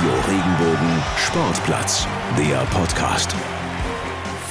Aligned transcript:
Radio 0.00 0.14
Regenbogen 0.28 1.02
Sportplatz, 1.18 2.06
der 2.38 2.60
Podcast. 2.72 3.34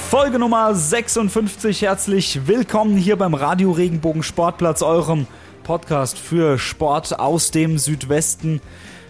Folge 0.08 0.38
Nummer 0.38 0.76
56. 0.76 1.82
Herzlich 1.82 2.46
willkommen 2.46 2.96
hier 2.96 3.16
beim 3.16 3.34
Radio 3.34 3.72
Regenbogen 3.72 4.22
Sportplatz, 4.22 4.80
eurem 4.82 5.26
Podcast 5.64 6.18
für 6.18 6.56
Sport 6.56 7.18
aus 7.18 7.50
dem 7.50 7.78
Südwesten. 7.78 8.60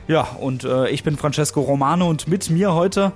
Ja, 0.09 0.23
und 0.41 0.65
äh, 0.65 0.89
ich 0.89 1.05
bin 1.05 1.19
Francesco 1.19 1.61
Romano 1.61 2.09
und 2.09 2.27
mit 2.27 2.49
mir 2.49 2.73
heute 2.73 3.13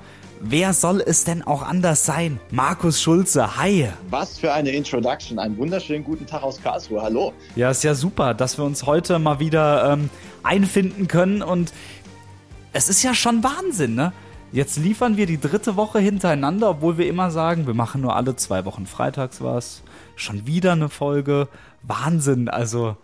Wer 0.46 0.74
soll 0.74 1.00
es 1.00 1.24
denn 1.24 1.42
auch 1.42 1.62
anders 1.62 2.04
sein? 2.04 2.38
Markus 2.50 3.00
Schulze, 3.00 3.56
hi. 3.56 3.88
Was 4.10 4.38
für 4.38 4.52
eine 4.52 4.72
Introduction. 4.72 5.38
Einen 5.38 5.56
wunderschönen 5.56 6.04
guten 6.04 6.26
Tag 6.26 6.42
aus 6.42 6.60
Karlsruhe. 6.62 7.00
Hallo. 7.00 7.32
Ja, 7.56 7.70
ist 7.70 7.82
ja 7.82 7.94
super, 7.94 8.34
dass 8.34 8.58
wir 8.58 8.64
uns 8.66 8.84
heute 8.84 9.18
mal 9.18 9.40
wieder 9.40 9.92
ähm, 9.92 10.10
einfinden 10.42 11.08
können. 11.08 11.40
Und 11.40 11.72
es 12.74 12.88
ist 12.88 13.02
ja 13.04 13.14
schon 13.14 13.42
Wahnsinn, 13.42 13.94
ne? 13.94 14.12
Jetzt 14.52 14.76
liefern 14.76 15.16
wir 15.16 15.26
die 15.26 15.40
dritte 15.40 15.76
Woche 15.76 15.98
hintereinander, 16.00 16.70
obwohl 16.70 16.98
wir 16.98 17.08
immer 17.08 17.30
sagen, 17.30 17.66
wir 17.66 17.74
machen 17.74 18.02
nur 18.02 18.14
alle 18.14 18.36
zwei 18.36 18.64
Wochen 18.64 18.86
freitags 18.86 19.42
was. 19.42 19.82
Schon 20.16 20.46
wieder 20.46 20.72
eine 20.72 20.88
Folge. 20.88 21.48
Wahnsinn, 21.82 22.48
also 22.48 22.96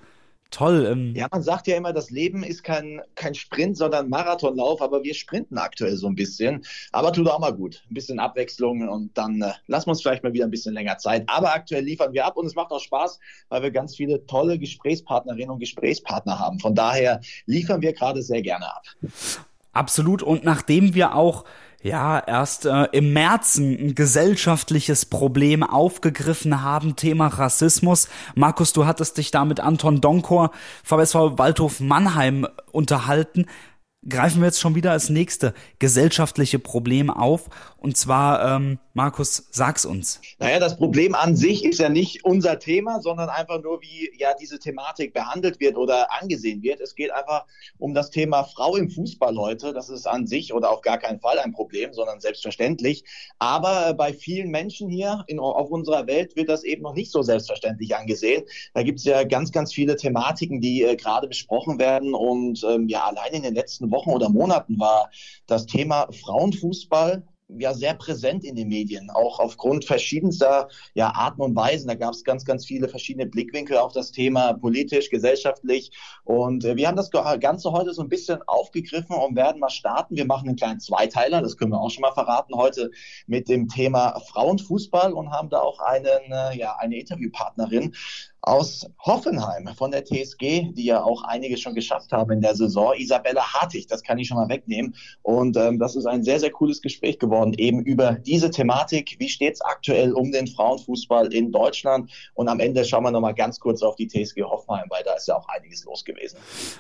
toll. 0.50 0.88
Ähm 0.90 1.14
ja, 1.14 1.28
man 1.30 1.42
sagt 1.42 1.66
ja 1.66 1.76
immer, 1.76 1.92
das 1.92 2.10
Leben 2.10 2.42
ist 2.42 2.62
kein, 2.62 3.00
kein 3.14 3.34
Sprint, 3.34 3.76
sondern 3.76 4.08
Marathonlauf, 4.08 4.82
aber 4.82 5.02
wir 5.02 5.14
sprinten 5.14 5.58
aktuell 5.58 5.96
so 5.96 6.08
ein 6.08 6.14
bisschen. 6.14 6.64
Aber 6.92 7.12
tut 7.12 7.28
auch 7.28 7.38
mal 7.38 7.52
gut. 7.52 7.82
Ein 7.90 7.94
bisschen 7.94 8.18
Abwechslung 8.18 8.88
und 8.88 9.16
dann 9.16 9.40
äh, 9.42 9.52
lassen 9.66 9.86
wir 9.86 9.92
uns 9.92 10.02
vielleicht 10.02 10.24
mal 10.24 10.32
wieder 10.32 10.44
ein 10.44 10.50
bisschen 10.50 10.74
länger 10.74 10.98
Zeit. 10.98 11.24
Aber 11.28 11.54
aktuell 11.54 11.84
liefern 11.84 12.12
wir 12.12 12.26
ab 12.26 12.36
und 12.36 12.46
es 12.46 12.54
macht 12.54 12.70
auch 12.72 12.80
Spaß, 12.80 13.18
weil 13.48 13.62
wir 13.62 13.70
ganz 13.70 13.96
viele 13.96 14.26
tolle 14.26 14.58
Gesprächspartnerinnen 14.58 15.50
und 15.50 15.60
Gesprächspartner 15.60 16.38
haben. 16.38 16.58
Von 16.58 16.74
daher 16.74 17.20
liefern 17.46 17.82
wir 17.82 17.92
gerade 17.92 18.22
sehr 18.22 18.42
gerne 18.42 18.66
ab. 18.66 18.84
Absolut. 19.72 20.22
Und 20.22 20.44
nachdem 20.44 20.94
wir 20.94 21.14
auch 21.14 21.44
ja, 21.82 22.18
erst 22.18 22.66
äh, 22.66 22.88
im 22.92 23.14
März 23.14 23.56
ein 23.56 23.94
gesellschaftliches 23.94 25.06
Problem 25.06 25.62
aufgegriffen 25.62 26.62
haben, 26.62 26.94
Thema 26.94 27.28
Rassismus. 27.28 28.08
Markus, 28.34 28.74
du 28.74 28.84
hattest 28.84 29.16
dich 29.16 29.30
da 29.30 29.46
mit 29.46 29.60
Anton 29.60 30.02
Donkor, 30.02 30.50
VSV 30.84 31.38
Waldhof 31.38 31.80
Mannheim 31.80 32.46
unterhalten 32.70 33.46
greifen 34.08 34.40
wir 34.40 34.46
jetzt 34.46 34.60
schon 34.60 34.74
wieder 34.74 34.92
als 34.92 35.10
nächste 35.10 35.52
gesellschaftliche 35.78 36.58
Problem 36.58 37.10
auf. 37.10 37.48
Und 37.76 37.96
zwar, 37.96 38.56
ähm, 38.56 38.78
Markus, 38.92 39.48
sag's 39.50 39.84
uns. 39.84 40.20
Naja, 40.38 40.58
das 40.58 40.76
Problem 40.76 41.14
an 41.14 41.36
sich 41.36 41.64
ist 41.64 41.78
ja 41.78 41.88
nicht 41.88 42.24
unser 42.24 42.58
Thema, 42.58 43.00
sondern 43.00 43.28
einfach 43.28 43.62
nur, 43.62 43.80
wie 43.80 44.10
ja 44.18 44.30
diese 44.40 44.58
Thematik 44.58 45.14
behandelt 45.14 45.60
wird 45.60 45.76
oder 45.76 46.12
angesehen 46.20 46.62
wird. 46.62 46.80
Es 46.80 46.94
geht 46.94 47.10
einfach 47.10 47.46
um 47.78 47.94
das 47.94 48.10
Thema 48.10 48.44
Frau 48.44 48.76
im 48.76 48.90
Fußball 48.90 49.36
heute. 49.36 49.72
Das 49.72 49.88
ist 49.88 50.06
an 50.06 50.26
sich 50.26 50.52
oder 50.52 50.70
auf 50.70 50.82
gar 50.82 50.98
keinen 50.98 51.20
Fall 51.20 51.38
ein 51.38 51.52
Problem, 51.52 51.92
sondern 51.92 52.20
selbstverständlich. 52.20 53.04
Aber 53.38 53.94
bei 53.94 54.12
vielen 54.12 54.50
Menschen 54.50 54.90
hier 54.90 55.24
in, 55.26 55.38
auf 55.38 55.70
unserer 55.70 56.06
Welt 56.06 56.36
wird 56.36 56.48
das 56.48 56.64
eben 56.64 56.82
noch 56.82 56.94
nicht 56.94 57.12
so 57.12 57.22
selbstverständlich 57.22 57.96
angesehen. 57.96 58.44
Da 58.74 58.82
gibt 58.82 58.98
es 58.98 59.04
ja 59.04 59.24
ganz, 59.24 59.52
ganz 59.52 59.72
viele 59.72 59.96
Thematiken, 59.96 60.60
die 60.60 60.82
äh, 60.82 60.96
gerade 60.96 61.28
besprochen 61.28 61.78
werden. 61.78 62.14
Und 62.14 62.62
ähm, 62.68 62.88
ja, 62.88 63.04
allein 63.04 63.32
in 63.32 63.42
den 63.42 63.54
letzten 63.54 63.89
Wochen 63.90 64.10
oder 64.10 64.28
Monaten 64.28 64.78
war 64.78 65.10
das 65.46 65.66
Thema 65.66 66.08
Frauenfußball 66.12 67.22
ja 67.58 67.74
sehr 67.74 67.94
präsent 67.94 68.44
in 68.44 68.54
den 68.54 68.68
Medien, 68.68 69.10
auch 69.10 69.40
aufgrund 69.40 69.84
verschiedenster 69.84 70.68
ja, 70.94 71.12
Arten 71.14 71.40
und 71.40 71.56
Weisen. 71.56 71.88
Da 71.88 71.94
gab 71.94 72.12
es 72.12 72.24
ganz, 72.24 72.44
ganz 72.44 72.66
viele 72.66 72.88
verschiedene 72.88 73.26
Blickwinkel 73.26 73.78
auf 73.78 73.92
das 73.92 74.12
Thema, 74.12 74.52
politisch, 74.52 75.10
gesellschaftlich. 75.10 75.90
Und 76.24 76.64
äh, 76.64 76.76
wir 76.76 76.88
haben 76.88 76.96
das 76.96 77.10
Ganze 77.10 77.72
heute 77.72 77.92
so 77.92 78.02
ein 78.02 78.08
bisschen 78.08 78.40
aufgegriffen 78.46 79.16
und 79.16 79.36
werden 79.36 79.60
mal 79.60 79.70
starten. 79.70 80.16
Wir 80.16 80.26
machen 80.26 80.48
einen 80.48 80.56
kleinen 80.56 80.80
Zweiteiler, 80.80 81.42
das 81.42 81.56
können 81.56 81.72
wir 81.72 81.80
auch 81.80 81.90
schon 81.90 82.02
mal 82.02 82.12
verraten, 82.12 82.54
heute 82.54 82.90
mit 83.26 83.48
dem 83.48 83.68
Thema 83.68 84.18
Frauenfußball 84.20 85.12
und 85.12 85.30
haben 85.30 85.50
da 85.50 85.60
auch 85.60 85.80
einen, 85.80 86.06
äh, 86.30 86.56
ja, 86.56 86.76
eine 86.76 86.98
Interviewpartnerin, 86.98 87.94
aus 88.42 88.86
Hoffenheim 88.98 89.68
von 89.76 89.90
der 89.90 90.04
TSG, 90.04 90.72
die 90.72 90.84
ja 90.84 91.02
auch 91.02 91.24
einige 91.24 91.56
schon 91.56 91.74
geschafft 91.74 92.12
haben 92.12 92.30
in 92.32 92.40
der 92.40 92.54
Saison. 92.54 92.94
Isabella 92.96 93.42
Hartig, 93.42 93.86
das 93.86 94.02
kann 94.02 94.18
ich 94.18 94.28
schon 94.28 94.36
mal 94.36 94.48
wegnehmen. 94.48 94.94
Und 95.22 95.56
ähm, 95.56 95.78
das 95.78 95.96
ist 95.96 96.06
ein 96.06 96.22
sehr, 96.22 96.40
sehr 96.40 96.50
cooles 96.50 96.80
Gespräch 96.80 97.18
geworden, 97.18 97.54
eben 97.54 97.82
über 97.82 98.12
diese 98.12 98.50
Thematik. 98.50 99.16
Wie 99.18 99.28
steht 99.28 99.54
es 99.54 99.60
aktuell 99.60 100.12
um 100.12 100.32
den 100.32 100.46
Frauenfußball 100.46 101.32
in 101.32 101.52
Deutschland? 101.52 102.10
Und 102.34 102.48
am 102.48 102.60
Ende 102.60 102.84
schauen 102.84 103.04
wir 103.04 103.10
nochmal 103.10 103.34
ganz 103.34 103.60
kurz 103.60 103.82
auf 103.82 103.96
die 103.96 104.08
TSG 104.08 104.42
Hoffenheim, 104.42 104.86
weil 104.88 105.02
da 105.04 105.14
ist 105.14 105.28
ja 105.28 105.36
auch 105.36 105.48
einiges 105.48 105.84
los 105.84 106.04
gewesen. 106.04 106.38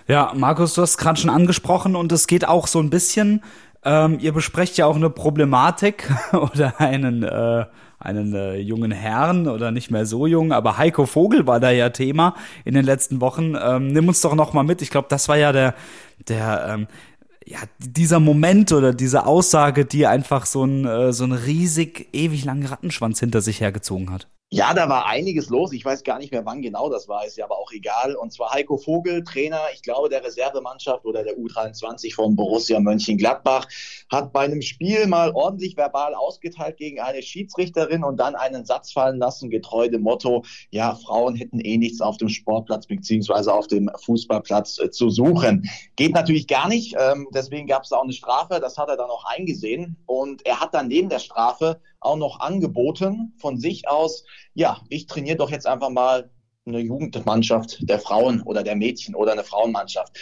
Ja, 0.08 0.32
Markus, 0.34 0.74
du 0.74 0.82
hast 0.82 0.96
gerade 0.96 1.20
schon 1.20 1.30
angesprochen 1.30 1.96
und 1.96 2.10
es 2.12 2.26
geht 2.26 2.46
auch 2.46 2.66
so 2.66 2.80
ein 2.80 2.90
bisschen, 2.90 3.42
ähm, 3.84 4.18
ihr 4.20 4.32
besprecht 4.32 4.76
ja 4.76 4.86
auch 4.86 4.96
eine 4.96 5.10
Problematik 5.10 6.10
oder 6.32 6.80
einen 6.80 7.22
äh, 7.22 7.66
einen 8.00 8.34
äh, 8.34 8.56
jungen 8.56 8.90
Herrn 8.90 9.46
oder 9.46 9.70
nicht 9.70 9.90
mehr 9.90 10.06
so 10.06 10.26
jung, 10.26 10.52
aber 10.52 10.78
Heiko 10.78 11.06
Vogel 11.06 11.46
war 11.46 11.60
da 11.60 11.70
ja 11.70 11.90
Thema 11.90 12.34
in 12.64 12.74
den 12.74 12.84
letzten 12.84 13.20
Wochen. 13.20 13.54
Ähm, 13.62 13.92
nimm 13.92 14.08
uns 14.08 14.20
doch 14.20 14.34
noch 14.34 14.52
mal 14.52 14.64
mit. 14.64 14.82
Ich 14.82 14.90
glaube, 14.90 15.08
das 15.08 15.28
war 15.28 15.36
ja 15.36 15.52
der 15.52 15.74
der 16.28 16.66
ähm, 16.68 16.86
ja, 17.46 17.58
dieser 17.78 18.20
Moment 18.20 18.72
oder 18.72 18.92
diese 18.94 19.26
Aussage, 19.26 19.84
die 19.84 20.06
einfach 20.06 20.46
so 20.46 20.64
ein, 20.64 20.84
äh, 20.86 21.12
so 21.12 21.24
ein 21.24 21.32
riesig 21.32 22.08
ewig 22.12 22.44
langen 22.44 22.66
Rattenschwanz 22.66 23.18
hinter 23.18 23.40
sich 23.40 23.60
hergezogen 23.60 24.10
hat. 24.10 24.28
Ja, 24.52 24.74
da 24.74 24.88
war 24.88 25.06
einiges 25.06 25.48
los. 25.48 25.72
Ich 25.72 25.84
weiß 25.84 26.02
gar 26.02 26.18
nicht 26.18 26.32
mehr, 26.32 26.44
wann 26.44 26.60
genau 26.60 26.90
das 26.90 27.06
war, 27.06 27.24
ist 27.24 27.36
ja 27.36 27.44
aber 27.44 27.56
auch 27.56 27.70
egal. 27.70 28.16
Und 28.16 28.32
zwar 28.32 28.52
Heiko 28.52 28.78
Vogel, 28.78 29.22
Trainer, 29.22 29.60
ich 29.72 29.80
glaube, 29.80 30.08
der 30.08 30.24
Reservemannschaft 30.24 31.04
oder 31.04 31.22
der 31.22 31.38
U23 31.38 32.16
von 32.16 32.34
Borussia 32.34 32.80
Mönchengladbach, 32.80 33.68
hat 34.10 34.32
bei 34.32 34.40
einem 34.40 34.60
Spiel 34.60 35.06
mal 35.06 35.30
ordentlich 35.30 35.76
verbal 35.76 36.16
ausgeteilt 36.16 36.78
gegen 36.78 36.98
eine 36.98 37.22
Schiedsrichterin 37.22 38.02
und 38.02 38.16
dann 38.16 38.34
einen 38.34 38.64
Satz 38.64 38.90
fallen 38.90 39.18
lassen, 39.18 39.50
getreu 39.50 39.88
dem 39.88 40.02
Motto, 40.02 40.42
ja, 40.70 40.96
Frauen 40.96 41.36
hätten 41.36 41.60
eh 41.60 41.76
nichts 41.78 42.00
auf 42.00 42.16
dem 42.16 42.28
Sportplatz 42.28 42.88
beziehungsweise 42.88 43.54
auf 43.54 43.68
dem 43.68 43.88
Fußballplatz 44.04 44.80
äh, 44.80 44.90
zu 44.90 45.10
suchen. 45.10 45.70
Geht 45.94 46.12
natürlich 46.12 46.48
gar 46.48 46.66
nicht. 46.66 46.96
Ähm, 46.98 47.28
deswegen 47.32 47.68
gab 47.68 47.84
es 47.84 47.92
auch 47.92 48.02
eine 48.02 48.12
Strafe. 48.12 48.58
Das 48.58 48.78
hat 48.78 48.88
er 48.88 48.96
dann 48.96 49.10
auch 49.10 49.26
eingesehen. 49.26 49.96
Und 50.06 50.44
er 50.44 50.58
hat 50.58 50.74
dann 50.74 50.88
neben 50.88 51.08
der 51.08 51.20
Strafe 51.20 51.80
auch 52.00 52.16
noch 52.16 52.40
angeboten 52.40 53.34
von 53.38 53.58
sich 53.58 53.88
aus, 53.88 54.24
ja, 54.54 54.80
ich 54.88 55.06
trainiere 55.06 55.36
doch 55.36 55.50
jetzt 55.50 55.66
einfach 55.66 55.90
mal 55.90 56.30
eine 56.66 56.80
Jugendmannschaft 56.80 57.78
der 57.88 57.98
Frauen 57.98 58.42
oder 58.42 58.62
der 58.62 58.76
Mädchen 58.76 59.14
oder 59.14 59.32
eine 59.32 59.44
Frauenmannschaft. 59.44 60.18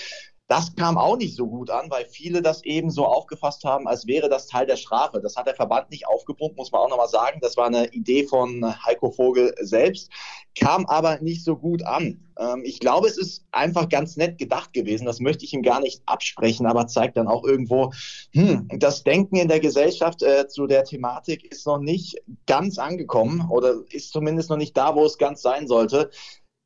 Das 0.48 0.74
kam 0.74 0.96
auch 0.96 1.18
nicht 1.18 1.36
so 1.36 1.46
gut 1.46 1.68
an, 1.68 1.90
weil 1.90 2.06
viele 2.06 2.40
das 2.40 2.64
eben 2.64 2.90
so 2.90 3.04
aufgefasst 3.04 3.64
haben, 3.64 3.86
als 3.86 4.06
wäre 4.06 4.30
das 4.30 4.46
Teil 4.46 4.66
der 4.66 4.76
Strafe. 4.76 5.20
Das 5.20 5.36
hat 5.36 5.46
der 5.46 5.54
Verband 5.54 5.90
nicht 5.90 6.08
aufgepumpt, 6.08 6.56
muss 6.56 6.72
man 6.72 6.80
auch 6.80 6.88
nochmal 6.88 7.08
sagen. 7.08 7.38
Das 7.42 7.58
war 7.58 7.66
eine 7.66 7.88
Idee 7.92 8.24
von 8.24 8.64
Heiko 8.82 9.10
Vogel 9.10 9.54
selbst, 9.60 10.10
kam 10.58 10.86
aber 10.86 11.20
nicht 11.20 11.44
so 11.44 11.54
gut 11.54 11.82
an. 11.82 12.24
Ähm, 12.38 12.62
ich 12.64 12.80
glaube, 12.80 13.08
es 13.08 13.18
ist 13.18 13.44
einfach 13.52 13.90
ganz 13.90 14.16
nett 14.16 14.38
gedacht 14.38 14.72
gewesen. 14.72 15.04
Das 15.04 15.20
möchte 15.20 15.44
ich 15.44 15.52
ihm 15.52 15.62
gar 15.62 15.80
nicht 15.80 16.00
absprechen, 16.06 16.64
aber 16.64 16.86
zeigt 16.86 17.18
dann 17.18 17.28
auch 17.28 17.44
irgendwo, 17.44 17.92
hm, 18.32 18.68
das 18.78 19.04
Denken 19.04 19.36
in 19.36 19.48
der 19.48 19.60
Gesellschaft 19.60 20.22
äh, 20.22 20.48
zu 20.48 20.66
der 20.66 20.84
Thematik 20.84 21.44
ist 21.52 21.66
noch 21.66 21.78
nicht 21.78 22.22
ganz 22.46 22.78
angekommen 22.78 23.46
oder 23.50 23.82
ist 23.90 24.12
zumindest 24.12 24.48
noch 24.48 24.56
nicht 24.56 24.74
da, 24.74 24.94
wo 24.94 25.04
es 25.04 25.18
ganz 25.18 25.42
sein 25.42 25.68
sollte 25.68 26.10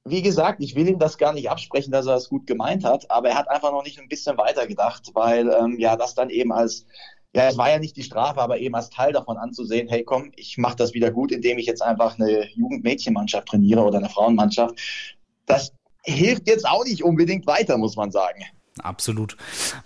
wie 0.05 0.23
gesagt, 0.23 0.63
ich 0.63 0.75
will 0.75 0.89
ihm 0.89 0.99
das 0.99 1.19
gar 1.19 1.33
nicht 1.33 1.51
absprechen, 1.51 1.93
dass 1.93 2.07
er 2.07 2.17
es 2.17 2.29
gut 2.29 2.47
gemeint 2.47 2.85
hat, 2.85 3.11
aber 3.11 3.31
er 3.31 3.39
hat 3.39 3.49
einfach 3.49 3.71
noch 3.71 3.85
nicht 3.85 4.01
ein 4.01 4.09
bisschen 4.09 4.37
weiter 4.37 4.67
gedacht, 4.67 5.11
weil 5.15 5.49
ähm, 5.49 5.79
ja 5.79 5.97
das 5.97 6.15
dann 6.15 6.31
eben 6.31 6.53
als 6.53 6.87
ja, 7.35 7.49
es 7.49 7.57
war 7.57 7.71
ja 7.71 7.79
nicht 7.79 7.97
die 7.97 8.03
Strafe, 8.03 8.43
aber 8.43 8.59
eben 8.59 8.75
als 8.75 8.91
Teil 8.91 9.13
davon 9.13 9.39
anzusehen, 9.39 9.89
hey 9.89 10.05
komm, 10.05 10.33
ich 10.37 10.59
mache 10.59 10.77
das 10.77 10.93
wieder 10.93 11.11
gut, 11.11 11.33
indem 11.33 11.59
ich 11.59 11.67
jetzt 11.67 11.83
einfach 11.83 12.19
eine 12.19 12.47
Jugendmädchenmannschaft 12.55 13.49
trainiere 13.49 13.83
oder 13.83 13.99
eine 13.99 14.11
Frauenmannschaft. 14.11 14.79
Das 15.47 15.73
hilft 16.03 16.47
jetzt 16.47 16.69
auch 16.69 16.85
nicht 16.85 17.03
unbedingt 17.03 17.47
weiter, 17.47 17.79
muss 17.79 17.97
man 17.97 18.11
sagen. 18.11 18.45
Absolut. 18.83 19.37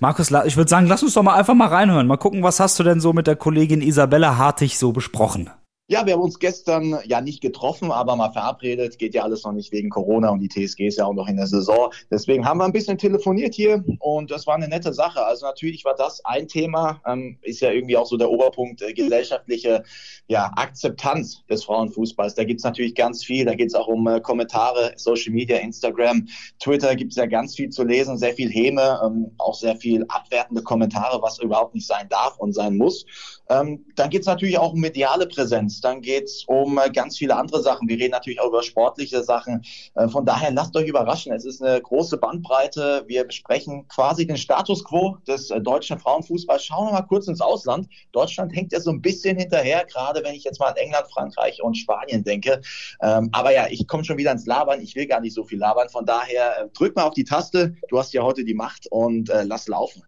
Markus, 0.00 0.30
ich 0.46 0.56
würde 0.56 0.68
sagen, 0.70 0.86
lass 0.86 1.02
uns 1.02 1.14
doch 1.14 1.22
mal 1.22 1.34
einfach 1.34 1.54
mal 1.54 1.68
reinhören. 1.68 2.06
Mal 2.06 2.16
gucken, 2.16 2.42
was 2.42 2.60
hast 2.60 2.78
du 2.78 2.82
denn 2.82 3.00
so 3.00 3.12
mit 3.12 3.26
der 3.26 3.36
Kollegin 3.36 3.82
Isabella 3.82 4.36
Hartig 4.38 4.78
so 4.78 4.92
besprochen? 4.92 5.50
Ja, 5.88 6.04
wir 6.04 6.14
haben 6.14 6.22
uns 6.22 6.40
gestern 6.40 6.98
ja 7.04 7.20
nicht 7.20 7.40
getroffen, 7.40 7.92
aber 7.92 8.16
mal 8.16 8.32
verabredet. 8.32 8.98
Geht 8.98 9.14
ja 9.14 9.22
alles 9.22 9.44
noch 9.44 9.52
nicht 9.52 9.70
wegen 9.70 9.88
Corona 9.88 10.30
und 10.30 10.40
die 10.40 10.48
TSG 10.48 10.88
ist 10.88 10.98
ja 10.98 11.04
auch 11.04 11.14
noch 11.14 11.28
in 11.28 11.36
der 11.36 11.46
Saison. 11.46 11.92
Deswegen 12.10 12.44
haben 12.44 12.58
wir 12.58 12.64
ein 12.64 12.72
bisschen 12.72 12.98
telefoniert 12.98 13.54
hier 13.54 13.84
und 14.00 14.32
das 14.32 14.48
war 14.48 14.56
eine 14.56 14.66
nette 14.66 14.92
Sache. 14.92 15.24
Also 15.24 15.46
natürlich 15.46 15.84
war 15.84 15.94
das 15.94 16.24
ein 16.24 16.48
Thema, 16.48 17.00
ähm, 17.06 17.38
ist 17.42 17.60
ja 17.60 17.70
irgendwie 17.70 17.96
auch 17.96 18.06
so 18.06 18.16
der 18.16 18.28
Oberpunkt 18.28 18.82
äh, 18.82 18.94
gesellschaftliche 18.94 19.84
ja, 20.26 20.50
Akzeptanz 20.56 21.44
des 21.48 21.62
Frauenfußballs. 21.62 22.34
Da 22.34 22.42
gibt's 22.42 22.64
natürlich 22.64 22.96
ganz 22.96 23.24
viel. 23.24 23.44
Da 23.44 23.54
geht's 23.54 23.76
auch 23.76 23.86
um 23.86 24.08
äh, 24.08 24.20
Kommentare, 24.20 24.92
Social 24.96 25.32
Media, 25.32 25.58
Instagram, 25.58 26.26
Twitter 26.58 26.96
gibt's 26.96 27.14
ja 27.14 27.26
ganz 27.26 27.54
viel 27.54 27.68
zu 27.68 27.84
lesen, 27.84 28.18
sehr 28.18 28.34
viel 28.34 28.50
Häme, 28.50 29.00
ähm, 29.06 29.30
auch 29.38 29.54
sehr 29.54 29.76
viel 29.76 30.04
abwertende 30.08 30.64
Kommentare, 30.64 31.22
was 31.22 31.38
überhaupt 31.38 31.76
nicht 31.76 31.86
sein 31.86 32.08
darf 32.08 32.36
und 32.38 32.54
sein 32.54 32.76
muss. 32.76 33.06
Ähm, 33.48 33.84
dann 33.94 34.10
geht's 34.10 34.26
natürlich 34.26 34.58
auch 34.58 34.72
um 34.72 34.80
mediale 34.80 35.28
Präsenz 35.28 35.75
Dann 35.80 36.00
geht's 36.00 36.44
um 36.46 36.78
äh, 36.78 36.90
ganz 36.90 37.18
viele 37.18 37.36
andere 37.36 37.62
Sachen. 37.62 37.88
Wir 37.88 37.98
reden 37.98 38.12
natürlich 38.12 38.40
auch 38.40 38.48
über 38.48 38.62
sportliche 38.62 39.22
Sachen. 39.22 39.64
Äh, 39.94 40.08
von 40.08 40.24
daher 40.24 40.50
lasst 40.50 40.76
euch 40.76 40.88
überraschen. 40.88 41.32
Es 41.32 41.44
ist 41.44 41.62
eine 41.62 41.80
große 41.80 42.16
Bandbreite. 42.18 43.04
Wir 43.06 43.24
besprechen 43.24 43.86
quasi 43.88 44.26
den 44.26 44.36
Status 44.36 44.84
quo 44.84 45.18
des 45.26 45.50
äh, 45.50 45.60
deutschen 45.60 45.98
Frauenfußballs. 45.98 46.64
Schauen 46.64 46.88
wir 46.88 46.92
mal 46.92 47.02
kurz 47.02 47.28
ins 47.28 47.40
Ausland. 47.40 47.88
Deutschland 48.12 48.54
hängt 48.54 48.72
ja 48.72 48.80
so 48.80 48.90
ein 48.90 49.00
bisschen 49.00 49.38
hinterher, 49.38 49.84
gerade 49.84 50.22
wenn 50.24 50.34
ich 50.34 50.44
jetzt 50.44 50.60
mal 50.60 50.68
an 50.68 50.76
England, 50.76 51.06
Frankreich 51.12 51.62
und 51.62 51.76
Spanien 51.76 52.24
denke. 52.24 52.60
Ähm, 53.00 53.28
aber 53.32 53.52
ja, 53.52 53.66
ich 53.68 53.86
komme 53.86 54.04
schon 54.04 54.18
wieder 54.18 54.32
ins 54.32 54.46
Labern. 54.46 54.80
Ich 54.80 54.94
will 54.94 55.06
gar 55.06 55.20
nicht 55.20 55.34
so 55.34 55.44
viel 55.44 55.58
labern. 55.58 55.88
Von 55.88 56.06
daher 56.06 56.68
drück 56.74 56.96
mal 56.96 57.04
auf 57.04 57.14
die 57.14 57.24
Taste. 57.24 57.74
Du 57.88 57.98
hast 57.98 58.12
ja 58.12 58.22
heute 58.22 58.44
die 58.44 58.54
Macht 58.54 58.86
und 58.90 59.30
lass 59.44 59.68
laufen. 59.68 60.02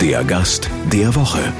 Der 0.00 0.24
Gast 0.24 0.70
der 0.92 1.14
Woche. 1.14 1.52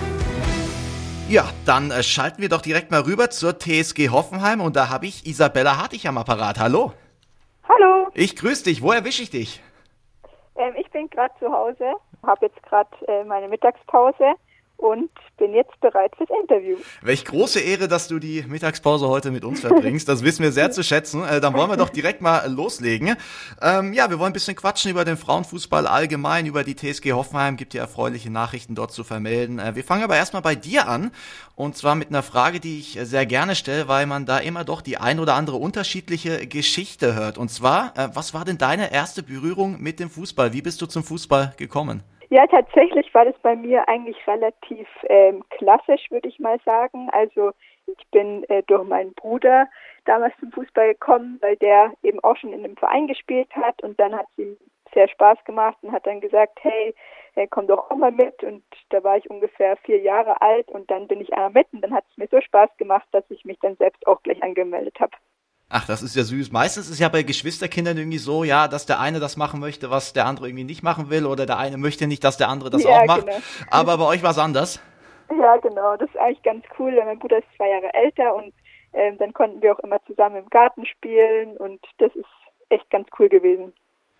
Ja, 1.29 1.43
dann 1.65 1.91
äh, 1.91 2.05
schalten 2.05 2.41
wir 2.41 2.49
doch 2.49 2.63
direkt 2.63 2.93
mal 2.93 3.01
rüber 3.01 3.31
zur 3.31 3.59
TSG 3.59 4.11
Hoffenheim 4.11 4.61
und 4.61 4.77
da 4.77 4.91
habe 4.91 5.07
ich 5.07 5.27
Isabella 5.27 5.77
Hartig 5.77 6.07
am 6.07 6.19
Apparat. 6.19 6.61
Hallo. 6.61 6.93
Hallo. 7.69 8.07
Ich 8.15 8.37
grüße 8.37 8.63
dich. 8.63 8.81
Wo 8.81 8.93
erwische 8.93 9.25
ich 9.25 9.31
dich? 9.31 9.61
Ähm, 10.55 10.75
ich 10.79 10.89
bin 10.93 11.11
gerade 11.11 11.35
zu 11.41 11.51
Hause, 11.51 11.95
habe 12.23 12.47
jetzt 12.47 12.63
gerade 12.63 12.89
äh, 13.09 13.25
meine 13.25 13.49
Mittagspause 13.49 14.35
und 14.77 15.11
bin 15.37 15.55
jetzt 15.55 15.79
bereit 15.81 16.13
fürs 16.17 16.31
Interview. 16.43 16.77
Welch 17.03 17.25
große 17.25 17.61
Ehre, 17.61 17.89
dass 17.89 18.09
du 18.09 18.19
die 18.19 18.45
Mittagspause 18.47 19.09
heute 19.09 19.31
mit 19.31 19.45
uns 19.45 19.61
verbringst. 19.61 20.09
Das 20.09 20.23
wissen 20.23 20.43
wir 20.43 20.53
sehr 20.53 20.71
zu 20.71 20.83
schätzen. 20.83 21.25
Äh, 21.25 21.41
dann 21.41 21.55
wollen 21.55 21.71
wir 21.71 21.77
doch 21.77 21.89
direkt 21.89 22.21
mal 22.21 22.51
loslegen. 22.51 23.17
Ähm, 23.61 23.93
ja, 23.93 24.11
wir 24.11 24.19
wollen 24.19 24.31
ein 24.31 24.35
bisschen 24.35 24.57
quatschen 24.57 24.91
über 24.91 25.05
den 25.05 25.17
Frauenfußball 25.17 25.87
allgemein, 25.87 26.47
über 26.47 26.65
die 26.65 26.75
TSG 26.75 27.13
Hoffenheim. 27.13 27.57
Gibt 27.57 27.75
ja 27.75 27.83
erfreuliche 27.83 28.31
Nachrichten 28.31 28.75
dort 28.75 28.93
zu 28.93 29.05
vermelden. 29.05 29.59
Äh, 29.59 29.75
wir 29.75 29.85
fangen 29.85 30.05
aber 30.05 30.17
erstmal 30.17 30.43
bei 30.43 30.55
dir 30.55 30.89
an. 30.89 31.11
Und 31.55 31.77
zwar 31.77 31.95
mit 31.95 32.09
einer 32.09 32.23
Frage, 32.23 32.61
die 32.61 32.79
ich 32.79 32.99
sehr 33.03 33.27
gerne 33.27 33.55
stelle, 33.55 33.89
weil 33.89 34.07
man 34.07 34.27
da 34.27 34.39
immer 34.39 34.65
doch 34.65 34.83
die 34.83 34.99
ein 34.99 35.21
oder 35.21 35.35
andere 35.35 35.57
unterschiedliche 35.57 36.47
Geschichte 36.47 37.15
hört. 37.15 37.39
Und 37.39 37.51
zwar, 37.51 37.97
äh, 37.97 38.09
was 38.15 38.35
war 38.35 38.45
denn 38.45 38.59
deine 38.59 38.93
erste 38.93 39.23
Berührung 39.23 39.81
mit 39.81 40.01
dem 40.01 40.11
Fußball? 40.11 40.53
Wie 40.53 40.63
bist 40.63 40.83
du 40.83 40.87
zum 40.87 41.03
Fußball 41.03 41.55
gekommen? 41.57 42.03
Ja, 42.29 42.47
tatsächlich 42.47 43.13
war 43.15 43.25
das 43.25 43.39
bei 43.41 43.55
mir 43.55 43.89
eigentlich 43.89 44.17
relativ 44.27 44.89
ähm, 45.09 45.45
klassisch, 45.51 46.11
würde 46.11 46.29
ich 46.29 46.41
mal 46.41 46.59
sagen. 46.65 47.09
Also 47.13 47.53
ich 47.87 48.11
bin 48.11 48.43
äh, 48.49 48.63
durch 48.65 48.85
meinen 48.85 49.15
Bruder 49.15 49.69
damals 50.07 50.35
zum 50.41 50.51
Fußball 50.51 50.89
gekommen, 50.95 51.39
weil 51.41 51.57
der 51.57 51.93
eben 52.03 52.19
auch 52.25 52.37
schon 52.37 52.53
in 52.53 52.65
einem 52.65 52.77
Verein 52.77 53.07
gespielt 53.07 53.55
hat 53.55 53.81
und 53.83 54.01
dann 54.01 54.17
hat 54.17 54.27
ihm 54.37 54.57
sehr 54.93 55.09
Spaß 55.09 55.45
gemacht 55.45 55.77
und 55.83 55.93
hat 55.93 56.07
dann 56.07 56.21
gesagt, 56.21 56.59
hey, 56.63 56.95
äh, 57.37 57.47
komm 57.49 57.69
doch 57.69 57.91
auch 57.91 57.97
mal 57.97 58.13
mit 58.13 58.43
und 58.43 58.65
da 58.89 59.05
war 59.05 59.17
ich 59.17 59.31
ungefähr 59.31 59.77
vier 59.79 60.01
Jahre 60.01 60.41
alt 60.41 60.69
und 60.69 60.91
dann 60.91 61.07
bin 61.07 61.21
ich 61.21 61.33
einmal 61.33 61.51
mit 61.51 61.69
und 61.73 61.83
dann 61.83 61.95
hat 61.95 62.05
es 62.11 62.17
mir 62.17 62.29
so 62.29 62.41
Spaß 62.41 62.71
gemacht, 62.77 63.07
dass 63.13 63.25
ich 63.31 63.45
mich 63.45 63.59
dann 63.61 63.77
selbst 63.77 64.05
auch 64.07 64.23
gleich 64.23 64.43
angemeldet 64.43 64.99
habe. 64.99 65.13
Ach, 65.69 65.85
das 65.87 66.03
ist 66.03 66.15
ja 66.15 66.23
süß. 66.23 66.53
Meistens 66.53 66.87
ist 66.87 66.93
es 66.93 66.99
ja 67.01 67.09
bei 67.09 67.25
Geschwisterkindern 67.25 67.97
irgendwie 67.97 68.19
so, 68.19 68.45
ja, 68.45 68.69
dass 68.69 68.87
der 68.87 69.01
eine 69.01 69.19
das 69.19 69.37
machen 69.37 69.59
möchte, 69.59 69.91
was 69.91 70.13
der 70.13 70.27
andere 70.27 70.49
irgendwie 70.49 70.65
nicht 70.65 70.85
machen 70.85 71.11
will, 71.11 71.27
oder 71.27 71.45
der 71.45 71.59
eine 71.59 71.77
möchte 71.77 72.07
nicht, 72.07 72.23
dass 72.23 72.37
der 72.37 72.49
andere 72.49 72.71
das 72.71 72.85
Ja, 72.85 73.01
auch 73.01 73.07
macht. 73.07 73.27
genau. 73.27 73.39
Aber 73.71 73.99
bei 73.99 74.05
euch 74.05 74.23
war 74.23 74.31
es 74.31 74.39
anders. 74.39 74.81
Ja, 75.29 75.57
genau. 75.57 75.97
Das 75.97 76.09
ist 76.09 76.19
eigentlich 76.19 76.43
ganz 76.43 76.65
cool. 76.79 76.93
Mein 77.05 77.19
Bruder 77.19 77.39
ist 77.39 77.49
zwei 77.57 77.69
Jahre 77.69 77.93
älter 77.95 78.35
und 78.37 78.55
ähm, 78.93 79.19
dann 79.19 79.33
konnten 79.33 79.61
wir 79.61 79.73
auch 79.75 79.81
immer 79.81 80.01
zusammen 80.07 80.37
im 80.37 80.49
Garten 80.51 80.87
spielen 80.87 81.57
und 81.57 81.85
das 81.99 82.15
ist 82.15 82.27
echt 82.69 82.89
ganz 82.91 83.09
cool 83.19 83.29
gewesen. 83.29 83.73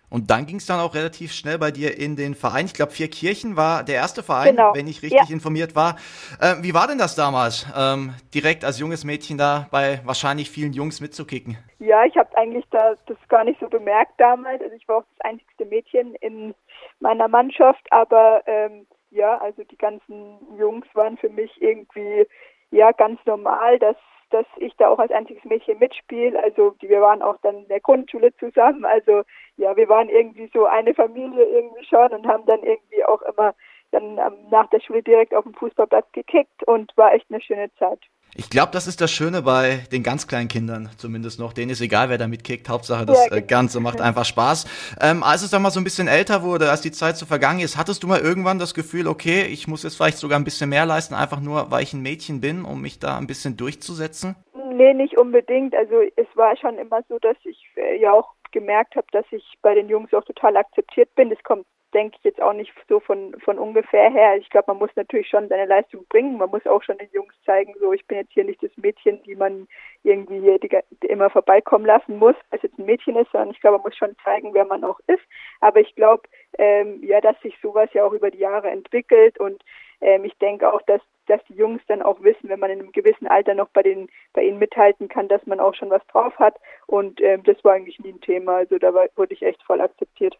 Und 0.09 0.31
dann 0.31 0.45
ging 0.45 0.55
es 0.57 0.65
dann 0.65 0.79
auch 0.79 0.95
relativ 0.95 1.33
schnell 1.33 1.57
bei 1.57 1.69
dir 1.71 1.97
in 1.97 2.15
den 2.15 2.33
Verein. 2.33 2.65
Ich 2.65 2.73
glaube, 2.73 2.93
Vierkirchen 2.93 3.57
war 3.57 3.83
der 3.83 3.95
erste 3.95 4.23
Verein, 4.23 4.55
Genau. 4.55 4.73
wenn 4.73 4.87
ich 4.87 5.01
richtig 5.01 5.27
Ja. 5.27 5.33
informiert 5.33 5.75
war. 5.75 5.97
Äh, 6.39 6.55
wie 6.61 6.73
war 6.73 6.87
denn 6.87 6.97
das 6.97 7.15
damals, 7.15 7.65
ähm, 7.75 8.13
direkt 8.33 8.63
als 8.63 8.79
junges 8.79 9.03
Mädchen 9.03 9.37
da 9.37 9.67
bei 9.69 9.99
wahrscheinlich 10.05 10.49
vielen 10.49 10.71
Jungs 10.71 11.01
mitzukicken? 11.01 11.57
Ja, 11.79 12.05
ich 12.05 12.15
habe 12.15 12.35
eigentlich 12.37 12.65
da 12.71 12.95
das 13.05 13.17
gar 13.27 13.43
nicht 13.43 13.59
so 13.59 13.67
bemerkt 13.67 14.13
damals. 14.17 14.61
Also 14.61 14.73
ich 14.75 14.87
war 14.87 14.97
auch 14.99 15.03
das 15.17 15.25
einzigste 15.25 15.65
Mädchen 15.65 16.15
in 16.15 16.55
meiner 17.01 17.27
Mannschaft, 17.27 17.85
aber 17.91 18.41
ähm, 18.47 18.87
ja, 19.11 19.37
also 19.39 19.63
die 19.63 19.77
ganzen 19.77 20.37
Jungs 20.57 20.87
waren 20.93 21.17
für 21.17 21.29
mich 21.29 21.51
irgendwie 21.61 22.25
ja 22.71 22.91
ganz 22.93 23.19
normal, 23.25 23.77
dass 23.79 23.95
dass 24.29 24.45
ich 24.57 24.75
da 24.77 24.89
auch 24.89 24.99
als 24.99 25.11
einziges 25.11 25.43
Mädchen 25.45 25.79
mitspiele. 25.79 26.41
Also 26.41 26.75
wir 26.79 27.01
waren 27.01 27.21
auch 27.21 27.37
dann 27.41 27.57
in 27.57 27.67
der 27.67 27.79
Grundschule 27.79 28.35
zusammen. 28.37 28.85
Also 28.85 29.23
ja, 29.57 29.75
wir 29.75 29.89
waren 29.89 30.09
irgendwie 30.09 30.49
so 30.53 30.65
eine 30.65 30.93
Familie 30.93 31.43
irgendwie 31.43 31.85
schon 31.85 32.11
und 32.11 32.27
haben 32.27 32.45
dann 32.45 32.63
irgendwie 32.63 33.03
auch 33.05 33.21
immer 33.21 33.55
dann 33.91 34.17
ähm, 34.17 34.33
nach 34.51 34.69
der 34.69 34.79
Schule 34.79 35.03
direkt 35.03 35.33
auf 35.33 35.43
dem 35.43 35.53
Fußballplatz 35.53 36.11
gekickt 36.11 36.63
und 36.67 36.91
war 36.95 37.13
echt 37.13 37.25
eine 37.29 37.41
schöne 37.41 37.69
Zeit. 37.77 37.99
Ich 38.35 38.49
glaube, 38.49 38.71
das 38.71 38.85
ist 38.85 39.01
das 39.01 39.09
Schöne 39.09 39.41
bei 39.41 39.79
den 39.91 40.03
ganz 40.03 40.27
kleinen 40.27 40.47
Kindern 40.47 40.89
zumindest 40.97 41.39
noch. 41.39 41.53
Denen 41.53 41.71
ist 41.71 41.81
egal, 41.81 42.09
wer 42.09 42.17
da 42.17 42.27
mitkickt. 42.27 42.69
Hauptsache, 42.69 43.05
das 43.05 43.17
Ja, 43.17 43.25
äh, 43.25 43.35
genau. 43.37 43.47
Ganze 43.47 43.79
macht 43.79 43.99
einfach 44.07 44.25
Spaß. 44.25 44.97
Ähm, 45.01 45.23
als 45.23 45.41
es 45.41 45.49
dann 45.49 45.61
mal 45.61 45.71
so 45.71 45.79
ein 45.79 45.83
bisschen 45.83 46.07
älter 46.07 46.43
wurde, 46.43 46.69
als 46.69 46.81
die 46.81 46.91
Zeit 46.91 47.17
so 47.17 47.25
vergangen 47.25 47.61
ist, 47.61 47.77
hattest 47.77 48.03
du 48.03 48.07
mal 48.07 48.19
irgendwann 48.19 48.59
das 48.59 48.73
Gefühl, 48.73 49.07
okay, 49.07 49.45
ich 49.45 49.67
muss 49.67 49.83
jetzt 49.83 49.95
vielleicht 49.95 50.17
sogar 50.17 50.37
ein 50.37 50.43
bisschen 50.43 50.69
mehr 50.69 50.85
leisten, 50.85 51.15
einfach 51.15 51.39
nur, 51.39 51.71
weil 51.71 51.83
ich 51.83 51.93
ein 51.93 52.01
Mädchen 52.01 52.41
bin, 52.41 52.63
um 52.63 52.81
mich 52.81 52.99
da 52.99 53.17
ein 53.17 53.27
bisschen 53.27 53.57
durchzusetzen? 53.57 54.35
Nee, 54.73 54.93
nicht 54.93 55.17
unbedingt. 55.17 55.73
Also 55.73 56.01
es 56.15 56.27
war 56.35 56.55
schon 56.57 56.77
immer 56.77 57.01
so, 57.09 57.17
dass 57.19 57.37
ich 57.43 57.65
äh, 57.75 57.99
ja 57.99 58.11
auch 58.11 58.33
gemerkt 58.51 58.95
habe, 58.95 59.07
dass 59.11 59.25
ich 59.31 59.43
bei 59.61 59.73
den 59.73 59.89
Jungs 59.89 60.13
auch 60.13 60.23
total 60.23 60.57
akzeptiert 60.57 61.13
bin. 61.15 61.29
Das 61.29 61.41
kommt, 61.43 61.65
denke 61.93 62.17
ich, 62.17 62.23
jetzt 62.23 62.41
auch 62.41 62.53
nicht 62.53 62.73
so 62.89 62.99
von, 62.99 63.35
von 63.39 63.57
ungefähr 63.57 64.09
her. 64.09 64.37
Ich 64.37 64.49
glaube, 64.49 64.71
man 64.71 64.79
muss 64.79 64.89
natürlich 64.95 65.29
schon 65.29 65.47
seine 65.47 65.65
Leistung 65.65 66.05
bringen. 66.09 66.37
Man 66.37 66.49
muss 66.49 66.65
auch 66.67 66.83
schon 66.83 66.97
den 66.97 67.09
Jungs 67.13 67.33
zeigen, 67.45 67.73
so 67.79 67.93
ich 67.93 68.05
bin 68.07 68.17
jetzt 68.17 68.33
hier 68.33 68.43
nicht 68.43 68.61
das 68.61 68.75
Mädchen, 68.77 69.21
die 69.23 69.35
man 69.35 69.67
irgendwie 70.03 70.59
die, 70.59 71.07
immer 71.07 71.29
vorbeikommen 71.29 71.85
lassen 71.85 72.17
muss, 72.17 72.35
als 72.51 72.61
jetzt 72.63 72.77
ein 72.77 72.85
Mädchen 72.85 73.15
ist, 73.15 73.31
sondern 73.31 73.51
ich 73.51 73.61
glaube, 73.61 73.77
man 73.77 73.83
muss 73.83 73.97
schon 73.97 74.15
zeigen, 74.23 74.53
wer 74.53 74.65
man 74.65 74.83
auch 74.83 74.99
ist. 75.07 75.23
Aber 75.61 75.79
ich 75.79 75.95
glaube, 75.95 76.23
ähm, 76.57 77.03
ja, 77.03 77.21
dass 77.21 77.39
sich 77.41 77.57
sowas 77.61 77.89
ja 77.93 78.03
auch 78.03 78.13
über 78.13 78.31
die 78.31 78.39
Jahre 78.39 78.69
entwickelt 78.69 79.39
und 79.39 79.63
ähm, 80.01 80.25
ich 80.25 80.37
denke 80.37 80.71
auch, 80.71 80.81
dass 80.83 81.01
dass 81.27 81.43
die 81.45 81.55
Jungs 81.55 81.81
dann 81.87 82.01
auch 82.01 82.21
wissen, 82.23 82.49
wenn 82.49 82.59
man 82.59 82.71
in 82.71 82.79
einem 82.79 82.91
gewissen 82.91 83.27
Alter 83.27 83.53
noch 83.53 83.69
bei 83.69 83.83
den 83.83 84.09
bei 84.33 84.43
ihnen 84.43 84.59
mithalten 84.59 85.07
kann, 85.09 85.27
dass 85.27 85.45
man 85.45 85.59
auch 85.59 85.75
schon 85.75 85.89
was 85.89 86.05
drauf 86.07 86.33
hat. 86.39 86.55
Und 86.87 87.21
ähm, 87.21 87.43
das 87.43 87.61
war 87.63 87.73
eigentlich 87.73 87.99
nie 87.99 88.13
ein 88.13 88.21
Thema. 88.21 88.57
Also 88.57 88.77
da 88.77 88.93
wurde 88.93 89.33
ich 89.33 89.43
echt 89.43 89.61
voll 89.63 89.81
akzeptiert. 89.81 90.37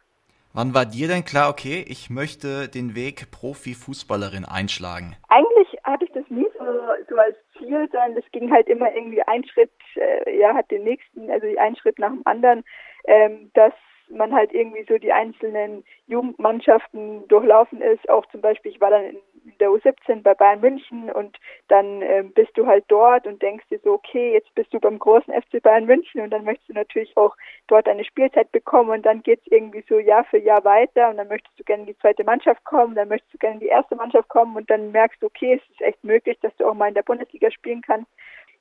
Wann 0.57 0.73
war 0.73 0.87
dir 0.87 1.07
denn 1.07 1.23
klar, 1.23 1.51
okay, 1.51 1.85
ich 1.87 2.09
möchte 2.09 2.67
den 2.67 2.95
Weg 2.95 3.29
Profifußballerin 3.29 4.43
einschlagen? 4.43 5.15
Eigentlich 5.29 5.67
hatte 5.83 6.05
ich 6.05 6.11
das 6.13 6.23
nie 6.29 6.47
so, 6.57 6.65
so 7.07 7.15
als 7.15 7.37
Ziel, 7.55 7.87
sondern 7.91 8.15
das 8.15 8.23
ging 8.31 8.51
halt 8.51 8.67
immer 8.67 8.91
irgendwie 8.91 9.21
ein 9.21 9.45
Schritt, 9.45 9.69
äh, 9.93 10.35
ja, 10.35 10.55
hat 10.55 10.71
den 10.71 10.83
nächsten, 10.83 11.29
also 11.29 11.45
ein 11.59 11.75
Schritt 11.75 11.99
nach 11.99 12.09
dem 12.09 12.23
anderen, 12.25 12.63
ähm, 13.05 13.51
dass 13.53 13.73
man 14.09 14.33
halt 14.33 14.51
irgendwie 14.51 14.83
so 14.89 14.97
die 14.97 15.13
einzelnen 15.13 15.83
Jugendmannschaften 16.07 17.27
durchlaufen 17.27 17.79
ist. 17.79 18.09
Auch 18.09 18.25
zum 18.31 18.41
Beispiel, 18.41 18.71
ich 18.71 18.81
war 18.81 18.89
dann 18.89 19.03
in 19.03 19.21
der 19.59 19.69
U17 19.69 20.23
bei 20.23 20.33
Bayern 20.33 20.61
München 20.61 21.11
und 21.11 21.37
dann 21.67 22.01
ähm, 22.01 22.31
bist 22.33 22.51
du 22.55 22.65
halt 22.65 22.85
dort 22.87 23.27
und 23.27 23.41
denkst 23.41 23.65
dir 23.69 23.79
so, 23.83 23.93
okay, 23.93 24.33
jetzt 24.33 24.53
bist 24.55 24.73
du 24.73 24.79
beim 24.79 24.99
großen 24.99 25.33
FC 25.33 25.61
Bayern 25.61 25.85
München 25.85 26.21
und 26.21 26.29
dann 26.31 26.43
möchtest 26.43 26.69
du 26.69 26.73
natürlich 26.73 27.15
auch 27.17 27.35
dort 27.67 27.87
eine 27.87 28.05
Spielzeit 28.05 28.51
bekommen 28.51 28.89
und 28.89 29.05
dann 29.05 29.23
geht's 29.23 29.45
irgendwie 29.47 29.83
so 29.87 29.99
Jahr 29.99 30.23
für 30.25 30.37
Jahr 30.37 30.63
weiter 30.63 31.09
und 31.09 31.17
dann 31.17 31.27
möchtest 31.27 31.59
du 31.59 31.63
gerne 31.63 31.83
in 31.83 31.87
die 31.87 31.97
zweite 31.97 32.23
Mannschaft 32.23 32.63
kommen, 32.63 32.95
dann 32.95 33.07
möchtest 33.07 33.33
du 33.33 33.37
gerne 33.37 33.55
in 33.55 33.61
die 33.61 33.67
erste 33.67 33.95
Mannschaft 33.95 34.29
kommen 34.29 34.55
und 34.55 34.69
dann 34.69 34.91
merkst 34.91 35.21
du, 35.21 35.27
okay, 35.27 35.53
es 35.61 35.71
ist 35.71 35.81
echt 35.81 36.03
möglich, 36.03 36.37
dass 36.41 36.55
du 36.57 36.65
auch 36.65 36.73
mal 36.73 36.87
in 36.87 36.93
der 36.93 37.03
Bundesliga 37.03 37.51
spielen 37.51 37.81
kannst. 37.81 38.09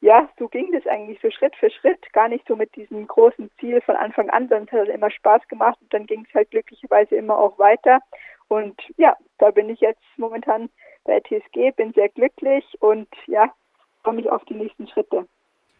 Ja, 0.01 0.29
so 0.39 0.49
ging 0.49 0.73
das 0.73 0.87
eigentlich 0.87 1.19
so 1.23 1.31
Schritt 1.31 1.57
für 1.57 1.71
Schritt, 1.71 2.13
gar 2.13 2.29
nicht 2.29 2.47
so 2.47 2.55
mit 2.55 2.75
diesem 2.77 3.07
großen 3.07 3.51
Ziel 3.59 3.81
von 3.81 3.97
Anfang 3.97 4.29
an, 4.29 4.49
sondern 4.49 4.65
es 4.67 4.73
hat 4.73 4.81
halt 4.81 4.91
immer 4.91 5.11
Spaß 5.11 5.49
gemacht 5.49 5.79
und 5.81 5.93
dann 5.93 6.07
ging 6.07 6.27
es 6.29 6.35
halt 6.35 6.51
glücklicherweise 6.51 7.17
immer 7.17 7.39
auch 7.39 7.59
weiter. 7.59 8.01
Und 8.49 8.81
ja, 8.97 9.17
da 9.39 9.51
bin 9.51 9.71
ich 9.71 9.81
jetzt 9.81 10.03
momentan 10.17 10.69
bei 11.07 11.21
TSG, 11.21 11.73
bin 11.77 11.93
sehr 11.93 12.09
glücklich 12.09 12.65
und 12.81 13.09
ja, 13.27 13.53
freue 14.03 14.15
mich 14.15 14.31
auf 14.31 14.45
die 14.45 14.55
nächsten 14.55 14.89
Schritte. 14.89 15.27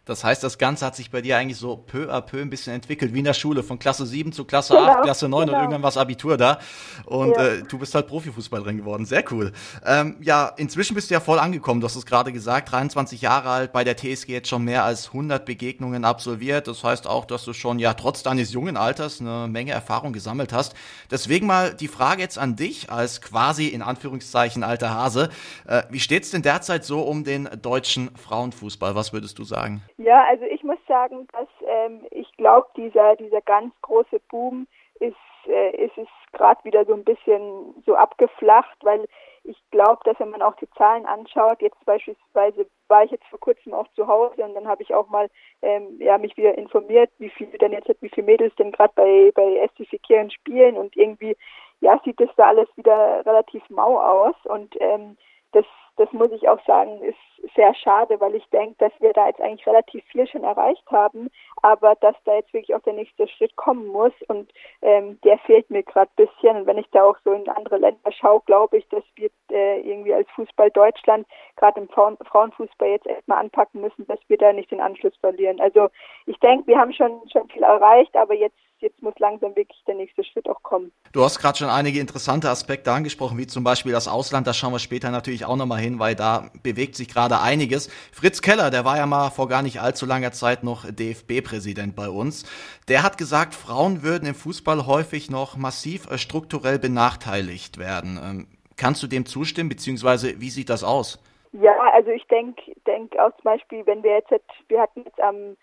Das 0.07 0.25
heißt, 0.25 0.43
das 0.43 0.57
Ganze 0.57 0.87
hat 0.87 0.97
sich 0.97 1.11
bei 1.11 1.21
dir 1.21 1.37
eigentlich 1.37 1.59
so 1.59 1.77
peu 1.77 2.11
à 2.11 2.21
peu 2.23 2.41
ein 2.41 2.49
bisschen 2.49 2.73
entwickelt, 2.73 3.13
wie 3.13 3.19
in 3.19 3.25
der 3.25 3.35
Schule, 3.35 3.63
von 3.63 3.79
Klasse 3.79 4.07
7 4.07 4.33
zu 4.33 4.45
Klasse 4.45 4.75
Genau, 4.75 4.87
8, 4.87 5.03
Klasse 5.03 5.29
9 5.29 5.41
und 5.43 5.47
genau. 5.49 5.59
irgendwann 5.59 5.83
war 5.83 5.89
das 5.91 5.97
Abitur 5.99 6.37
da. 6.37 6.59
Und 7.05 7.31
Ja. 7.33 7.45
äh, 7.45 7.63
du 7.65 7.77
bist 7.79 7.95
halt 7.95 8.07
Profifußballerin 8.07 8.79
geworden. 8.79 9.05
Sehr 9.05 9.25
cool. 9.33 9.53
Ähm, 9.85 10.17
ja, 10.21 10.47
inzwischen 10.57 10.95
bist 10.95 11.11
du 11.11 11.15
ja 11.15 11.21
voll 11.21 11.39
angekommen. 11.41 11.81
Du 11.81 11.87
hast 11.87 11.97
es 11.97 12.07
gerade 12.07 12.33
gesagt, 12.33 12.71
23 12.71 13.21
Jahre 13.21 13.51
alt, 13.51 13.73
bei 13.73 13.83
der 13.85 13.97
TSG 13.97 14.29
jetzt 14.29 14.49
schon 14.49 14.63
mehr 14.65 14.85
als 14.85 15.09
100 15.09 15.45
Begegnungen 15.45 16.05
absolviert. 16.05 16.69
Das 16.69 16.85
heißt 16.85 17.07
auch, 17.07 17.25
dass 17.25 17.45
du 17.45 17.53
schon 17.53 17.79
ja 17.81 17.93
trotz 17.95 18.23
deines 18.23 18.53
jungen 18.53 18.77
Alters 18.77 19.21
eine 19.21 19.49
Menge 19.49 19.73
Erfahrung 19.73 20.13
gesammelt 20.13 20.53
hast. 20.53 20.75
Deswegen 21.11 21.47
mal 21.49 21.75
die 21.75 21.89
Frage 21.89 22.23
jetzt 22.23 22.39
an 22.39 22.55
dich 22.55 22.91
als 22.93 23.21
quasi 23.21 23.67
in 23.67 23.83
Anführungszeichen 23.83 24.63
alter 24.63 24.91
Hase. 24.95 25.31
Äh, 25.67 25.83
wie 25.91 25.99
steht's 26.01 26.31
denn 26.31 26.43
derzeit 26.43 26.85
so 26.85 27.01
um 27.03 27.25
den 27.25 27.49
deutschen 27.61 28.11
Frauenfußball? 28.17 28.95
Was 28.95 29.13
würdest 29.13 29.39
du 29.41 29.45
sagen? 29.45 29.83
Ja, 29.99 30.25
also 30.29 30.45
ich 30.45 30.63
muss 30.63 30.79
sagen, 30.87 31.27
dass 31.33 31.49
ähm, 31.67 32.07
ich 32.11 32.31
glaube, 32.37 32.69
dieser, 32.77 33.17
dieser 33.17 33.41
ganz 33.41 33.73
große 33.81 34.21
Boom 34.29 34.67
ist, 35.01 35.17
äh, 35.47 35.71
ist 35.85 35.97
es 35.97 36.09
gerade 36.33 36.63
wieder 36.65 36.85
so 36.85 36.93
ein 36.93 37.05
bisschen 37.05 37.75
so 37.87 37.95
abgeflacht, 37.95 38.77
weil 38.83 39.07
ich 39.45 39.57
glaube, 39.71 40.01
dass 40.05 40.19
wenn 40.21 40.31
man 40.31 40.43
auch 40.43 40.57
die 40.57 40.69
Zahlen 40.73 41.07
anschaut, 41.07 41.63
jetzt 41.63 41.83
beispielsweise 41.87 42.67
war 42.89 43.05
ich 43.05 43.11
jetzt 43.11 43.27
vor 43.29 43.41
kurzem 43.41 43.73
auch 43.73 43.89
zu 43.95 44.07
Hause 44.07 44.43
und 44.45 44.55
dann 44.55 44.69
habe 44.69 44.83
ich 44.83 44.95
auch 44.95 45.09
mal 45.09 45.31
ähm, 45.63 45.97
ja, 45.99 46.19
mich 46.19 46.37
wieder 46.37 46.59
informiert, 46.59 47.11
wie 47.19 47.31
viele 47.31 47.57
denn 47.57 47.73
jetzt, 47.73 47.89
wie 48.03 48.11
viele 48.11 48.27
Mädels 48.27 48.55
denn 48.57 48.73
gerade 48.73 48.93
bei, 48.97 49.33
bei 49.35 49.67
SC 49.69 50.03
Kirchen 50.03 50.31
spielen 50.31 50.77
und 50.77 50.95
irgendwie, 50.97 51.37
ja, 51.81 51.99
sieht 52.05 52.21
das 52.21 52.31
da 52.37 52.49
alles 52.49 52.69
wieder 52.77 53.25
relativ 53.25 53.63
mau 53.71 53.99
aus 53.99 54.35
und 54.45 54.75
ähm, 54.81 55.17
das, 55.53 55.65
das 55.97 56.13
muss 56.13 56.31
ich 56.33 56.49
auch 56.49 56.63
sagen, 56.67 57.01
ist 57.03 57.17
sehr 57.55 57.75
schade, 57.75 58.21
weil 58.21 58.35
ich 58.35 58.49
denke, 58.51 58.75
dass 58.79 58.93
wir 59.01 59.13
da 59.13 59.29
jetzt 59.29 59.41
eigentlich 59.41 59.67
relativ 59.67 60.05
viel 60.07 60.27
schon 60.27 60.45
erreicht 60.45 60.85
haben, 60.91 61.31
aber 61.63 61.95
dass 61.97 62.15
da 62.25 62.35
jetzt 62.37 62.53
wirklich 62.53 62.75
auch 62.75 62.83
der 62.83 62.95
nächste 62.95 63.27
Schritt 63.29 63.55
kommen 63.57 63.87
muss 63.87 64.13
und 64.29 64.53
ähm, 64.83 65.19
der 65.23 65.39
fehlt 65.39 65.71
mir 65.71 65.83
gerade 65.83 66.11
ein 66.17 66.27
bisschen. 66.27 66.57
Und 66.57 66.67
wenn 66.67 66.79
ich 66.79 66.89
da 66.91 67.05
auch 67.05 67.17
so 67.25 67.33
in 67.33 67.49
andere 67.49 67.79
Länder 67.79 68.13
schaue, 68.13 68.43
glaube 68.47 68.79
ich, 68.79 68.89
dass 68.89 69.05
wir 69.17 69.31
äh, 69.51 69.81
irgendwie 69.81 70.15
als 70.15 70.29
Fußball 70.31 70.71
Deutschland 70.71 71.27
gerade 71.57 71.81
im 71.81 71.89
Frauen 71.89 72.19
Frauenfußball 72.25 72.89
jetzt 72.89 73.07
erstmal 73.07 73.39
anpacken 73.39 73.81
müssen, 73.81 74.07
dass 74.07 74.21
wir 74.29 74.39
da 74.39 74.53
nicht 74.53 74.71
den 74.71 74.81
Anschluss 74.81 75.17
verlieren. 75.17 75.61
Also 75.61 75.89
ich 76.27 76.39
denke, 76.41 76.67
wir 76.67 76.79
haben 76.79 76.93
schon 76.93 77.21
schon 77.31 77.49
viel 77.49 77.63
erreicht, 77.63 78.15
aber 78.17 78.35
jetzt 78.35 78.59
jetzt 78.81 79.03
muss 79.03 79.15
langsam 79.19 79.55
wirklich 79.57 79.83
der 79.87 79.95
nächste 79.95 80.25
Schritt 80.25 80.49
auch 80.49 80.63
kommen. 80.63 80.93
Du 81.13 81.23
hast 81.23 81.39
gerade 81.39 81.59
schon 81.59 81.69
einige 81.69 82.01
interessante 82.01 82.49
Aspekte 82.49 82.93
angesprochen, 82.93 83.39
wie 83.39 83.47
zum 83.47 83.65
Beispiel 83.65 83.93
das 83.93 84.09
Ausland. 84.09 84.47
Da 84.47 84.53
schauen 84.53 84.73
wir 84.73 84.79
später 84.79 85.11
natürlich 85.11 85.45
auch 85.45 85.57
nochmal 85.57 85.81
hin, 85.81 85.99
weil 85.99 86.15
da 86.15 86.51
bewegt 86.63 86.97
sich 86.97 87.09
gerade 87.09 87.41
einiges. 87.41 87.89
Fritz 88.13 88.43
Keller, 88.43 88.71
der 88.71 88.85
war 88.85 88.97
ja 88.97 89.07
mal 89.07 89.31
vor 89.31 89.49
gar 89.49 89.63
nicht 89.63 89.81
allzu 89.81 90.07
langer 90.07 90.33
Zeit 90.33 90.63
noch 90.65 90.85
DFB-Präsident 90.91 91.97
bei 91.97 92.09
uns. 92.09 92.45
Der 92.89 93.03
hat 93.03 93.19
gesagt, 93.19 93.55
Frauen 93.55 94.03
würden 94.03 94.29
im 94.29 94.35
Fußball 94.35 94.87
häufig 94.87 95.31
noch 95.31 95.57
massiv 95.57 96.11
äh, 96.11 96.19
strukturell 96.19 96.79
benachteiligt 96.79 97.79
werden. 97.79 98.19
Ähm, 98.23 98.47
kannst 98.77 99.03
du 99.03 99.07
dem 99.07 99.27
zustimmen, 99.27 99.69
beziehungsweise 99.69 100.41
wie 100.41 100.51
sieht 100.51 100.71
das 100.71 100.85
aus? 100.85 101.23
Ja, 101.53 101.73
also 101.95 102.11
ich 102.11 102.27
denke 102.27 102.75
denk 102.87 103.19
auch 103.19 103.33
zum 103.37 103.45
Beispiel, 103.45 103.87
wenn 103.87 104.03
wir 104.03 104.13
jetzt, 104.13 104.31
wir 104.69 104.81
hatten 104.81 105.05
jetzt 105.05 105.21
am 105.21 105.57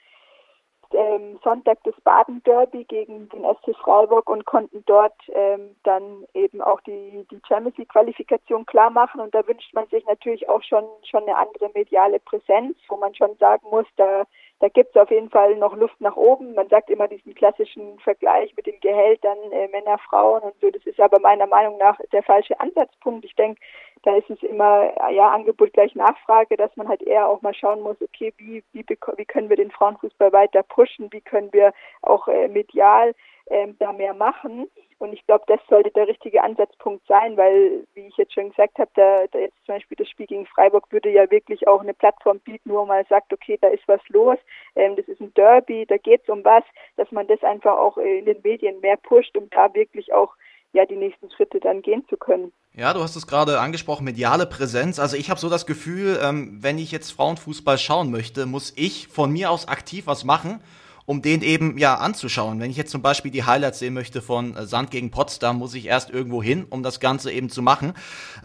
ähm, 0.94 1.40
Sonntag 1.44 1.80
das 1.84 1.96
Baden-Derby 2.04 2.86
gegen 2.86 3.30
den 3.30 3.44
SC 3.44 3.76
Freiburg 3.78 4.30
und 4.30 4.46
konnten 4.46 4.84
dort 4.86 5.16
ähm, 5.30 5.76
dann 5.84 6.26
eben 6.34 6.62
auch 6.62 6.82
die, 6.82 7.26
die 7.30 7.42
Champions 7.48 7.78
League-Qualifikation 7.78 8.66
klar 8.66 8.90
machen. 8.90 9.22
Und 9.22 9.34
da 9.34 9.46
wünscht 9.48 9.74
man 9.74 9.88
sich 9.88 10.06
natürlich 10.06 10.48
auch 10.50 10.64
schon, 10.64 10.86
schon 11.10 11.24
eine 11.24 11.38
andere 11.38 11.70
mediale 11.74 12.20
Präsenz, 12.20 12.78
wo 12.88 12.98
man 12.98 13.14
schon 13.16 13.36
sagen 13.38 13.68
muss, 13.70 13.86
da, 13.98 14.24
da 14.64 14.70
gibt 14.70 14.96
es 14.96 15.02
auf 15.02 15.12
jeden 15.12 15.30
Fall 15.30 15.58
noch 15.58 15.76
Luft 15.76 16.00
nach 16.00 16.16
oben. 16.16 16.54
Man 16.54 16.70
sagt 16.70 16.90
immer 16.90 17.10
diesen 17.10 17.36
klassischen 17.36 18.00
Vergleich 18.00 18.56
mit 18.56 18.66
den 18.66 18.80
Gehältern 18.80 19.38
äh, 19.52 19.68
Männer, 19.68 19.98
Frauen 19.98 20.42
und 20.42 20.54
so. 20.62 20.72
Das 20.72 20.86
ist 20.86 21.02
aber 21.02 21.20
meiner 21.20 21.48
Meinung 21.48 21.78
nach 21.80 22.00
der 22.14 22.24
falsche 22.24 22.58
Ansatzpunkt. 22.62 23.26
Ich 23.26 23.36
denke, 23.36 23.60
da 24.04 24.16
ist 24.16 24.30
es 24.30 24.42
immer 24.42 24.90
ja 25.12 25.32
Angebot 25.32 25.74
gleich 25.74 25.94
Nachfrage, 25.96 26.56
dass 26.56 26.74
man 26.78 26.88
halt 26.88 27.04
eher 27.04 27.28
auch 27.28 27.42
mal 27.42 27.54
schauen 27.54 27.82
muss, 27.82 27.98
okay, 28.02 28.34
wie 28.38 28.64
wie, 28.72 28.86
wie 28.88 29.26
können 29.26 29.50
wir 29.50 29.58
den 29.58 29.70
Frauenfußball 29.70 30.32
weiter 30.32 30.64
pushen, 30.64 31.12
wie 31.12 31.20
können 31.20 31.52
wir 31.52 31.74
auch 32.02 32.30
äh, 32.30 32.48
medial 32.48 33.14
ähm, 33.48 33.76
da 33.80 33.94
mehr 33.94 34.14
machen. 34.14 34.70
Und 35.00 35.12
ich 35.12 35.26
glaube, 35.26 35.44
das 35.48 35.60
sollte 35.70 35.92
der 35.92 36.08
richtige 36.08 36.42
Ansatzpunkt 36.44 37.06
sein, 37.08 37.36
weil, 37.36 37.86
wie 37.94 38.08
ich 38.08 38.16
jetzt 38.16 38.34
schon 38.34 38.50
gesagt 38.50 38.78
habe, 38.80 38.90
da, 38.96 39.26
da 39.32 39.40
jetzt 39.40 39.58
zum 39.66 39.76
Beispiel 39.76 39.98
das 39.98 40.10
Spiel 40.10 40.28
gegen 40.28 40.46
Freiburg 40.46 40.92
würde 40.92 41.10
ja 41.10 41.30
wirklich 41.30 41.68
auch 41.68 41.82
eine 41.82 41.94
Plattform 41.94 42.40
bieten, 42.40 42.70
wo 42.70 42.86
man 42.86 43.04
sagt, 43.10 43.34
okay, 43.34 43.58
da 43.62 43.68
ist 43.68 43.84
was 43.88 44.02
los, 44.10 44.38
ähm, 44.76 44.96
das 44.96 45.08
ist 45.08 45.20
ein 45.20 45.34
Derby, 45.34 45.86
da 45.86 45.98
geht 45.98 46.22
es 46.24 46.30
um 46.30 46.44
was, 46.46 46.64
dass 46.96 47.12
man 47.12 47.28
das 47.28 47.44
einfach 47.44 47.78
auch 47.78 47.98
in 47.98 48.26
den 48.26 48.40
Medien 48.44 48.80
mehr 48.80 48.98
pusht, 48.98 49.36
um 49.36 49.50
da 49.50 49.74
wirklich 49.74 50.14
auch 50.14 50.34
ja 50.72 50.86
die 50.86 50.96
nächsten 50.96 51.30
Schritte 51.32 51.60
dann 51.60 51.82
gehen 51.82 52.06
zu 52.10 52.18
können. 52.18 52.52
Ja, 52.74 52.94
du 52.94 53.02
hast 53.02 53.16
es 53.16 53.28
gerade 53.28 53.60
angesprochen, 53.60 54.06
mediale 54.06 54.48
Präsenz. 54.48 55.00
Also 55.00 55.16
ich 55.18 55.30
habe 55.30 55.40
so 55.40 55.50
das 55.50 55.66
Gefühl, 55.66 56.18
ähm, 56.24 56.58
wenn 56.62 56.80
ich 56.80 56.92
jetzt 56.92 57.12
Frauenfußball 57.12 57.78
schauen 57.78 58.10
möchte, 58.10 58.46
muss 58.46 58.74
ich 58.76 59.08
von 59.10 59.32
mir 59.32 59.52
aus 59.52 59.68
aktiv 59.68 60.08
was 60.08 60.24
machen 60.24 60.62
um 61.06 61.22
den 61.22 61.42
eben 61.42 61.78
ja 61.78 61.96
anzuschauen. 61.96 62.60
Wenn 62.60 62.72
ich 62.72 62.78
jetzt 62.78 62.92
zum 62.92 63.02
Beispiel 63.02 63.32
die 63.32 63.44
Highlights 63.44 63.80
sehen 63.80 63.94
möchte 63.94 64.22
von 64.22 64.56
äh, 64.56 64.66
Sand 64.66 64.92
gegen 64.92 65.12
Potsdam, 65.12 65.58
muss 65.58 65.74
ich 65.74 65.86
erst 65.86 66.10
irgendwo 66.10 66.42
hin, 66.42 66.66
um 66.70 66.84
das 66.84 67.00
Ganze 67.00 67.32
eben 67.32 67.50
zu 67.50 67.62
machen. 67.62 67.94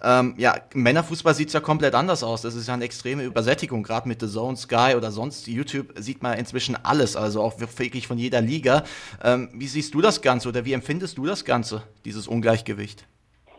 Ähm, 0.02 0.34
ja, 0.36 0.56
Männerfußball 0.74 1.34
sieht's 1.34 1.52
ja 1.52 1.60
komplett 1.60 1.94
anders 1.94 2.22
aus. 2.22 2.42
Das 2.42 2.54
ist 2.54 2.68
ja 2.68 2.74
eine 2.74 2.84
extreme 2.84 3.24
Übersättigung. 3.24 3.82
Gerade 3.82 4.08
mit 4.08 4.20
The 4.20 4.28
Zone, 4.28 4.56
Sky 4.56 4.94
oder 4.96 5.10
sonst 5.10 5.46
YouTube 5.46 5.92
sieht 5.96 6.22
man 6.22 6.38
inzwischen 6.38 6.76
alles, 6.84 7.16
also 7.16 7.42
auch 7.42 7.60
wirklich 7.60 8.06
von 8.06 8.18
jeder 8.18 8.40
Liga. 8.40 8.84
Ähm, 9.22 9.50
wie 9.52 9.68
siehst 9.68 9.94
du 9.94 10.00
das 10.00 10.22
Ganze 10.22 10.48
oder 10.48 10.64
wie 10.64 10.72
empfindest 10.72 11.18
du 11.18 11.26
das 11.26 11.44
Ganze, 11.44 11.82
dieses 12.04 12.26
Ungleichgewicht? 12.26 13.06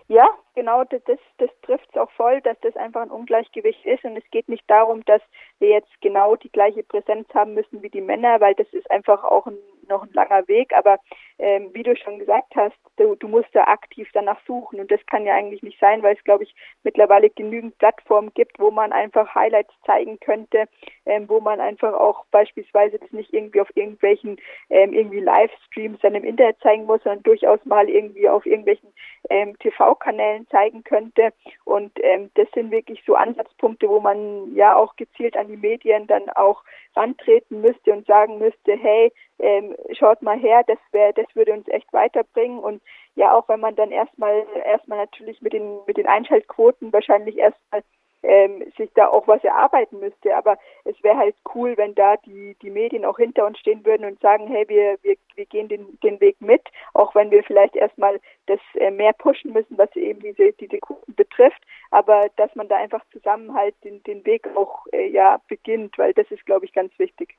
Ja, 0.08 0.25
genau, 0.60 0.84
das, 0.84 1.01
das 1.38 1.50
trifft 1.62 1.88
es 1.89 1.98
auch 1.98 2.12
voll, 2.12 2.42
dass 2.42 2.60
das 2.60 2.75
einfach 2.75 3.01
ein 3.01 3.12
Ungleichgewicht 3.12 3.86
ist. 3.86 4.04
Und 4.04 4.18
es 4.18 4.30
geht 4.30 4.50
nicht 4.50 4.70
darum, 4.70 5.06
dass 5.06 5.22
wir 5.60 5.70
jetzt 5.70 6.01
genau 6.01 6.36
die 6.36 6.51
gleiche 6.51 6.84
Präsenz 6.84 7.34
haben 7.34 7.54
müssen 7.54 7.82
wie 7.82 7.89
die 7.89 8.01
Männer, 8.01 8.42
weil 8.42 8.56
das 8.56 8.68
ist 8.74 8.92
einfach 8.92 9.24
auch 9.24 9.48
ein, 9.48 9.58
noch 9.88 10.04
ein 10.04 10.12
langer 10.12 10.46
Weg. 10.50 10.74
Aber 10.75 11.00
ähm, 11.39 11.69
wie 11.74 11.84
du 11.84 11.96
schon 11.96 12.19
gesagt 12.19 12.53
hast, 12.55 12.75
du, 12.98 13.15
du, 13.15 13.27
musst 13.29 13.50
da 13.53 13.63
aktiv 13.63 14.10
danach 14.13 14.39
suchen. 14.46 14.79
Und 14.79 14.91
das 14.91 15.00
kann 15.05 15.25
ja 15.25 15.36
eigentlich 15.36 15.63
nicht 15.63 15.79
sein, 15.79 16.03
weil 16.03 16.15
es, 16.15 16.24
glaube 16.25 16.43
ich, 16.43 16.53
mittlerweile 16.84 17.29
genügend 17.29 17.77
Plattformen 17.77 18.34
gibt, 18.34 18.60
wo 18.60 18.72
man 18.72 18.91
einfach 18.91 19.34
Highlights 19.34 19.74
zeigen 19.86 20.19
könnte, 20.19 20.67
ähm, 21.05 21.29
wo 21.29 21.39
man 21.39 21.62
einfach 21.62 21.93
auch 21.93 22.25
beispielsweise 22.31 23.00
das 23.00 23.12
nicht 23.12 23.34
irgendwie 23.34 23.62
auf 23.62 23.75
irgendwelchen 23.75 24.38
ähm, 24.69 24.91
irgendwie 24.91 25.22
Livestreams 25.22 26.00
dann 26.01 26.15
im 26.15 26.25
Internet 26.25 26.60
zeigen 26.60 26.86
muss, 26.86 27.01
sondern 27.03 27.24
durchaus 27.24 27.63
mal 27.65 27.89
irgendwie 27.89 28.27
auf 28.27 28.46
irgendwelchen 28.46 28.89
ähm, 29.29 29.58
TV-Kanälen 29.60 30.46
zeigen 30.50 30.84
könnte. 30.84 31.31
Und 31.63 31.91
ähm, 32.03 32.31
das 32.36 32.48
sind 32.53 32.72
wirklich 32.72 33.01
so 33.05 33.15
Ansatzpunkte, 33.15 33.88
wo 33.88 34.01
man 34.01 34.53
ja 34.55 34.75
auch 34.75 34.98
gezielt 34.98 35.38
an 35.38 35.48
die 35.48 35.58
Medien 35.58 36.05
dann 36.08 36.29
auch 36.31 36.63
rantreten 36.96 37.62
müsste 37.62 37.93
und 37.93 38.05
sagen 38.08 38.39
müsste, 38.39 38.75
hey, 38.75 39.12
ähm, 39.39 39.75
schaut 39.93 40.22
mal 40.22 40.38
her, 40.38 40.63
das 40.67 40.77
wäre, 40.91 41.13
das 41.13 41.25
würde 41.36 41.54
uns 41.54 41.68
echt 41.68 41.92
weiterbringen 41.94 42.60
und 42.60 42.82
ja, 43.16 43.34
auch 43.34 43.48
wenn 43.50 43.60
man 43.60 43.76
dann 43.76 43.92
erstmal 43.92 44.46
erstmal 44.66 45.00
natürlich 45.00 45.42
mit 45.42 45.54
den 45.54 45.80
mit 45.88 45.98
den 45.98 46.08
Einschaltquoten 46.08 46.94
wahrscheinlich 46.94 47.38
erstmal 47.38 47.84
ähm, 48.24 48.64
sich 48.78 48.92
da 48.96 49.08
auch 49.08 49.28
was 49.28 49.44
erarbeiten 49.44 50.00
müsste. 50.00 50.36
Aber 50.36 50.58
es 50.86 51.02
wäre 51.04 51.18
halt 51.18 51.36
cool, 51.56 51.76
wenn 51.78 51.96
da 51.96 52.18
die, 52.18 52.56
die 52.62 52.70
Medien 52.70 53.06
auch 53.06 53.18
hinter 53.18 53.46
uns 53.46 53.60
stehen 53.60 53.86
würden 53.86 54.06
und 54.06 54.20
sagen, 54.22 54.48
hey, 54.48 54.68
wir, 54.68 54.98
wir, 55.02 55.16
wir 55.36 55.46
gehen 55.46 55.68
den, 55.68 56.00
den 56.02 56.20
Weg 56.20 56.40
mit, 56.42 56.62
auch 56.94 57.16
wenn 57.16 57.32
wir 57.32 57.44
vielleicht 57.44 57.76
erstmal 57.76 58.20
das 58.48 58.60
äh, 58.76 58.92
mehr 58.92 59.14
pushen 59.14 59.54
müssen, 59.54 59.78
was 59.78 59.94
eben 59.96 60.20
diese, 60.20 60.52
diese 60.54 60.80
Kunden 60.80 61.16
betrifft, 61.16 61.62
aber 61.92 62.30
dass 62.36 62.54
man 62.56 62.68
da 62.68 62.78
einfach 62.78 63.04
zusammen 63.12 63.54
halt 63.54 63.76
den, 63.84 64.04
den 64.04 64.26
Weg 64.26 64.48
auch 64.56 64.86
äh, 64.92 65.08
ja 65.08 65.40
beginnt, 65.48 65.98
weil 65.98 66.14
das 66.14 66.30
ist, 66.32 66.46
glaube 66.46 66.66
ich, 66.66 66.74
ganz 66.74 66.98
wichtig. 67.00 67.36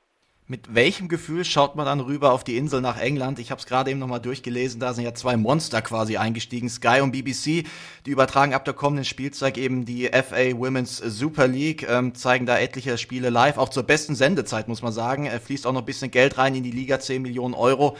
Mit 0.51 0.75
welchem 0.75 1.07
Gefühl 1.07 1.45
schaut 1.45 1.77
man 1.77 1.85
dann 1.85 2.01
rüber 2.01 2.33
auf 2.33 2.43
die 2.43 2.57
Insel 2.57 2.81
nach 2.81 2.99
England? 2.99 3.39
Ich 3.39 3.51
habe 3.51 3.59
es 3.59 3.65
gerade 3.65 3.89
eben 3.89 4.01
nochmal 4.01 4.19
durchgelesen, 4.19 4.81
da 4.81 4.91
sind 4.91 5.05
ja 5.05 5.13
zwei 5.13 5.37
Monster 5.37 5.81
quasi 5.81 6.17
eingestiegen, 6.17 6.67
Sky 6.67 6.99
und 6.99 7.13
BBC. 7.13 7.63
Die 8.05 8.11
übertragen 8.11 8.53
ab 8.53 8.65
der 8.65 8.73
kommenden 8.73 9.05
Spielzeit 9.05 9.57
eben 9.57 9.85
die 9.85 10.07
FA 10.07 10.59
Women's 10.59 10.97
Super 10.97 11.47
League, 11.47 11.87
ähm, 11.89 12.15
zeigen 12.15 12.45
da 12.45 12.59
etliche 12.59 12.97
Spiele 12.97 13.29
live, 13.29 13.57
auch 13.57 13.69
zur 13.69 13.83
besten 13.83 14.13
Sendezeit 14.13 14.67
muss 14.67 14.81
man 14.81 14.91
sagen. 14.91 15.25
Er 15.25 15.39
fließt 15.39 15.65
auch 15.65 15.71
noch 15.71 15.83
ein 15.83 15.85
bisschen 15.85 16.11
Geld 16.11 16.37
rein 16.37 16.53
in 16.53 16.63
die 16.63 16.71
Liga, 16.71 16.99
10 16.99 17.21
Millionen 17.21 17.53
Euro. 17.53 17.95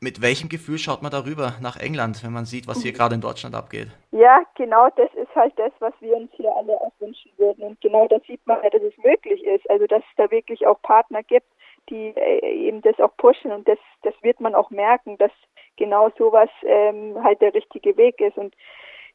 Mit 0.00 0.20
welchem 0.20 0.48
Gefühl 0.48 0.78
schaut 0.78 1.00
man 1.00 1.12
darüber 1.12 1.54
nach 1.62 1.76
England, 1.76 2.24
wenn 2.24 2.32
man 2.32 2.44
sieht, 2.44 2.66
was 2.66 2.82
hier 2.82 2.92
gerade 2.92 3.14
in 3.14 3.20
Deutschland 3.20 3.54
abgeht? 3.54 3.86
Ja, 4.10 4.42
genau 4.56 4.88
das 4.96 5.10
ist 5.14 5.32
halt 5.36 5.56
das, 5.56 5.70
was 5.78 5.94
wir 6.00 6.16
uns 6.16 6.32
hier 6.32 6.50
alle 6.56 6.72
auch 6.72 6.92
wünschen 6.98 7.30
würden. 7.36 7.62
Und 7.62 7.80
genau 7.80 8.08
das 8.08 8.20
sieht 8.26 8.44
man 8.48 8.58
dass 8.62 8.82
es 8.82 8.98
möglich 9.04 9.44
ist. 9.44 9.70
Also, 9.70 9.86
dass 9.86 10.00
es 10.00 10.16
da 10.16 10.28
wirklich 10.32 10.66
auch 10.66 10.82
Partner 10.82 11.22
gibt, 11.22 11.46
die 11.90 12.12
äh, 12.16 12.68
eben 12.68 12.82
das 12.82 12.98
auch 13.00 13.16
pushen 13.16 13.52
und 13.52 13.68
das, 13.68 13.78
das 14.02 14.14
wird 14.22 14.40
man 14.40 14.54
auch 14.54 14.70
merken, 14.70 15.18
dass 15.18 15.32
genau 15.76 16.10
sowas 16.18 16.50
ähm, 16.62 17.22
halt 17.22 17.40
der 17.40 17.54
richtige 17.54 17.96
Weg 17.96 18.20
ist. 18.20 18.36
Und 18.36 18.54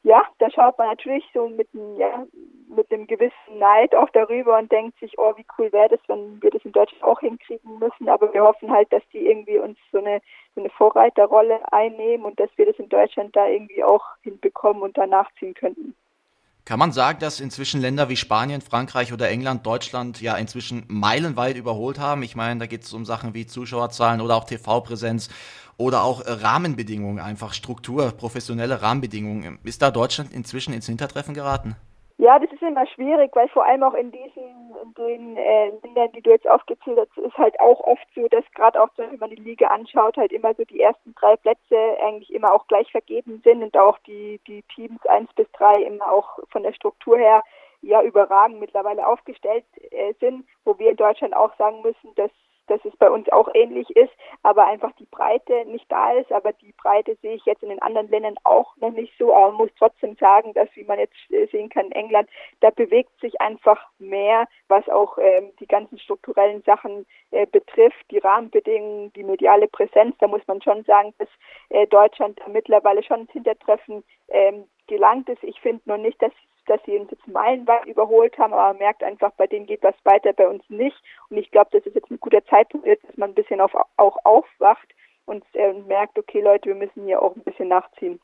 ja, 0.02 0.22
da 0.38 0.50
schaut 0.50 0.78
man 0.78 0.88
natürlich 0.88 1.24
so 1.34 1.48
mit, 1.48 1.68
ja, 1.98 2.26
mit 2.68 2.90
einem 2.90 3.06
gewissen 3.06 3.58
Neid 3.58 3.94
auch 3.94 4.08
darüber 4.10 4.58
und 4.58 4.72
denkt 4.72 4.98
sich, 4.98 5.18
oh, 5.18 5.34
wie 5.36 5.44
cool 5.58 5.70
wäre 5.72 5.90
das, 5.90 6.00
wenn 6.06 6.42
wir 6.42 6.50
das 6.50 6.64
in 6.64 6.72
Deutschland 6.72 7.04
auch 7.04 7.20
hinkriegen 7.20 7.78
müssen. 7.78 8.08
Aber 8.08 8.32
wir 8.32 8.42
hoffen 8.42 8.70
halt, 8.70 8.90
dass 8.92 9.02
die 9.12 9.26
irgendwie 9.26 9.58
uns 9.58 9.78
so 9.92 9.98
eine, 9.98 10.22
so 10.54 10.60
eine 10.60 10.70
Vorreiterrolle 10.70 11.60
einnehmen 11.72 12.24
und 12.24 12.40
dass 12.40 12.50
wir 12.56 12.66
das 12.66 12.78
in 12.78 12.88
Deutschland 12.88 13.36
da 13.36 13.46
irgendwie 13.46 13.84
auch 13.84 14.04
hinbekommen 14.22 14.82
und 14.82 14.96
da 14.96 15.06
nachziehen 15.06 15.54
könnten. 15.54 15.94
Kann 16.64 16.78
man 16.78 16.92
sagen, 16.92 17.18
dass 17.20 17.40
inzwischen 17.40 17.80
Länder 17.80 18.08
wie 18.08 18.16
Spanien, 18.16 18.60
Frankreich 18.60 19.12
oder 19.12 19.28
England 19.28 19.66
Deutschland 19.66 20.20
ja 20.20 20.36
inzwischen 20.36 20.84
meilenweit 20.88 21.56
überholt 21.56 21.98
haben? 21.98 22.22
Ich 22.22 22.36
meine, 22.36 22.60
da 22.60 22.66
geht 22.66 22.84
es 22.84 22.92
um 22.92 23.04
Sachen 23.04 23.34
wie 23.34 23.46
Zuschauerzahlen 23.46 24.20
oder 24.20 24.36
auch 24.36 24.44
TV-Präsenz 24.44 25.30
oder 25.76 26.02
auch 26.02 26.22
Rahmenbedingungen, 26.24 27.18
einfach 27.18 27.54
Struktur, 27.54 28.12
professionelle 28.12 28.82
Rahmenbedingungen. 28.82 29.58
Ist 29.64 29.82
da 29.82 29.90
Deutschland 29.90 30.32
inzwischen 30.32 30.74
ins 30.74 30.86
Hintertreffen 30.86 31.34
geraten? 31.34 31.76
Ja, 32.20 32.38
das 32.38 32.52
ist 32.52 32.60
immer 32.60 32.86
schwierig, 32.86 33.34
weil 33.34 33.48
vor 33.48 33.64
allem 33.64 33.82
auch 33.82 33.94
in 33.94 34.12
diesen 34.12 34.76
in 34.82 34.92
den 34.94 35.36
äh, 35.38 35.70
Ländern, 35.82 36.12
die 36.12 36.20
du 36.20 36.28
jetzt 36.28 36.46
aufgezählt 36.46 36.98
hast, 36.98 37.16
ist 37.16 37.38
halt 37.38 37.58
auch 37.60 37.80
oft 37.80 38.06
so, 38.14 38.28
dass 38.28 38.44
gerade 38.52 38.82
auch, 38.82 38.90
wenn 38.96 39.18
man 39.18 39.30
die 39.30 39.36
Liga 39.36 39.68
anschaut, 39.68 40.18
halt 40.18 40.30
immer 40.30 40.52
so 40.52 40.64
die 40.66 40.82
ersten 40.82 41.14
drei 41.14 41.36
Plätze 41.36 41.78
eigentlich 42.04 42.30
immer 42.30 42.52
auch 42.52 42.66
gleich 42.66 42.90
vergeben 42.90 43.40
sind 43.42 43.62
und 43.62 43.74
auch 43.78 43.96
die, 44.00 44.38
die 44.46 44.62
Teams 44.74 45.00
eins 45.06 45.32
bis 45.32 45.50
drei 45.52 45.82
immer 45.82 46.12
auch 46.12 46.38
von 46.50 46.62
der 46.62 46.74
Struktur 46.74 47.16
her 47.16 47.42
ja 47.80 48.02
überragend 48.02 48.60
mittlerweile 48.60 49.06
aufgestellt 49.06 49.64
äh, 49.90 50.12
sind, 50.20 50.44
wo 50.66 50.78
wir 50.78 50.90
in 50.90 50.96
Deutschland 50.98 51.34
auch 51.34 51.56
sagen 51.56 51.80
müssen, 51.80 52.14
dass 52.16 52.30
dass 52.66 52.84
es 52.84 52.96
bei 52.96 53.10
uns 53.10 53.28
auch 53.30 53.48
ähnlich 53.54 53.90
ist, 53.96 54.12
aber 54.42 54.66
einfach 54.66 54.92
die 54.92 55.06
Breite 55.06 55.64
nicht 55.66 55.90
da 55.90 56.12
ist. 56.12 56.32
Aber 56.32 56.52
die 56.52 56.72
Breite 56.72 57.16
sehe 57.22 57.34
ich 57.34 57.44
jetzt 57.44 57.62
in 57.62 57.68
den 57.70 57.82
anderen 57.82 58.08
Ländern 58.08 58.36
auch 58.44 58.76
noch 58.76 58.92
nicht 58.92 59.12
so. 59.18 59.34
Aber 59.34 59.48
man 59.48 59.56
muss 59.56 59.70
trotzdem 59.78 60.16
sagen, 60.16 60.54
dass, 60.54 60.68
wie 60.74 60.84
man 60.84 60.98
jetzt 60.98 61.16
äh, 61.30 61.46
sehen 61.46 61.68
kann, 61.68 61.86
in 61.86 61.92
England, 61.92 62.28
da 62.60 62.70
bewegt 62.70 63.18
sich 63.20 63.40
einfach 63.40 63.88
mehr, 63.98 64.46
was 64.68 64.88
auch 64.88 65.18
ähm, 65.18 65.50
die 65.58 65.66
ganzen 65.66 65.98
strukturellen 65.98 66.62
Sachen 66.62 67.06
äh, 67.30 67.46
betrifft, 67.46 68.10
die 68.10 68.18
Rahmenbedingungen, 68.18 69.12
die 69.14 69.24
mediale 69.24 69.68
Präsenz. 69.68 70.16
Da 70.18 70.28
muss 70.28 70.46
man 70.46 70.62
schon 70.62 70.84
sagen, 70.84 71.14
dass 71.18 71.28
äh, 71.70 71.86
Deutschland 71.86 72.40
mittlerweile 72.48 73.02
schon 73.02 73.20
ins 73.20 73.32
Hintertreffen 73.32 74.04
ähm, 74.28 74.64
gelangt 74.86 75.28
ist. 75.28 75.42
Ich 75.42 75.60
finde 75.60 75.82
nur 75.86 75.98
nicht, 75.98 76.20
dass 76.22 76.32
dass 76.66 76.80
sie 76.84 76.96
uns 76.96 77.10
jetzt 77.10 77.26
meilenweit 77.26 77.86
überholt 77.86 78.36
haben, 78.38 78.52
aber 78.52 78.68
man 78.68 78.78
merkt 78.78 79.02
einfach, 79.02 79.32
bei 79.32 79.46
denen 79.46 79.66
geht 79.66 79.82
was 79.82 79.94
weiter, 80.04 80.32
bei 80.32 80.48
uns 80.48 80.62
nicht. 80.68 80.96
Und 81.28 81.38
ich 81.38 81.50
glaube, 81.50 81.70
das 81.72 81.86
ist 81.86 81.94
jetzt 81.94 82.10
ein 82.10 82.20
guter 82.20 82.44
Zeitpunkt 82.46 82.86
ist, 82.86 83.02
dass 83.04 83.16
man 83.16 83.30
ein 83.30 83.34
bisschen 83.34 83.60
auf, 83.60 83.74
auch 83.96 84.18
aufwacht 84.24 84.88
und 85.26 85.44
äh, 85.54 85.72
merkt, 85.72 86.18
okay 86.18 86.40
Leute, 86.40 86.68
wir 86.68 86.74
müssen 86.74 87.04
hier 87.04 87.22
auch 87.22 87.36
ein 87.36 87.42
bisschen 87.42 87.68
nachziehen. 87.68 88.20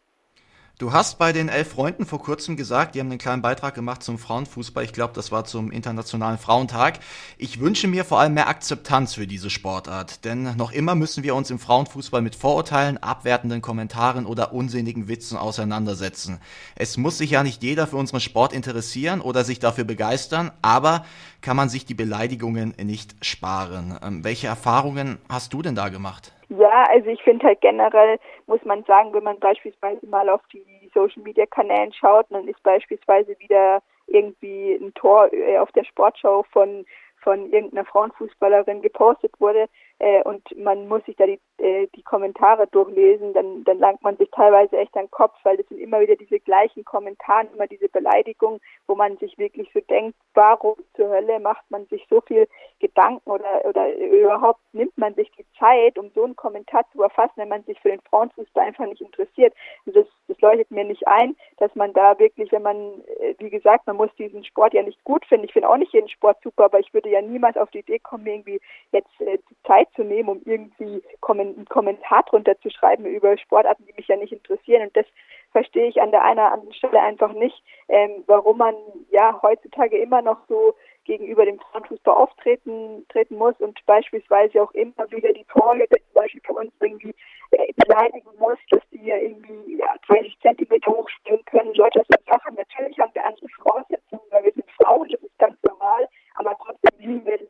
Du 0.79 0.93
hast 0.93 1.17
bei 1.17 1.33
den 1.33 1.49
elf 1.49 1.71
Freunden 1.71 2.05
vor 2.05 2.23
kurzem 2.23 2.55
gesagt, 2.55 2.95
die 2.95 3.01
haben 3.01 3.09
einen 3.09 3.17
kleinen 3.17 3.41
Beitrag 3.41 3.75
gemacht 3.75 4.03
zum 4.03 4.19
Frauenfußball. 4.19 4.85
Ich 4.85 4.93
glaube, 4.93 5.15
das 5.15 5.33
war 5.33 5.47
zum 5.47 5.71
Internationalen 5.71 6.37
Frauentag. 6.37 6.99
Ich 7.39 7.61
wünsche 7.61 7.89
mir 7.89 8.05
vor 8.05 8.21
allem 8.21 8.35
mehr 8.35 8.49
Akzeptanz 8.49 9.15
für 9.15 9.27
diese 9.27 9.49
Sportart, 9.49 10.27
denn 10.27 10.55
noch 10.57 10.73
immer 10.73 10.95
müssen 10.95 11.25
wir 11.25 11.35
uns 11.35 11.49
im 11.49 11.59
Frauenfußball 11.59 12.21
mit 12.21 12.35
Vorurteilen, 12.35 12.99
abwertenden 12.99 13.63
Kommentaren 13.63 14.27
oder 14.27 14.53
unsinnigen 14.53 15.09
Witzen 15.09 15.39
auseinandersetzen. 15.39 16.41
Es 16.75 16.99
muss 16.99 17.17
sich 17.17 17.31
ja 17.31 17.43
nicht 17.43 17.63
jeder 17.63 17.87
für 17.87 17.97
unseren 17.97 18.21
Sport 18.21 18.53
interessieren 18.53 19.23
oder 19.23 19.45
sich 19.45 19.59
dafür 19.59 19.85
begeistern, 19.85 20.51
aber 20.61 21.07
kann 21.41 21.57
man 21.57 21.71
sich 21.71 21.87
die 21.87 21.95
Beleidigungen 21.95 22.75
nicht 22.77 23.17
sparen. 23.23 23.99
Ähm, 24.03 24.25
welche 24.25 24.49
Erfahrungen 24.49 25.17
hast 25.31 25.55
du 25.55 25.63
denn 25.63 25.75
da 25.75 25.89
gemacht? 25.89 26.36
Ja, 26.49 26.85
also 26.89 27.09
ich 27.09 27.23
finde 27.23 27.47
halt 27.47 27.61
generell, 27.61 28.19
muss 28.47 28.65
man 28.65 28.85
sagen, 28.85 29.13
wenn 29.13 29.25
man 29.25 29.41
beispielsweise 29.41 30.07
mal 30.07 30.29
auf 30.29 30.43
die 30.53 30.91
Social 30.95 31.23
Media 31.23 31.45
Kanälen 31.47 31.93
schaut, 31.93 32.27
dann 32.31 32.47
ist 32.47 32.63
beispielsweise 32.63 33.37
wieder 33.41 33.83
irgendwie 34.07 34.75
ein 34.75 34.95
Tor 34.95 35.33
äh, 35.33 35.59
auf 35.59 35.73
der 35.73 35.85
Sportschau 35.85 36.45
von 36.53 36.85
von 37.27 37.51
irgendeiner 37.51 37.85
Frauenfußballerin 37.85 38.83
gepostet 38.83 39.33
wurde 39.41 39.67
äh, 39.99 40.23
und 40.25 40.43
man 40.59 40.89
muss 40.89 41.05
sich 41.07 41.17
da 41.17 41.25
die, 41.27 41.41
äh, 41.59 41.87
die 41.95 42.03
Kommentare 42.03 42.67
durchlesen, 42.67 43.33
dann, 43.33 43.65
dann 43.65 43.79
langt 43.79 44.03
man 44.03 44.17
sich 44.19 44.31
teilweise 44.31 44.77
echt 44.77 44.95
an 44.95 45.07
den 45.07 45.11
Kopf, 45.11 45.35
weil 45.43 45.57
das 45.57 45.67
sind 45.69 45.79
immer 45.79 46.01
wieder 46.01 46.17
diese 46.17 46.39
gleichen 46.39 46.85
Kommentare, 46.85 47.47
immer 47.55 47.67
diese 47.67 47.89
Beleidigungen, 47.89 48.61
wo 48.87 48.95
man 48.95 49.17
sich 49.17 49.39
wirklich 49.39 49.71
so 49.73 49.81
denkt, 49.81 50.15
warum 50.35 50.75
zur 50.97 51.09
Hölle 51.09 51.41
macht 51.41 51.65
man 51.71 51.87
sich 51.87 52.07
so 52.11 52.21
viel 52.21 52.47
Gedanken 52.79 53.31
oder, 53.31 53.65
oder 53.65 53.95
überhaupt 53.95 54.61
nimmt 54.73 54.97
man 54.99 55.15
sich 55.15 55.31
die 55.33 55.47
Zeit, 55.59 55.99
um 55.99 56.11
so 56.15 56.25
einen 56.25 56.37
Kommentar 56.37 56.85
zu 56.93 57.03
erfassen, 57.03 57.33
wenn 57.37 57.49
man 57.49 57.65
sich 57.65 57.81
für 57.81 57.89
den 57.89 58.03
Frauenfußball 58.03 58.67
einfach 58.67 58.87
nicht 58.87 59.01
interessiert. 59.01 59.55
Also 59.87 60.01
das, 60.03 60.09
das 60.29 60.41
leuchtet 60.43 60.71
mir 60.71 60.85
nicht 60.85 61.09
ein, 61.09 61.37
dass 61.57 61.75
man 61.75 61.95
da 61.95 62.19
wirklich, 62.19 62.53
wenn 62.53 62.63
man, 62.63 63.03
äh, 63.19 63.35
wie 63.39 63.51
gesagt, 63.51 63.87
man 63.87 63.97
muss 63.97 64.15
diesen 64.19 64.45
Sport 64.45 64.75
ja 64.75 64.83
nicht 64.83 65.03
gut 65.05 65.25
finden. 65.25 65.47
Ich 65.47 65.55
finde 65.55 65.71
auch 65.71 65.79
nicht 65.79 65.95
jeden 65.95 66.11
Sport 66.11 66.37
super, 66.43 66.67
aber 66.67 66.81
ich 66.81 66.93
würde 66.93 67.09
ja 67.09 67.23
niemals 67.23 67.57
auf 67.57 67.71
die 67.71 67.79
Idee 67.79 67.99
kommen, 67.99 68.27
irgendwie 68.27 68.61
jetzt 68.93 69.21
äh, 69.21 69.39
die 69.51 69.57
Zeit 69.67 69.86
zu 69.95 70.03
nehmen, 70.03 70.29
um 70.29 70.43
irgendwie 70.45 71.03
einen 71.27 71.65
Kommentar 71.67 72.25
drunter 72.25 72.59
zu 72.61 72.71
schreiben 72.71 73.07
über 73.07 73.37
Sportarten, 73.39 73.87
die 73.87 73.95
mich 73.95 74.09
ja 74.09 74.17
nicht 74.17 74.33
interessieren. 74.33 74.83
Und 74.83 74.97
das 74.97 75.07
verstehe 75.53 75.89
ich 75.89 76.01
an 76.01 76.11
der 76.11 76.25
einen 76.25 76.39
oder 76.39 76.53
anderen 76.53 76.75
Stelle 76.75 77.01
einfach 77.01 77.33
nicht, 77.33 77.63
ähm, 77.89 78.25
warum 78.27 78.59
man 78.59 78.75
ja 79.11 79.39
heutzutage 79.43 79.99
immer 79.99 80.23
noch 80.23 80.39
so 80.49 80.75
gegenüber 81.05 81.45
dem 81.45 81.61
Frauenfußball 81.61 82.15
auftreten 82.15 83.07
treten 83.09 83.37
muss 83.37 83.55
und 83.61 83.85
beispielsweise 83.87 84.63
auch 84.63 84.73
immer 84.73 85.11
wieder 85.11 85.33
die 85.33 85.45
Torhüter 85.45 85.97
zum 85.97 86.15
Beispiel 86.15 86.43
für 86.45 86.55
uns 86.55 86.73
irgendwie 86.81 87.15
äh, 87.53 87.73
beleidigen 87.77 88.29
muss, 88.39 88.59
dass 88.71 88.83
die 88.91 89.05
ja 89.07 89.17
irgendwie 89.17 89.77
ja, 89.79 89.95
30 90.09 90.37
Zentimeter 90.41 90.91
hochspringen 90.91 91.45
können. 91.45 91.73
Solche 91.75 92.03
Sachen. 92.27 92.57
Natürlich 92.57 92.99
haben 92.99 93.15
wir 93.15 93.25
andere 93.25 93.49
Voraussetzungen, 93.63 94.23
weil 94.31 94.45
wir 94.45 94.53
sind 94.53 94.71
Frauen, 94.83 95.09
das 95.09 95.23
ist 95.23 95.39
ganz 95.39 95.57
normal 95.63 96.09
aber 96.37 96.57
trotzdem 96.59 96.99
lieben 96.99 97.27
wir 97.27 97.39
den 97.39 97.49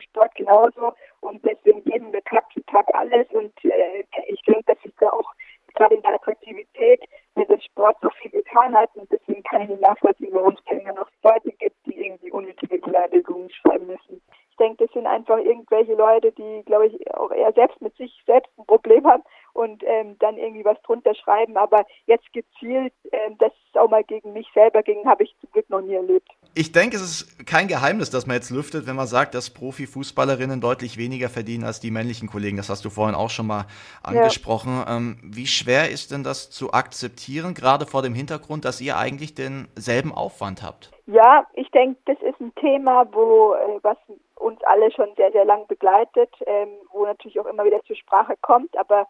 Sport 0.00 0.34
genauso 0.34 0.92
und 1.20 1.44
deswegen 1.44 1.84
geben 1.84 2.12
wir 2.12 2.22
Tag 2.24 2.44
für 2.52 2.64
Tag 2.66 2.86
alles 2.94 3.26
und 3.30 3.52
äh, 3.64 4.04
ich 4.26 4.42
denke, 4.42 4.62
dass 4.66 4.82
sich 4.82 4.92
da 4.98 5.08
auch 5.10 5.30
gerade 5.74 5.94
in 5.94 6.02
der 6.02 6.14
Attraktivität 6.14 7.00
des 7.36 7.64
Sport 7.64 7.96
so 8.02 8.10
viel 8.20 8.30
getan 8.30 8.74
hat 8.74 8.90
und 8.94 9.10
deswegen 9.10 9.42
kann 9.42 9.62
ich 9.62 9.68
nicht 9.70 9.80
nachvollziehen, 9.80 10.32
warum 10.32 10.54
es 10.54 10.64
keine 10.64 10.92
noch 10.94 11.08
Leute 11.22 11.50
gibt, 11.52 11.76
die 11.86 12.06
irgendwie 12.06 12.30
unnötige 12.30 12.78
Beleidigungen 12.78 13.50
schreiben 13.50 13.86
müssen. 13.86 14.22
Ich 14.50 14.56
denke, 14.58 14.84
das 14.84 14.92
sind 14.92 15.06
einfach 15.06 15.38
irgendwelche 15.38 15.94
Leute, 15.94 16.30
die, 16.32 16.62
glaube 16.66 16.88
ich, 16.88 17.14
auch 17.14 17.30
eher 17.30 17.52
selbst 17.52 17.80
mit 17.80 17.96
sich 17.96 18.22
selbst 18.26 18.50
ein 18.58 18.66
Problem 18.66 19.06
haben 19.06 19.22
und 19.54 19.82
ähm, 19.86 20.18
dann 20.18 20.36
irgendwie 20.36 20.64
was 20.64 20.80
drunter 20.82 21.14
schreiben. 21.14 21.56
Aber 21.56 21.86
jetzt 22.06 22.30
gezielt, 22.34 22.92
ähm, 23.12 23.38
das 23.38 23.52
auch 23.74 23.88
mal 23.88 24.04
gegen 24.04 24.34
mich 24.34 24.46
selber 24.52 24.82
ging, 24.82 25.06
habe 25.06 25.24
ich 25.24 25.34
zum 25.40 25.50
Glück 25.52 25.70
noch 25.70 25.80
nie 25.80 25.94
erlebt. 25.94 26.28
Ich 26.54 26.70
denke, 26.70 26.96
es 26.96 27.02
ist 27.02 27.46
kein 27.46 27.66
Geheimnis, 27.66 28.10
dass 28.10 28.26
man 28.26 28.36
jetzt 28.36 28.50
lüftet, 28.50 28.86
wenn 28.86 28.94
man 28.94 29.06
sagt, 29.06 29.34
dass 29.34 29.48
Profifußballerinnen 29.48 30.60
deutlich 30.60 30.98
weniger 30.98 31.30
verdienen 31.30 31.64
als 31.64 31.80
die 31.80 31.90
männlichen 31.90 32.28
Kollegen. 32.28 32.58
Das 32.58 32.68
hast 32.68 32.84
du 32.84 32.90
vorhin 32.90 33.14
auch 33.14 33.30
schon 33.30 33.46
mal 33.46 33.64
angesprochen. 34.02 34.82
Ja. 34.86 34.96
Ähm, 34.96 35.16
wie 35.22 35.46
schwer 35.46 35.90
ist 35.90 36.10
denn 36.10 36.22
das 36.22 36.50
zu 36.50 36.72
akzeptieren, 36.72 37.54
gerade 37.54 37.86
vor 37.86 38.02
dem 38.02 38.12
Hintergrund, 38.14 38.66
dass 38.66 38.82
ihr 38.82 38.98
eigentlich 38.98 39.34
denselben 39.34 40.12
Aufwand 40.12 40.62
habt? 40.62 40.90
Ja, 41.06 41.46
ich 41.54 41.70
denke, 41.70 41.98
das 42.04 42.18
ist 42.20 42.38
ein 42.38 42.54
Thema, 42.56 43.06
wo 43.12 43.54
äh, 43.54 43.78
was 43.80 43.96
uns 44.36 44.62
alle 44.64 44.92
schon 44.92 45.08
sehr, 45.16 45.32
sehr 45.32 45.46
lang 45.46 45.66
begleitet, 45.68 46.34
ähm, 46.44 46.68
wo 46.90 47.06
natürlich 47.06 47.40
auch 47.40 47.46
immer 47.46 47.64
wieder 47.64 47.82
zur 47.84 47.96
Sprache 47.96 48.34
kommt. 48.42 48.76
Aber 48.76 49.06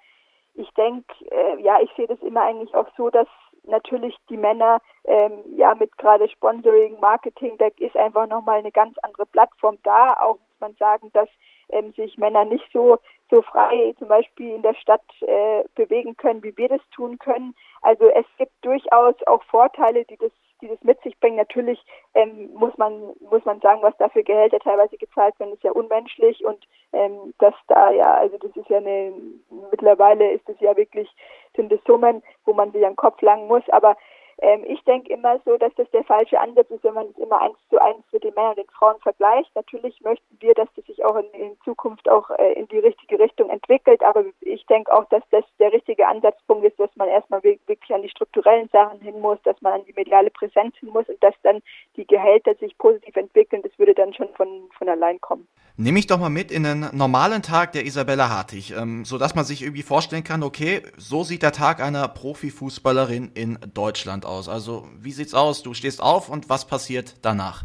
ich 0.55 0.71
denke, 0.75 1.13
äh, 1.33 1.61
ja, 1.61 1.81
ich 1.81 1.91
sehe 1.97 2.07
das 2.07 2.21
immer 2.21 2.43
eigentlich 2.43 2.73
auch 2.75 2.89
so, 2.97 3.11
dass 3.11 3.27
natürlich 3.65 4.17
die 4.29 4.37
Männer 4.37 4.81
ähm, 5.05 5.43
ja 5.57 5.75
mit 5.75 5.97
gerade 5.99 6.29
Sponsoring, 6.29 6.99
Marketing, 7.01 7.57
da 7.59 7.69
ist 7.79 7.97
einfach 7.97 8.27
nochmal 8.27 8.59
eine 8.59 8.73
ganz 8.73 8.97
andere 9.03 9.27
Plattform 9.27 9.79
da. 9.83 10.15
Auch 10.21 10.35
muss 10.35 10.61
man 10.61 10.75
sagen, 10.77 11.11
dass 11.13 11.29
ähm, 11.71 11.93
sich 11.93 12.19
Männer 12.19 12.45
nicht 12.45 12.69
so 12.73 12.99
so 13.31 13.41
frei 13.41 13.95
zum 13.99 14.09
Beispiel 14.09 14.51
in 14.57 14.63
der 14.63 14.75
Stadt 14.75 15.03
äh, 15.23 15.65
bewegen 15.75 16.17
können, 16.17 16.43
wie 16.43 16.57
wir 16.57 16.69
das 16.69 16.83
tun 16.95 17.19
können. 17.19 17.55
Also 17.81 18.05
es 18.09 18.27
gibt 18.37 18.53
durchaus 18.61 19.15
auch 19.27 19.43
Vorteile, 19.45 20.05
die 20.05 20.19
das 20.19 20.33
die 20.63 20.69
das 20.69 20.83
mit 20.83 21.01
sich 21.03 21.19
bringen. 21.21 21.37
Natürlich 21.37 21.85
ähm, 22.15 22.51
muss 22.55 22.77
man 22.79 23.13
muss 23.31 23.45
man 23.45 23.61
sagen, 23.61 23.83
was 23.83 23.97
da 23.99 24.09
für 24.09 24.23
Gehälter 24.23 24.59
teilweise 24.61 24.97
gezahlt 24.97 25.39
werden, 25.39 25.53
ist 25.53 25.63
ja 25.63 25.73
unmenschlich 25.73 26.45
und 26.45 26.67
ähm, 26.93 27.35
dass 27.39 27.55
da 27.69 27.91
ja, 27.91 28.15
also 28.15 28.39
das 28.39 28.57
ist 28.57 28.69
ja 28.69 28.79
eine 28.79 29.13
mittlerweile 29.71 30.33
ist 30.33 30.49
es 30.49 30.59
ja 30.61 30.77
wirklich 30.77 31.11
sind 31.55 31.71
es 31.73 31.81
Summen, 31.85 32.23
wo 32.47 32.55
man 32.55 32.73
sich 32.73 32.87
am 32.87 32.97
Kopf 32.97 33.21
langen 33.21 33.49
muss, 33.49 33.69
aber 33.71 33.97
ähm, 34.39 34.65
ich 34.67 34.83
denke 34.85 35.13
immer 35.13 35.41
so, 35.45 35.57
dass 35.57 35.75
das 35.75 35.91
der 35.91 36.05
falsche 36.05 36.41
Ansatz 36.41 36.71
ist, 36.71 36.85
wenn 36.85 36.95
man 36.95 37.07
es 37.07 37.19
immer 37.19 37.41
eins 37.41 37.57
zu 37.71 37.81
eins 37.81 38.05
mit 38.13 38.25
den 38.25 38.35
Männern 38.35 38.51
und 38.51 38.59
den 38.59 38.71
Frauen 38.71 38.99
vergleicht. 39.01 39.55
Natürlich 39.55 40.01
möchten 40.01 40.37
wir, 40.41 40.55
dass 40.55 40.69
das 40.75 40.85
sich 40.87 41.05
auch 41.05 41.17
in, 41.17 41.41
in 41.41 41.57
Zukunft 41.65 42.09
auch 42.09 42.31
äh, 42.31 42.53
in 42.55 42.69
die 42.69 42.79
richtige 42.79 43.19
Richtung 43.19 43.51
entwickelt, 43.51 44.03
aber 44.03 44.25
ich 44.41 44.65
denke 44.67 44.93
auch, 44.93 45.05
dass 45.07 45.23
das 45.31 45.45
der 45.59 45.73
richtige 45.73 46.07
Ansatzpunkt 46.07 46.65
ist, 46.65 46.79
dass 46.79 46.95
man 46.97 47.09
erstmal 47.09 47.43
wirklich 47.43 47.95
an 47.95 48.03
die 48.03 48.11
strukturellen 48.11 48.69
Sachen 48.73 49.01
hin 49.01 49.21
muss, 49.21 49.39
dass 49.45 49.61
man 49.61 49.75
an 49.75 49.85
die 49.85 49.93
mediale 49.93 50.31
Präsenz 50.31 50.77
hin 50.79 50.91
muss 50.91 51.09
und 51.09 51.23
dass 51.23 51.35
dann 51.43 51.61
die 51.97 52.07
Gehälter 52.07 52.55
sich 52.57 52.77
positiv 52.79 53.17
entwickeln. 53.17 53.63
Das 53.63 53.79
würde 53.79 53.95
dann 53.95 54.15
schon 54.15 54.29
von, 54.35 54.69
von 54.77 54.89
allein 54.89 55.21
kommen. 55.21 55.49
Nehme 55.77 55.99
ich 55.99 56.07
doch 56.07 56.19
mal 56.19 56.29
mit 56.29 56.51
in 56.51 56.67
einen 56.67 56.97
normalen 56.97 57.43
Tag 57.43 57.73
der 57.73 57.87
Isabella 57.87 58.29
Hartig, 58.29 58.75
ähm, 58.77 59.05
so 59.05 59.17
dass 59.17 59.35
man 59.35 59.45
sich 59.45 59.63
irgendwie 59.63 59.83
vorstellen 59.83 60.23
kann, 60.23 60.43
okay, 60.43 60.83
so 60.99 61.25
sieht 61.25 61.43
der 61.43 61.53
Tag 61.53 61.81
einer 61.81 62.07
Profifußballerin 62.09 63.33
in 63.35 63.59
Deutschland 63.73 64.22
aus. 64.27 64.49
Also 64.49 64.85
wie 64.99 65.13
sieht's 65.13 65.35
aus? 65.35 65.63
Du 65.63 65.75
stehst 65.75 66.03
auf 66.03 66.29
und 66.29 66.49
was 66.49 66.67
passiert 66.67 67.25
danach? 67.25 67.63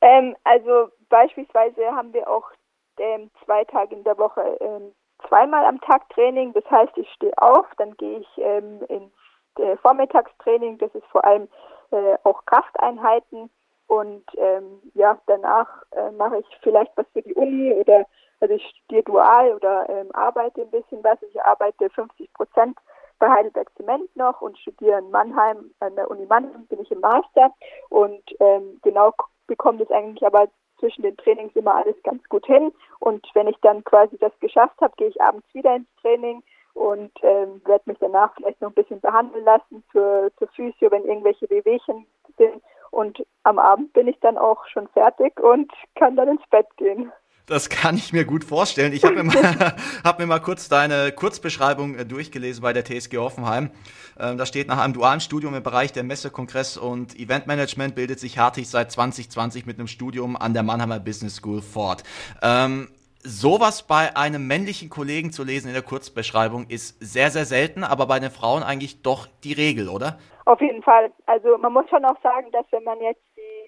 Ähm, 0.00 0.36
also 0.44 0.90
beispielsweise 1.08 1.86
haben 1.92 2.12
wir 2.12 2.28
auch 2.28 2.50
ähm, 2.98 3.30
zwei 3.44 3.64
Tage 3.64 3.94
in 3.94 4.04
der 4.04 4.18
Woche 4.18 4.56
ähm, 4.60 4.92
zweimal 5.28 5.64
am 5.64 5.80
Tag 5.80 6.08
Training. 6.10 6.52
Das 6.52 6.64
heißt, 6.70 6.96
ich 6.96 7.10
stehe 7.12 7.36
auf, 7.38 7.66
dann 7.78 7.96
gehe 7.96 8.18
ich 8.18 8.28
ähm, 8.38 8.80
ins 8.88 9.12
äh, 9.58 9.76
Vormittagstraining. 9.78 10.78
Das 10.78 10.94
ist 10.94 11.06
vor 11.06 11.24
allem 11.24 11.48
äh, 11.90 12.16
auch 12.24 12.44
Krafteinheiten 12.46 13.50
und 13.86 14.24
ähm, 14.36 14.80
ja, 14.94 15.18
danach 15.26 15.68
äh, 15.92 16.10
mache 16.12 16.38
ich 16.38 16.46
vielleicht 16.62 16.90
was 16.96 17.06
für 17.12 17.22
die 17.22 17.34
Uni 17.34 17.72
oder 17.72 18.04
also 18.40 18.54
ich 18.54 18.66
studiere 18.68 19.04
dual 19.04 19.54
oder 19.54 19.88
ähm, 19.88 20.10
arbeite 20.12 20.62
ein 20.62 20.70
bisschen 20.70 21.02
was. 21.02 21.22
Ich 21.22 21.42
arbeite 21.42 21.88
50 21.90 22.32
Prozent 22.34 22.78
bei 23.18 23.30
Heidelberg 23.30 23.70
Zement 23.76 24.14
noch 24.16 24.40
und 24.40 24.58
studiere 24.58 24.98
in 24.98 25.10
Mannheim, 25.10 25.70
an 25.80 25.96
der 25.96 26.10
Uni 26.10 26.26
Mannheim 26.26 26.66
bin 26.66 26.80
ich 26.80 26.90
im 26.90 27.00
Master 27.00 27.52
und 27.88 28.22
ähm, 28.40 28.78
genau 28.82 29.12
bekomme 29.46 29.78
das 29.78 29.90
eigentlich 29.90 30.24
aber 30.26 30.48
zwischen 30.78 31.02
den 31.02 31.16
Trainings 31.16 31.54
immer 31.56 31.74
alles 31.74 31.96
ganz 32.02 32.22
gut 32.28 32.46
hin. 32.46 32.72
Und 33.00 33.26
wenn 33.34 33.48
ich 33.48 33.56
dann 33.62 33.84
quasi 33.84 34.18
das 34.18 34.32
geschafft 34.40 34.80
habe, 34.80 34.94
gehe 34.96 35.08
ich 35.08 35.20
abends 35.20 35.46
wieder 35.54 35.76
ins 35.76 35.88
Training 36.02 36.42
und 36.74 37.12
ähm, 37.22 37.62
werde 37.64 37.84
mich 37.86 37.98
danach 38.00 38.34
vielleicht 38.34 38.60
noch 38.60 38.68
ein 38.68 38.74
bisschen 38.74 39.00
behandeln 39.00 39.44
lassen 39.44 39.82
zur, 39.92 40.30
zur 40.38 40.48
Physio, 40.48 40.90
wenn 40.90 41.04
irgendwelche 41.04 41.48
Wehwehchen 41.48 42.06
sind. 42.36 42.62
Und 42.90 43.26
am 43.44 43.58
Abend 43.58 43.92
bin 43.92 44.08
ich 44.08 44.18
dann 44.20 44.38
auch 44.38 44.66
schon 44.66 44.88
fertig 44.88 45.38
und 45.40 45.72
kann 45.94 46.16
dann 46.16 46.28
ins 46.28 46.46
Bett 46.50 46.66
gehen. 46.76 47.12
Das 47.46 47.70
kann 47.70 47.96
ich 47.96 48.12
mir 48.12 48.24
gut 48.24 48.42
vorstellen. 48.42 48.92
Ich 48.92 49.04
habe 49.04 49.22
mir, 49.22 49.24
mal, 49.24 49.76
hab 50.04 50.18
mir 50.18 50.26
mal 50.26 50.40
kurz 50.40 50.68
deine 50.68 51.12
Kurzbeschreibung 51.12 51.94
äh, 51.94 52.04
durchgelesen 52.04 52.60
bei 52.60 52.72
der 52.72 52.84
TSG 52.84 53.18
Hoffenheim. 53.18 53.70
Ähm, 54.18 54.36
da 54.36 54.46
steht 54.46 54.66
nach 54.66 54.78
einem 54.78 54.94
dualen 54.94 55.20
Studium 55.20 55.54
im 55.54 55.62
Bereich 55.62 55.92
der 55.92 56.02
Messe, 56.02 56.30
Kongress 56.30 56.76
und 56.76 57.16
Eventmanagement 57.16 57.94
bildet 57.94 58.18
sich 58.18 58.38
Hartig 58.38 58.68
seit 58.68 58.90
2020 58.90 59.64
mit 59.64 59.78
einem 59.78 59.86
Studium 59.86 60.36
an 60.36 60.54
der 60.54 60.64
Mannheimer 60.64 60.98
Business 60.98 61.36
School 61.36 61.62
fort. 61.62 62.02
Ähm, 62.42 62.88
sowas 63.22 63.84
bei 63.84 64.16
einem 64.16 64.48
männlichen 64.48 64.90
Kollegen 64.90 65.30
zu 65.30 65.44
lesen 65.44 65.68
in 65.68 65.74
der 65.74 65.82
Kurzbeschreibung 65.82 66.66
ist 66.68 66.96
sehr, 66.98 67.30
sehr 67.30 67.44
selten, 67.44 67.84
aber 67.84 68.06
bei 68.06 68.18
den 68.18 68.30
Frauen 68.30 68.64
eigentlich 68.64 69.02
doch 69.02 69.28
die 69.44 69.52
Regel, 69.52 69.88
oder? 69.88 70.18
Auf 70.46 70.60
jeden 70.60 70.82
Fall. 70.82 71.12
Also 71.26 71.58
man 71.58 71.72
muss 71.72 71.88
schon 71.90 72.04
auch 72.04 72.20
sagen, 72.22 72.50
dass 72.52 72.66
wenn 72.72 72.84
man 72.84 73.00
jetzt 73.00 73.20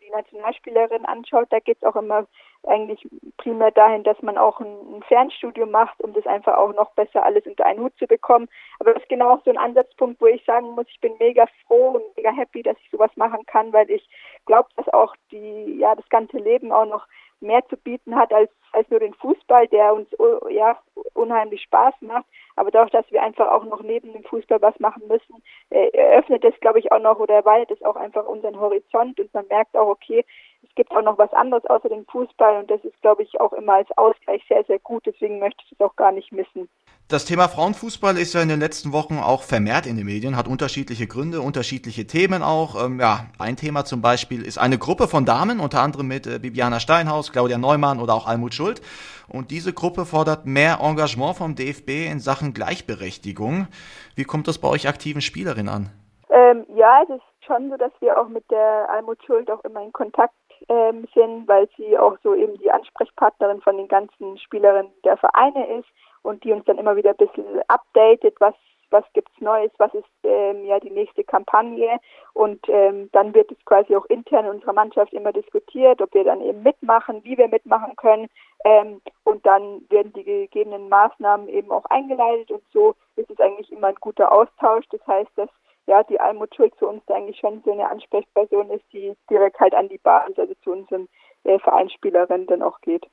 die, 0.08 0.16
Nationalspielerin 0.16 1.04
anschaut, 1.04 1.48
da 1.50 1.58
geht 1.60 1.78
es 1.78 1.84
auch 1.84 1.96
immer 1.96 2.26
eigentlich 2.66 3.06
primär 3.36 3.70
dahin, 3.70 4.02
dass 4.02 4.20
man 4.22 4.36
auch 4.36 4.60
ein, 4.60 4.66
ein, 4.66 5.02
Fernstudium 5.02 5.70
macht, 5.70 6.00
um 6.02 6.12
das 6.12 6.26
einfach 6.26 6.56
auch 6.56 6.74
noch 6.74 6.90
besser 6.92 7.24
alles 7.24 7.46
unter 7.46 7.64
einen 7.66 7.80
Hut 7.80 7.96
zu 7.98 8.06
bekommen. 8.06 8.48
Aber 8.80 8.94
das 8.94 9.02
ist 9.02 9.08
genau 9.08 9.34
auch 9.34 9.44
so 9.44 9.50
ein 9.50 9.58
Ansatzpunkt, 9.58 10.20
wo 10.20 10.26
ich 10.26 10.44
sagen 10.44 10.70
muss, 10.70 10.86
ich 10.88 11.00
bin 11.00 11.12
mega 11.18 11.46
froh 11.66 11.90
und 11.90 12.16
mega 12.16 12.30
happy, 12.32 12.62
dass 12.62 12.76
ich 12.82 12.90
sowas 12.90 13.10
machen 13.16 13.44
kann, 13.46 13.72
weil 13.72 13.90
ich 13.90 14.08
glaube, 14.46 14.68
dass 14.76 14.88
auch 14.88 15.14
die, 15.30 15.78
ja, 15.78 15.94
das 15.94 16.08
ganze 16.08 16.38
Leben 16.38 16.72
auch 16.72 16.86
noch 16.86 17.06
mehr 17.40 17.66
zu 17.68 17.76
bieten 17.76 18.16
hat 18.16 18.32
als, 18.32 18.50
als 18.72 18.88
nur 18.90 19.00
den 19.00 19.14
Fußball, 19.14 19.68
der 19.68 19.94
uns 19.94 20.08
ja 20.50 20.78
unheimlich 21.14 21.62
Spaß 21.62 21.94
macht. 22.00 22.26
Aber 22.56 22.70
dadurch, 22.70 22.90
dass 22.90 23.10
wir 23.10 23.22
einfach 23.22 23.50
auch 23.50 23.64
noch 23.64 23.82
neben 23.82 24.12
dem 24.12 24.24
Fußball 24.24 24.60
was 24.60 24.78
machen 24.80 25.02
müssen, 25.08 25.42
äh, 25.70 25.88
eröffnet 25.90 26.44
es, 26.44 26.58
glaube 26.60 26.78
ich, 26.78 26.90
auch 26.90 27.00
noch 27.00 27.18
oder 27.18 27.34
erweitert 27.34 27.70
es 27.78 27.84
auch 27.84 27.96
einfach 27.96 28.26
unseren 28.26 28.58
Horizont 28.58 29.20
und 29.20 29.32
man 29.32 29.46
merkt 29.48 29.76
auch, 29.76 29.88
okay, 29.88 30.24
es 30.62 30.74
gibt 30.74 30.90
auch 30.90 31.02
noch 31.02 31.18
was 31.18 31.32
anderes 31.32 31.64
außer 31.66 31.88
dem 31.88 32.04
Fußball 32.06 32.58
und 32.58 32.70
das 32.70 32.84
ist, 32.84 33.00
glaube 33.00 33.22
ich, 33.22 33.40
auch 33.40 33.52
immer 33.52 33.74
als 33.74 33.96
Ausgleich 33.96 34.44
sehr, 34.48 34.64
sehr 34.64 34.78
gut. 34.80 35.06
Deswegen 35.06 35.38
möchte 35.38 35.62
ich 35.64 35.72
es 35.72 35.80
auch 35.80 35.94
gar 35.96 36.12
nicht 36.12 36.32
missen. 36.32 36.68
Das 37.10 37.24
Thema 37.24 37.48
Frauenfußball 37.48 38.18
ist 38.18 38.34
ja 38.34 38.42
in 38.42 38.50
den 38.50 38.60
letzten 38.60 38.92
Wochen 38.92 39.18
auch 39.18 39.42
vermehrt 39.42 39.86
in 39.86 39.96
den 39.96 40.04
Medien, 40.04 40.36
hat 40.36 40.46
unterschiedliche 40.46 41.06
Gründe, 41.06 41.40
unterschiedliche 41.40 42.06
Themen 42.06 42.42
auch. 42.42 42.84
Ähm, 42.84 43.00
ja, 43.00 43.20
ein 43.38 43.56
Thema 43.56 43.86
zum 43.86 44.02
Beispiel 44.02 44.44
ist 44.44 44.58
eine 44.58 44.76
Gruppe 44.76 45.08
von 45.08 45.24
Damen, 45.24 45.58
unter 45.58 45.80
anderem 45.80 46.06
mit 46.06 46.26
äh, 46.26 46.38
Bibiana 46.38 46.80
Steinhaus, 46.80 47.32
Claudia 47.32 47.56
Neumann 47.56 47.98
oder 47.98 48.12
auch 48.12 48.26
Almut 48.26 48.52
Schuld. 48.52 48.82
Und 49.26 49.50
diese 49.50 49.72
Gruppe 49.72 50.04
fordert 50.04 50.44
mehr 50.44 50.80
Engagement 50.82 51.36
vom 51.36 51.54
DFB 51.54 52.12
in 52.12 52.20
Sachen 52.20 52.52
Gleichberechtigung. 52.52 53.68
Wie 54.14 54.24
kommt 54.24 54.46
das 54.46 54.58
bei 54.58 54.68
euch 54.68 54.86
aktiven 54.86 55.22
Spielerinnen 55.22 55.72
an? 55.72 55.86
Ähm, 56.28 56.66
ja, 56.76 57.04
es 57.04 57.08
ist 57.08 57.46
schon 57.46 57.70
so, 57.70 57.78
dass 57.78 57.92
wir 58.00 58.20
auch 58.20 58.28
mit 58.28 58.44
der 58.50 58.86
Almut 58.90 59.24
Schuld 59.24 59.50
auch 59.50 59.64
immer 59.64 59.82
in 59.82 59.94
Kontakt 59.94 60.34
ähm, 60.68 61.06
sind, 61.14 61.48
weil 61.48 61.70
sie 61.78 61.96
auch 61.96 62.18
so 62.22 62.34
eben 62.34 62.58
die 62.58 62.70
Ansprechpartnerin 62.70 63.62
von 63.62 63.78
den 63.78 63.88
ganzen 63.88 64.36
Spielerinnen 64.36 64.92
der 65.04 65.16
Vereine 65.16 65.78
ist 65.78 65.88
und 66.22 66.44
die 66.44 66.52
uns 66.52 66.64
dann 66.64 66.78
immer 66.78 66.96
wieder 66.96 67.10
ein 67.10 67.16
bisschen 67.16 67.44
updatet, 67.68 68.34
was 68.40 68.54
was 68.90 69.04
gibt's 69.12 69.38
Neues, 69.40 69.70
was 69.76 69.92
ist 69.92 70.08
ähm, 70.24 70.64
ja 70.64 70.80
die 70.80 70.90
nächste 70.90 71.22
Kampagne 71.22 71.98
und 72.32 72.66
ähm, 72.68 73.10
dann 73.12 73.34
wird 73.34 73.52
es 73.52 73.62
quasi 73.66 73.94
auch 73.94 74.06
intern 74.06 74.46
in 74.46 74.52
unserer 74.52 74.72
Mannschaft 74.72 75.12
immer 75.12 75.32
diskutiert, 75.32 76.00
ob 76.00 76.14
wir 76.14 76.24
dann 76.24 76.40
eben 76.40 76.62
mitmachen, 76.62 77.22
wie 77.24 77.36
wir 77.36 77.48
mitmachen 77.48 77.96
können 77.96 78.28
ähm, 78.64 79.02
und 79.24 79.44
dann 79.44 79.82
werden 79.90 80.12
die 80.14 80.24
gegebenen 80.24 80.88
Maßnahmen 80.88 81.48
eben 81.48 81.70
auch 81.70 81.84
eingeleitet 81.86 82.50
und 82.50 82.62
so 82.72 82.94
ist 83.16 83.30
es 83.30 83.40
eigentlich 83.40 83.70
immer 83.72 83.88
ein 83.88 83.96
guter 84.00 84.32
Austausch. 84.32 84.86
Das 84.90 85.06
heißt, 85.06 85.30
dass 85.36 85.50
ja, 85.86 86.02
die 86.02 86.20
Almut 86.20 86.54
Schuld 86.54 86.74
zu 86.78 86.86
uns 86.86 87.02
eigentlich 87.08 87.38
schon 87.38 87.62
so 87.64 87.72
eine 87.72 87.88
Ansprechperson 87.88 88.70
ist, 88.70 88.84
die 88.92 89.14
direkt 89.30 89.58
halt 89.58 89.74
an 89.74 89.88
die 89.88 89.98
Basis, 89.98 90.38
also 90.38 90.54
zu 90.62 90.72
unseren 90.72 91.08
äh, 91.44 91.58
Vereinsspielerinnen 91.58 92.46
dann 92.46 92.62
auch 92.62 92.80
geht. 92.82 93.06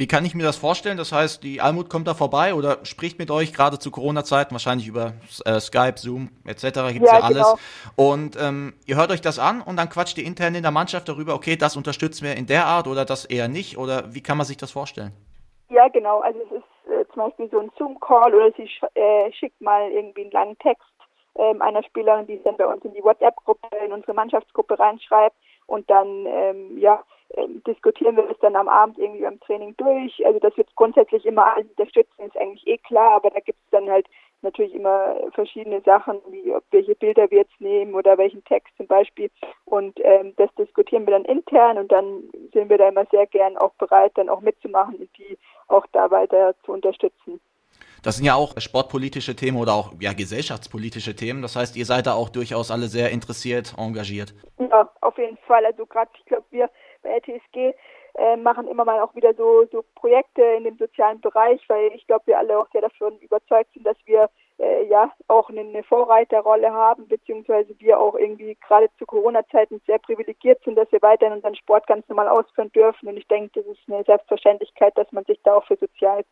Wie 0.00 0.06
kann 0.06 0.24
ich 0.24 0.34
mir 0.34 0.44
das 0.44 0.56
vorstellen? 0.56 0.96
Das 0.96 1.12
heißt, 1.12 1.44
die 1.44 1.60
Almut 1.60 1.90
kommt 1.90 2.08
da 2.08 2.14
vorbei 2.14 2.54
oder 2.54 2.78
spricht 2.86 3.18
mit 3.18 3.30
euch 3.30 3.52
gerade 3.52 3.78
zu 3.78 3.90
Corona-Zeiten, 3.90 4.52
wahrscheinlich 4.52 4.88
über 4.88 5.12
äh, 5.44 5.60
Skype, 5.60 5.98
Zoom 5.98 6.30
etc. 6.46 6.62
gibt 6.90 7.04
es 7.04 7.12
ja, 7.12 7.18
ja, 7.18 7.20
alles. 7.20 7.46
Genau. 7.94 8.10
Und 8.10 8.34
ähm, 8.40 8.72
ihr 8.86 8.96
hört 8.96 9.10
euch 9.10 9.20
das 9.20 9.38
an 9.38 9.60
und 9.60 9.76
dann 9.76 9.90
quatscht 9.90 10.16
ihr 10.16 10.24
intern 10.24 10.54
in 10.54 10.62
der 10.62 10.70
Mannschaft 10.70 11.06
darüber, 11.06 11.34
okay, 11.34 11.56
das 11.56 11.76
unterstützen 11.76 12.24
wir 12.24 12.34
in 12.34 12.46
der 12.46 12.64
Art 12.64 12.86
oder 12.86 13.04
das 13.04 13.26
eher 13.26 13.48
nicht 13.48 13.76
oder 13.76 14.14
wie 14.14 14.22
kann 14.22 14.38
man 14.38 14.46
sich 14.46 14.56
das 14.56 14.72
vorstellen? 14.72 15.12
Ja, 15.68 15.86
genau. 15.88 16.20
Also 16.20 16.40
es 16.46 16.50
ist 16.50 16.90
äh, 16.90 17.04
zum 17.12 17.24
Beispiel 17.24 17.50
so 17.50 17.58
ein 17.58 17.70
Zoom-Call 17.76 18.34
oder 18.34 18.52
sie 18.56 18.68
sch 18.68 18.82
äh, 18.94 19.30
schickt 19.32 19.60
mal 19.60 19.90
irgendwie 19.90 20.22
einen 20.22 20.30
langen 20.30 20.58
Text 20.60 20.88
ähm, 21.36 21.60
einer 21.60 21.82
Spielerin, 21.82 22.26
die 22.26 22.36
es 22.36 22.42
dann 22.44 22.56
bei 22.56 22.66
uns 22.66 22.82
in 22.86 22.94
die 22.94 23.04
WhatsApp-Gruppe, 23.04 23.68
in 23.84 23.92
unsere 23.92 24.14
Mannschaftsgruppe 24.14 24.78
reinschreibt 24.78 25.36
und 25.66 25.90
dann 25.90 26.24
ähm, 26.24 26.78
ja, 26.78 27.04
diskutieren 27.66 28.16
wir 28.16 28.24
das 28.24 28.38
dann 28.40 28.56
am 28.56 28.68
Abend 28.68 28.98
irgendwie 28.98 29.22
beim 29.22 29.40
Training 29.40 29.76
durch. 29.76 30.24
Also 30.26 30.38
das 30.40 30.56
wird 30.56 30.74
grundsätzlich 30.74 31.24
immer 31.24 31.54
alles 31.54 31.68
unterstützen, 31.70 32.26
ist 32.26 32.36
eigentlich 32.36 32.66
eh 32.66 32.78
klar, 32.78 33.12
aber 33.12 33.30
da 33.30 33.40
gibt 33.40 33.58
es 33.64 33.70
dann 33.70 33.88
halt 33.88 34.06
natürlich 34.42 34.74
immer 34.74 35.16
verschiedene 35.32 35.80
Sachen, 35.82 36.20
wie 36.30 36.52
ob 36.54 36.64
welche 36.70 36.94
Bilder 36.94 37.30
wir 37.30 37.38
jetzt 37.38 37.60
nehmen 37.60 37.94
oder 37.94 38.18
welchen 38.18 38.42
Text 38.44 38.74
zum 38.76 38.86
Beispiel. 38.86 39.30
Und 39.64 40.00
ähm, 40.02 40.34
das 40.36 40.48
diskutieren 40.56 41.06
wir 41.06 41.12
dann 41.12 41.24
intern 41.24 41.78
und 41.78 41.92
dann 41.92 42.24
sind 42.52 42.68
wir 42.70 42.78
da 42.78 42.88
immer 42.88 43.06
sehr 43.10 43.26
gern 43.26 43.56
auch 43.58 43.74
bereit, 43.74 44.12
dann 44.14 44.28
auch 44.28 44.40
mitzumachen 44.40 44.96
und 44.96 45.10
die 45.18 45.38
auch 45.68 45.86
da 45.92 46.10
weiter 46.10 46.54
zu 46.64 46.72
unterstützen. 46.72 47.40
Das 48.02 48.16
sind 48.16 48.24
ja 48.24 48.34
auch 48.34 48.58
sportpolitische 48.58 49.36
Themen 49.36 49.58
oder 49.58 49.74
auch 49.74 49.92
ja, 50.00 50.14
gesellschaftspolitische 50.14 51.14
Themen. 51.14 51.42
Das 51.42 51.54
heißt, 51.54 51.76
ihr 51.76 51.84
seid 51.84 52.06
da 52.06 52.14
auch 52.14 52.30
durchaus 52.30 52.70
alle 52.70 52.86
sehr 52.86 53.10
interessiert, 53.10 53.74
engagiert. 53.76 54.32
Ja, 54.58 54.90
auf 55.02 55.18
jeden 55.18 55.36
Fall. 55.46 55.66
Also 55.66 55.84
gerade, 55.84 56.10
ich 56.18 56.24
glaube, 56.24 56.44
wir 56.50 56.70
TSG 57.02 57.74
äh, 58.14 58.36
machen 58.36 58.68
immer 58.68 58.84
mal 58.84 59.00
auch 59.00 59.14
wieder 59.14 59.34
so, 59.34 59.66
so 59.70 59.84
Projekte 59.94 60.42
in 60.42 60.64
dem 60.64 60.76
sozialen 60.76 61.20
Bereich, 61.20 61.60
weil 61.68 61.92
ich 61.94 62.06
glaube, 62.06 62.26
wir 62.26 62.38
alle 62.38 62.58
auch 62.58 62.68
sehr 62.72 62.80
davon 62.80 63.18
überzeugt 63.18 63.72
sind, 63.74 63.86
dass 63.86 63.96
wir 64.04 64.28
äh, 64.58 64.86
ja 64.88 65.12
auch 65.28 65.48
eine, 65.48 65.60
eine 65.60 65.82
Vorreiterrolle 65.82 66.72
haben, 66.72 67.08
beziehungsweise 67.08 67.74
wir 67.78 67.98
auch 67.98 68.14
irgendwie 68.14 68.56
gerade 68.66 68.88
zu 68.98 69.06
Corona-Zeiten 69.06 69.80
sehr 69.86 69.98
privilegiert 69.98 70.62
sind, 70.64 70.76
dass 70.76 70.90
wir 70.92 71.00
weiterhin 71.02 71.36
unseren 71.36 71.54
Sport 71.54 71.86
ganz 71.86 72.06
normal 72.08 72.28
ausführen 72.28 72.70
dürfen. 72.72 73.08
Und 73.08 73.16
ich 73.16 73.26
denke, 73.28 73.60
das 73.60 73.66
ist 73.66 73.80
eine 73.88 74.04
Selbstverständlichkeit, 74.04 74.96
dass 74.96 75.10
man 75.12 75.24
sich 75.24 75.40
da 75.44 75.54
auch 75.54 75.66
für 75.66 75.76
sozial, 75.76 76.24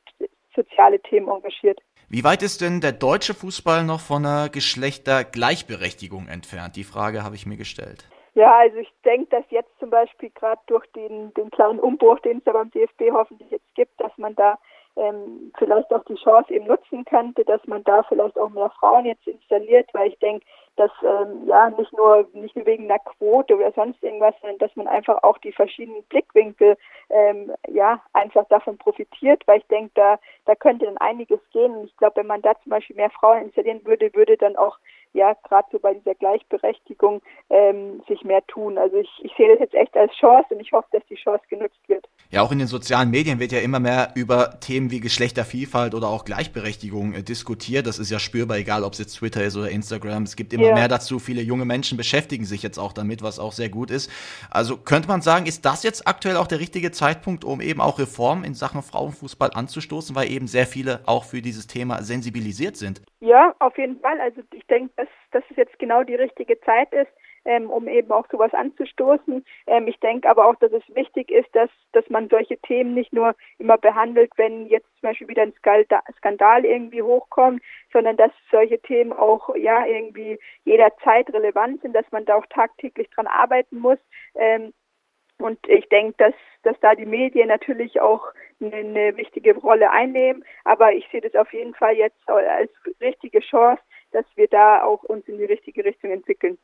soziale 0.54 1.00
Themen 1.00 1.28
engagiert. 1.28 1.80
Wie 2.10 2.24
weit 2.24 2.42
ist 2.42 2.60
denn 2.60 2.80
der 2.80 2.92
deutsche 2.92 3.34
Fußball 3.34 3.84
noch 3.84 4.00
von 4.00 4.24
einer 4.24 4.48
Geschlechtergleichberechtigung 4.48 6.26
entfernt? 6.26 6.76
Die 6.76 6.84
Frage 6.84 7.22
habe 7.22 7.34
ich 7.34 7.46
mir 7.46 7.56
gestellt. 7.56 8.08
Ja, 8.38 8.58
also 8.58 8.76
ich 8.76 8.92
denke, 9.04 9.26
dass 9.30 9.50
jetzt 9.50 9.76
zum 9.80 9.90
Beispiel 9.90 10.30
gerade 10.30 10.60
durch 10.68 10.86
den, 10.92 11.34
den 11.34 11.50
kleinen 11.50 11.80
Umbruch, 11.80 12.20
den 12.20 12.38
es 12.38 12.44
ja 12.44 12.52
beim 12.52 12.70
DFB 12.70 13.10
hoffentlich 13.10 13.50
jetzt 13.50 13.74
gibt, 13.74 14.00
dass 14.00 14.16
man 14.16 14.36
da 14.36 14.56
ähm, 14.94 15.50
vielleicht 15.58 15.92
auch 15.92 16.04
die 16.04 16.14
Chance 16.14 16.54
eben 16.54 16.66
nutzen 16.66 17.04
könnte, 17.04 17.44
dass 17.44 17.66
man 17.66 17.82
da 17.82 18.04
vielleicht 18.04 18.38
auch 18.38 18.50
mehr 18.50 18.70
Frauen 18.78 19.06
jetzt 19.06 19.26
installiert, 19.26 19.90
weil 19.92 20.10
ich 20.10 20.18
denke, 20.20 20.46
dass 20.76 20.92
ähm, 21.02 21.48
ja 21.48 21.70
nicht 21.70 21.92
nur 21.92 22.28
nicht 22.32 22.54
nur 22.54 22.64
wegen 22.64 22.84
einer 22.84 23.00
Quote 23.00 23.56
oder 23.56 23.72
sonst 23.72 24.00
irgendwas, 24.04 24.36
sondern 24.40 24.58
dass 24.58 24.76
man 24.76 24.86
einfach 24.86 25.20
auch 25.24 25.38
die 25.38 25.50
verschiedenen 25.50 26.04
Blickwinkel 26.04 26.76
ähm, 27.10 27.52
ja 27.66 28.00
einfach 28.12 28.46
davon 28.50 28.78
profitiert, 28.78 29.42
weil 29.46 29.58
ich 29.58 29.66
denke, 29.66 29.90
da 29.96 30.20
da 30.44 30.54
könnte 30.54 30.84
dann 30.84 30.98
einiges 30.98 31.40
gehen. 31.52 31.74
Und 31.74 31.86
ich 31.86 31.96
glaube, 31.96 32.18
wenn 32.18 32.28
man 32.28 32.42
da 32.42 32.54
zum 32.62 32.70
Beispiel 32.70 32.94
mehr 32.94 33.10
Frauen 33.10 33.42
installieren 33.42 33.84
würde, 33.84 34.14
würde 34.14 34.36
dann 34.36 34.54
auch 34.54 34.78
ja 35.12 35.34
gerade 35.44 35.68
so 35.72 35.78
bei 35.78 35.94
dieser 35.94 36.14
Gleichberechtigung 36.14 37.22
ähm, 37.50 38.02
sich 38.08 38.22
mehr 38.24 38.44
tun. 38.46 38.78
Also 38.78 38.96
ich, 38.96 39.10
ich 39.22 39.32
sehe 39.36 39.48
das 39.48 39.60
jetzt 39.60 39.74
echt 39.74 39.96
als 39.96 40.12
Chance 40.14 40.54
und 40.54 40.60
ich 40.60 40.72
hoffe, 40.72 40.88
dass 40.92 41.04
die 41.06 41.16
Chance 41.16 41.44
genutzt 41.48 41.80
wird. 41.86 42.06
Ja, 42.30 42.42
auch 42.42 42.52
in 42.52 42.58
den 42.58 42.68
sozialen 42.68 43.10
Medien 43.10 43.40
wird 43.40 43.52
ja 43.52 43.60
immer 43.60 43.80
mehr 43.80 44.12
über 44.14 44.60
Themen 44.60 44.90
wie 44.90 45.00
Geschlechtervielfalt 45.00 45.94
oder 45.94 46.08
auch 46.08 46.24
Gleichberechtigung 46.24 47.14
äh, 47.14 47.22
diskutiert. 47.22 47.86
Das 47.86 47.98
ist 47.98 48.10
ja 48.10 48.18
spürbar, 48.18 48.58
egal 48.58 48.84
ob 48.84 48.92
es 48.92 48.98
jetzt 48.98 49.14
Twitter 49.14 49.42
ist 49.42 49.56
oder 49.56 49.70
Instagram. 49.70 50.24
Es 50.24 50.36
gibt 50.36 50.52
immer 50.52 50.68
ja. 50.68 50.74
mehr 50.74 50.88
dazu. 50.88 51.18
Viele 51.18 51.40
junge 51.40 51.64
Menschen 51.64 51.96
beschäftigen 51.96 52.44
sich 52.44 52.62
jetzt 52.62 52.78
auch 52.78 52.92
damit, 52.92 53.22
was 53.22 53.38
auch 53.38 53.52
sehr 53.52 53.70
gut 53.70 53.90
ist. 53.90 54.10
Also 54.50 54.76
könnte 54.76 55.08
man 55.08 55.22
sagen, 55.22 55.46
ist 55.46 55.64
das 55.64 55.82
jetzt 55.82 56.06
aktuell 56.06 56.36
auch 56.36 56.46
der 56.46 56.60
richtige 56.60 56.90
Zeitpunkt, 56.90 57.44
um 57.44 57.60
eben 57.60 57.80
auch 57.80 57.98
Reformen 57.98 58.44
in 58.44 58.54
Sachen 58.54 58.82
Frauenfußball 58.82 59.50
anzustoßen, 59.54 60.14
weil 60.14 60.30
eben 60.30 60.48
sehr 60.48 60.66
viele 60.66 61.00
auch 61.06 61.24
für 61.24 61.40
dieses 61.40 61.66
Thema 61.66 62.02
sensibilisiert 62.02 62.76
sind? 62.76 63.00
Ja, 63.20 63.54
auf 63.58 63.76
jeden 63.78 63.98
Fall. 64.00 64.20
Also 64.20 64.42
ich 64.52 64.66
denke, 64.66 64.92
dass, 64.98 65.08
dass 65.30 65.44
es 65.50 65.56
jetzt 65.56 65.78
genau 65.78 66.02
die 66.02 66.14
richtige 66.14 66.60
Zeit 66.60 66.92
ist 66.92 67.10
ähm, 67.48 67.70
um 67.70 67.88
eben 67.88 68.12
auch 68.12 68.26
sowas 68.30 68.52
anzustoßen. 68.52 69.44
Ähm, 69.66 69.88
ich 69.88 69.98
denke 70.00 70.28
aber 70.28 70.46
auch, 70.46 70.56
dass 70.56 70.70
es 70.72 70.82
wichtig 70.94 71.30
ist, 71.30 71.48
dass, 71.54 71.70
dass 71.92 72.08
man 72.10 72.28
solche 72.28 72.58
Themen 72.58 72.94
nicht 72.94 73.12
nur 73.12 73.34
immer 73.58 73.78
behandelt, 73.78 74.30
wenn 74.36 74.66
jetzt 74.66 74.86
zum 75.00 75.08
Beispiel 75.08 75.28
wieder 75.28 75.42
ein 75.42 75.54
Skandal 76.18 76.64
irgendwie 76.64 77.02
hochkommt, 77.02 77.62
sondern 77.92 78.16
dass 78.18 78.32
solche 78.50 78.78
Themen 78.80 79.12
auch 79.12 79.54
ja 79.56 79.86
irgendwie 79.86 80.38
jederzeit 80.64 81.32
relevant 81.32 81.80
sind, 81.80 81.94
dass 81.94 82.10
man 82.12 82.26
da 82.26 82.36
auch 82.36 82.46
tagtäglich 82.46 83.08
dran 83.10 83.26
arbeiten 83.26 83.78
muss. 83.78 83.98
Ähm, 84.34 84.74
und 85.38 85.58
ich 85.68 85.88
denke, 85.88 86.14
dass, 86.18 86.34
dass 86.62 86.78
da 86.80 86.94
die 86.94 87.06
Medien 87.06 87.48
natürlich 87.48 88.00
auch 88.00 88.22
eine, 88.60 89.16
wichtige 89.16 89.56
Rolle 89.56 89.90
einnehmen. 89.90 90.44
Aber 90.64 90.92
ich 90.92 91.08
sehe 91.10 91.20
das 91.20 91.34
auf 91.34 91.52
jeden 91.52 91.74
Fall 91.74 91.94
jetzt 91.94 92.28
als 92.28 92.70
richtige 93.00 93.40
Chance, 93.40 93.82
dass 94.10 94.24
wir 94.34 94.48
da 94.48 94.82
auch 94.82 95.02
uns 95.04 95.26
in 95.28 95.38
die 95.38 95.44
richtige 95.44 95.84
Richtung 95.84 96.10
entwickeln. 96.10 96.58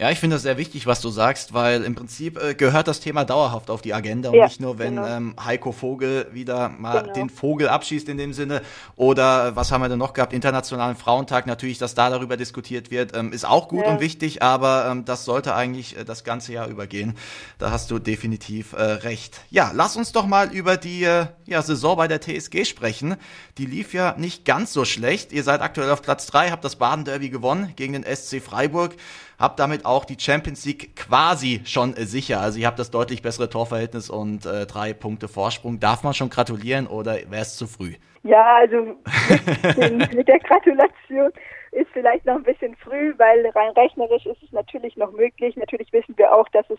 Ja, 0.00 0.10
ich 0.10 0.18
finde 0.18 0.36
das 0.36 0.44
sehr 0.44 0.56
wichtig, 0.56 0.86
was 0.86 1.02
du 1.02 1.10
sagst, 1.10 1.52
weil 1.52 1.84
im 1.84 1.94
Prinzip 1.94 2.42
äh, 2.42 2.54
gehört 2.54 2.88
das 2.88 3.00
Thema 3.00 3.26
dauerhaft 3.26 3.68
auf 3.68 3.82
die 3.82 3.92
Agenda 3.92 4.30
und 4.30 4.36
ja, 4.36 4.46
nicht 4.46 4.58
nur, 4.58 4.78
wenn 4.78 4.96
genau. 4.96 5.06
ähm, 5.06 5.34
Heiko 5.44 5.72
Vogel 5.72 6.26
wieder 6.32 6.70
mal 6.70 7.02
genau. 7.02 7.12
den 7.12 7.28
Vogel 7.28 7.68
abschießt 7.68 8.08
in 8.08 8.16
dem 8.16 8.32
Sinne 8.32 8.62
oder 8.96 9.48
äh, 9.48 9.56
was 9.56 9.70
haben 9.70 9.82
wir 9.82 9.90
denn 9.90 9.98
noch 9.98 10.14
gehabt, 10.14 10.32
Internationalen 10.32 10.96
Frauentag 10.96 11.46
natürlich, 11.46 11.76
dass 11.76 11.94
da 11.94 12.08
darüber 12.08 12.38
diskutiert 12.38 12.90
wird, 12.90 13.14
ähm, 13.14 13.34
ist 13.34 13.44
auch 13.44 13.68
gut 13.68 13.84
ja. 13.84 13.90
und 13.90 14.00
wichtig, 14.00 14.42
aber 14.42 14.86
ähm, 14.90 15.04
das 15.04 15.26
sollte 15.26 15.54
eigentlich 15.54 15.98
äh, 15.98 16.04
das 16.06 16.24
ganze 16.24 16.54
Jahr 16.54 16.68
übergehen. 16.68 17.14
Da 17.58 17.70
hast 17.70 17.90
du 17.90 17.98
definitiv 17.98 18.72
äh, 18.72 18.80
recht. 18.80 19.42
Ja, 19.50 19.70
lass 19.74 19.96
uns 19.98 20.12
doch 20.12 20.24
mal 20.24 20.50
über 20.50 20.78
die 20.78 21.04
äh, 21.04 21.26
ja, 21.44 21.60
Saison 21.60 21.98
bei 21.98 22.08
der 22.08 22.22
TSG 22.22 22.64
sprechen. 22.64 23.16
Die 23.58 23.66
lief 23.66 23.92
ja 23.92 24.14
nicht 24.16 24.46
ganz 24.46 24.72
so 24.72 24.86
schlecht. 24.86 25.30
Ihr 25.30 25.44
seid 25.44 25.60
aktuell 25.60 25.90
auf 25.90 26.00
Platz 26.00 26.26
drei, 26.26 26.52
habt 26.52 26.64
das 26.64 26.76
Baden-Derby 26.76 27.28
gewonnen 27.28 27.74
gegen 27.76 27.92
den 27.92 28.04
SC 28.04 28.40
Freiburg 28.40 28.94
habt 29.40 29.58
damit 29.58 29.86
auch 29.86 30.04
die 30.04 30.20
Champions 30.20 30.64
League 30.66 30.94
quasi 30.94 31.62
schon 31.64 31.96
äh, 31.96 32.04
sicher. 32.04 32.40
Also 32.40 32.60
ihr 32.60 32.66
habt 32.66 32.78
das 32.78 32.90
deutlich 32.90 33.22
bessere 33.22 33.48
Torverhältnis 33.48 34.10
und 34.10 34.46
äh, 34.46 34.66
drei 34.66 34.92
Punkte 34.92 35.26
Vorsprung. 35.26 35.80
Darf 35.80 36.04
man 36.04 36.14
schon 36.14 36.28
gratulieren 36.28 36.86
oder 36.86 37.14
wäre 37.14 37.42
es 37.42 37.56
zu 37.56 37.66
früh? 37.66 37.94
Ja, 38.22 38.56
also 38.56 38.76
mit, 38.76 40.14
mit 40.14 40.28
der 40.28 40.38
Gratulation 40.40 41.32
ist 41.72 41.88
vielleicht 41.92 42.26
noch 42.26 42.36
ein 42.36 42.42
bisschen 42.42 42.76
früh, 42.76 43.14
weil 43.16 43.46
rein 43.54 43.70
rechnerisch 43.70 44.26
ist 44.26 44.42
es 44.42 44.52
natürlich 44.52 44.96
noch 44.96 45.12
möglich. 45.12 45.56
Natürlich 45.56 45.90
wissen 45.92 46.16
wir 46.18 46.34
auch, 46.34 46.48
dass 46.50 46.68
es 46.68 46.78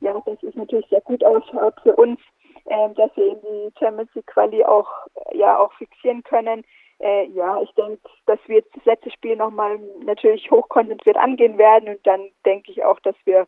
ja, 0.00 0.12
das 0.26 0.42
ist 0.42 0.56
natürlich 0.56 0.86
sehr 0.88 1.00
gut 1.00 1.24
ausschaut 1.24 1.74
für 1.82 1.94
uns, 1.94 2.18
äh, 2.66 2.88
dass 2.94 3.10
wir 3.16 3.24
eben 3.24 3.40
die 3.40 3.72
Champions 3.78 4.10
League 4.14 4.26
Quali 4.26 4.64
auch 4.64 4.88
ja 5.32 5.58
auch 5.58 5.72
fixieren 5.74 6.22
können 6.22 6.64
äh, 7.02 7.26
ja, 7.34 7.60
ich 7.60 7.70
denke, 7.72 7.98
dass 8.26 8.38
wir 8.46 8.56
jetzt 8.56 8.74
das 8.76 8.84
letzte 8.84 9.10
Spiel 9.10 9.36
nochmal 9.36 9.78
natürlich 10.04 10.50
hochkonzentriert 10.50 11.16
angehen 11.16 11.58
werden 11.58 11.88
und 11.88 12.06
dann 12.06 12.20
denke 12.46 12.70
ich 12.70 12.84
auch, 12.84 13.00
dass 13.00 13.16
wir 13.24 13.46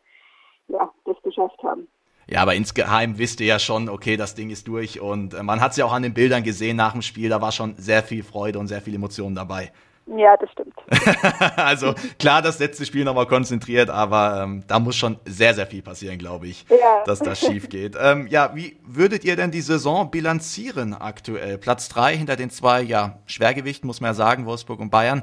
ja, 0.69 0.93
das 1.05 1.17
geschafft 1.23 1.63
haben. 1.63 1.89
Ja, 2.27 2.41
aber 2.41 2.55
insgeheim 2.55 3.19
wisst 3.19 3.41
ihr 3.41 3.47
ja 3.47 3.59
schon, 3.59 3.89
okay, 3.89 4.17
das 4.17 4.35
Ding 4.35 4.51
ist 4.51 4.67
durch 4.67 5.01
und 5.01 5.35
äh, 5.35 5.43
man 5.43 5.61
hat 5.61 5.73
es 5.73 5.77
ja 5.77 5.85
auch 5.85 5.93
an 5.93 6.03
den 6.03 6.15
Bildern 6.15 6.43
gesehen 6.43 6.77
nach 6.77 6.93
dem 6.93 7.03
Spiel, 7.03 7.29
da 7.29 7.41
war 7.41 7.53
schon 7.53 7.77
sehr 7.77 8.03
viel 8.03 8.23
Freude 8.23 8.59
und 8.59 8.67
sehr 8.67 8.81
viel 8.81 8.95
Emotionen 8.95 9.37
dabei. 9.37 9.73
Ja, 10.07 10.37
das 10.37 10.51
stimmt. 10.53 10.75
also 11.57 11.95
klar, 12.19 12.43
das 12.43 12.59
letzte 12.59 12.85
Spiel 12.85 13.05
nochmal 13.05 13.27
konzentriert, 13.27 13.89
aber 13.89 14.43
ähm, 14.43 14.63
da 14.69 14.79
muss 14.79 14.97
schon 14.97 15.19
sehr, 15.25 15.55
sehr 15.55 15.67
viel 15.67 15.83
passieren, 15.83 16.19
glaube 16.19 16.47
ich, 16.47 16.67
ja. 16.69 17.03
dass 17.07 17.21
das 17.21 17.41
schief 17.41 17.69
geht. 17.69 17.97
Ähm, 18.05 18.27
ja, 18.27 18.55
wie 18.55 18.77
würdet 18.85 19.25
ihr 19.25 19.35
denn 19.35 19.51
die 19.51 19.63
Saison 19.63 20.11
bilanzieren 20.11 20.95
aktuell? 20.95 21.57
Platz 21.57 21.89
drei 21.89 22.15
hinter 22.15 22.37
den 22.37 22.51
zwei, 22.51 22.83
ja, 22.83 23.19
Schwergewicht, 23.25 23.85
muss 23.85 24.01
man 24.01 24.11
ja 24.11 24.15
sagen, 24.15 24.45
Wolfsburg 24.45 24.81
und 24.81 24.91
Bayern. 24.91 25.23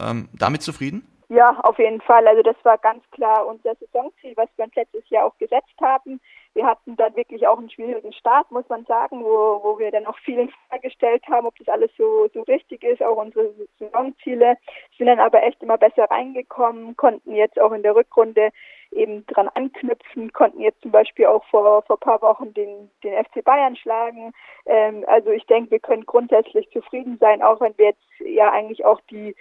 Ähm, 0.00 0.28
damit 0.32 0.62
zufrieden? 0.62 1.06
Ja, 1.28 1.58
auf 1.62 1.78
jeden 1.78 2.00
Fall. 2.00 2.26
Also 2.26 2.42
das 2.42 2.56
war 2.62 2.78
ganz 2.78 3.02
klar 3.10 3.46
unser 3.46 3.74
Saisonziel, 3.74 4.32
was 4.36 4.48
wir 4.56 4.66
uns 4.66 4.74
letztes 4.74 5.08
Jahr 5.10 5.26
auch 5.26 5.36
gesetzt 5.38 5.74
haben. 5.80 6.20
Wir 6.54 6.66
hatten 6.66 6.96
dann 6.96 7.16
wirklich 7.16 7.46
auch 7.46 7.58
einen 7.58 7.70
schwierigen 7.70 8.12
Start, 8.12 8.50
muss 8.50 8.68
man 8.68 8.84
sagen, 8.84 9.24
wo, 9.24 9.60
wo 9.62 9.78
wir 9.78 9.90
dann 9.90 10.06
auch 10.06 10.18
viel 10.18 10.38
in 10.38 10.50
Frage 10.68 10.88
gestellt 10.88 11.24
haben, 11.28 11.46
ob 11.46 11.56
das 11.56 11.68
alles 11.68 11.90
so, 11.96 12.28
so 12.34 12.42
richtig 12.42 12.82
ist, 12.84 13.02
auch 13.02 13.16
unsere 13.16 13.52
Saisonziele, 13.78 14.58
sind 14.98 15.06
dann 15.06 15.20
aber 15.20 15.42
echt 15.42 15.62
immer 15.62 15.78
besser 15.78 16.04
reingekommen, 16.10 16.96
konnten 16.96 17.34
jetzt 17.34 17.60
auch 17.60 17.72
in 17.72 17.82
der 17.82 17.94
Rückrunde 17.94 18.50
eben 18.90 19.24
dran 19.26 19.48
anknüpfen, 19.54 20.32
konnten 20.32 20.60
jetzt 20.60 20.82
zum 20.82 20.90
Beispiel 20.90 21.26
auch 21.26 21.44
vor, 21.46 21.82
vor 21.82 21.98
paar 21.98 22.20
Wochen 22.20 22.52
den, 22.52 22.90
den 23.02 23.24
FC 23.24 23.42
Bayern 23.42 23.76
schlagen. 23.76 24.32
Ähm, 24.66 25.04
also 25.06 25.30
ich 25.30 25.46
denke, 25.46 25.70
wir 25.70 25.80
können 25.80 26.04
grundsätzlich 26.04 26.70
zufrieden 26.70 27.16
sein, 27.18 27.42
auch 27.42 27.60
wenn 27.60 27.76
wir 27.78 27.86
jetzt 27.86 28.04
ja 28.20 28.50
eigentlich 28.52 28.84
auch 28.84 29.00
die 29.10 29.34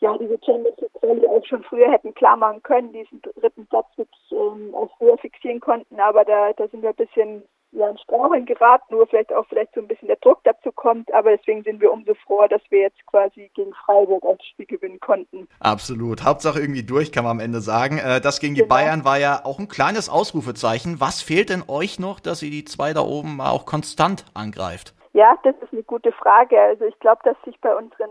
ja, 0.00 0.16
diese 0.18 0.38
Champions 0.44 0.76
League 0.78 0.92
Quali 0.94 1.26
auch 1.26 1.44
schon 1.46 1.62
früher 1.64 1.90
hätten 1.90 2.14
klar 2.14 2.36
machen 2.36 2.62
können, 2.62 2.92
diesen 2.92 3.22
dritten 3.22 3.66
Platz 3.66 3.86
wirklich 3.96 4.32
ähm, 4.32 4.74
auch 4.74 4.90
früher 4.98 5.18
fixieren 5.18 5.60
konnten, 5.60 5.98
aber 6.00 6.24
da, 6.24 6.52
da 6.54 6.68
sind 6.68 6.82
wir 6.82 6.90
ein 6.90 6.96
bisschen 6.96 7.42
ja, 7.72 7.88
in 7.88 7.98
Straucheln 7.98 8.46
geraten, 8.46 8.94
nur 8.94 9.06
vielleicht 9.06 9.32
auch 9.32 9.46
vielleicht 9.46 9.74
so 9.74 9.80
ein 9.80 9.86
bisschen 9.86 10.08
der 10.08 10.16
Druck 10.16 10.40
dazu 10.44 10.72
kommt, 10.72 11.12
aber 11.14 11.36
deswegen 11.36 11.62
sind 11.62 11.80
wir 11.80 11.92
umso 11.92 12.14
froher, 12.14 12.48
dass 12.48 12.62
wir 12.70 12.80
jetzt 12.80 13.04
quasi 13.06 13.50
gegen 13.54 13.72
Freiburg 13.74 14.22
das 14.22 14.44
Spiel 14.44 14.66
gewinnen 14.66 14.98
konnten. 14.98 15.46
Absolut. 15.60 16.24
Hauptsache 16.24 16.58
irgendwie 16.58 16.82
durch, 16.82 17.12
kann 17.12 17.24
man 17.24 17.32
am 17.32 17.40
Ende 17.40 17.60
sagen. 17.60 17.98
Äh, 17.98 18.20
das 18.20 18.40
gegen 18.40 18.54
die 18.54 18.62
genau. 18.62 18.74
Bayern 18.74 19.04
war 19.04 19.18
ja 19.18 19.42
auch 19.44 19.60
ein 19.60 19.68
kleines 19.68 20.08
Ausrufezeichen. 20.08 21.00
Was 21.00 21.22
fehlt 21.22 21.50
denn 21.50 21.62
euch 21.68 22.00
noch, 22.00 22.18
dass 22.18 22.42
ihr 22.42 22.50
die 22.50 22.64
zwei 22.64 22.92
da 22.92 23.02
oben 23.02 23.36
mal 23.36 23.50
auch 23.50 23.66
konstant 23.66 24.24
angreift? 24.34 24.94
Ja, 25.12 25.36
das 25.44 25.54
ist 25.62 25.72
eine 25.72 25.82
gute 25.84 26.12
Frage. 26.12 26.60
Also 26.60 26.84
ich 26.86 26.98
glaube, 26.98 27.20
dass 27.24 27.36
sich 27.44 27.60
bei 27.60 27.74
unseren 27.74 28.10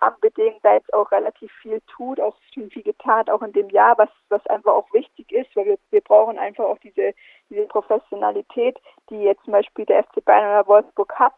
Rahmenbedingungen 0.00 0.60
da 0.62 0.74
jetzt 0.74 0.92
auch 0.92 1.10
relativ 1.12 1.52
viel 1.62 1.80
tut, 1.86 2.20
auch 2.20 2.36
schon 2.52 2.70
viel 2.70 2.82
getan, 2.82 3.28
auch 3.28 3.42
in 3.42 3.52
dem 3.52 3.70
Jahr, 3.70 3.96
was, 3.98 4.08
was 4.28 4.44
einfach 4.46 4.72
auch 4.72 4.92
wichtig 4.92 5.30
ist, 5.32 5.54
weil 5.54 5.66
wir, 5.66 5.78
wir 5.90 6.00
brauchen 6.00 6.38
einfach 6.38 6.64
auch 6.64 6.78
diese, 6.78 7.14
diese 7.50 7.66
Professionalität, 7.66 8.78
die 9.10 9.22
jetzt 9.22 9.44
zum 9.44 9.52
Beispiel 9.52 9.84
der 9.86 10.04
FC 10.04 10.24
Bayern 10.24 10.50
oder 10.50 10.66
Wolfsburg 10.66 11.12
hat. 11.14 11.34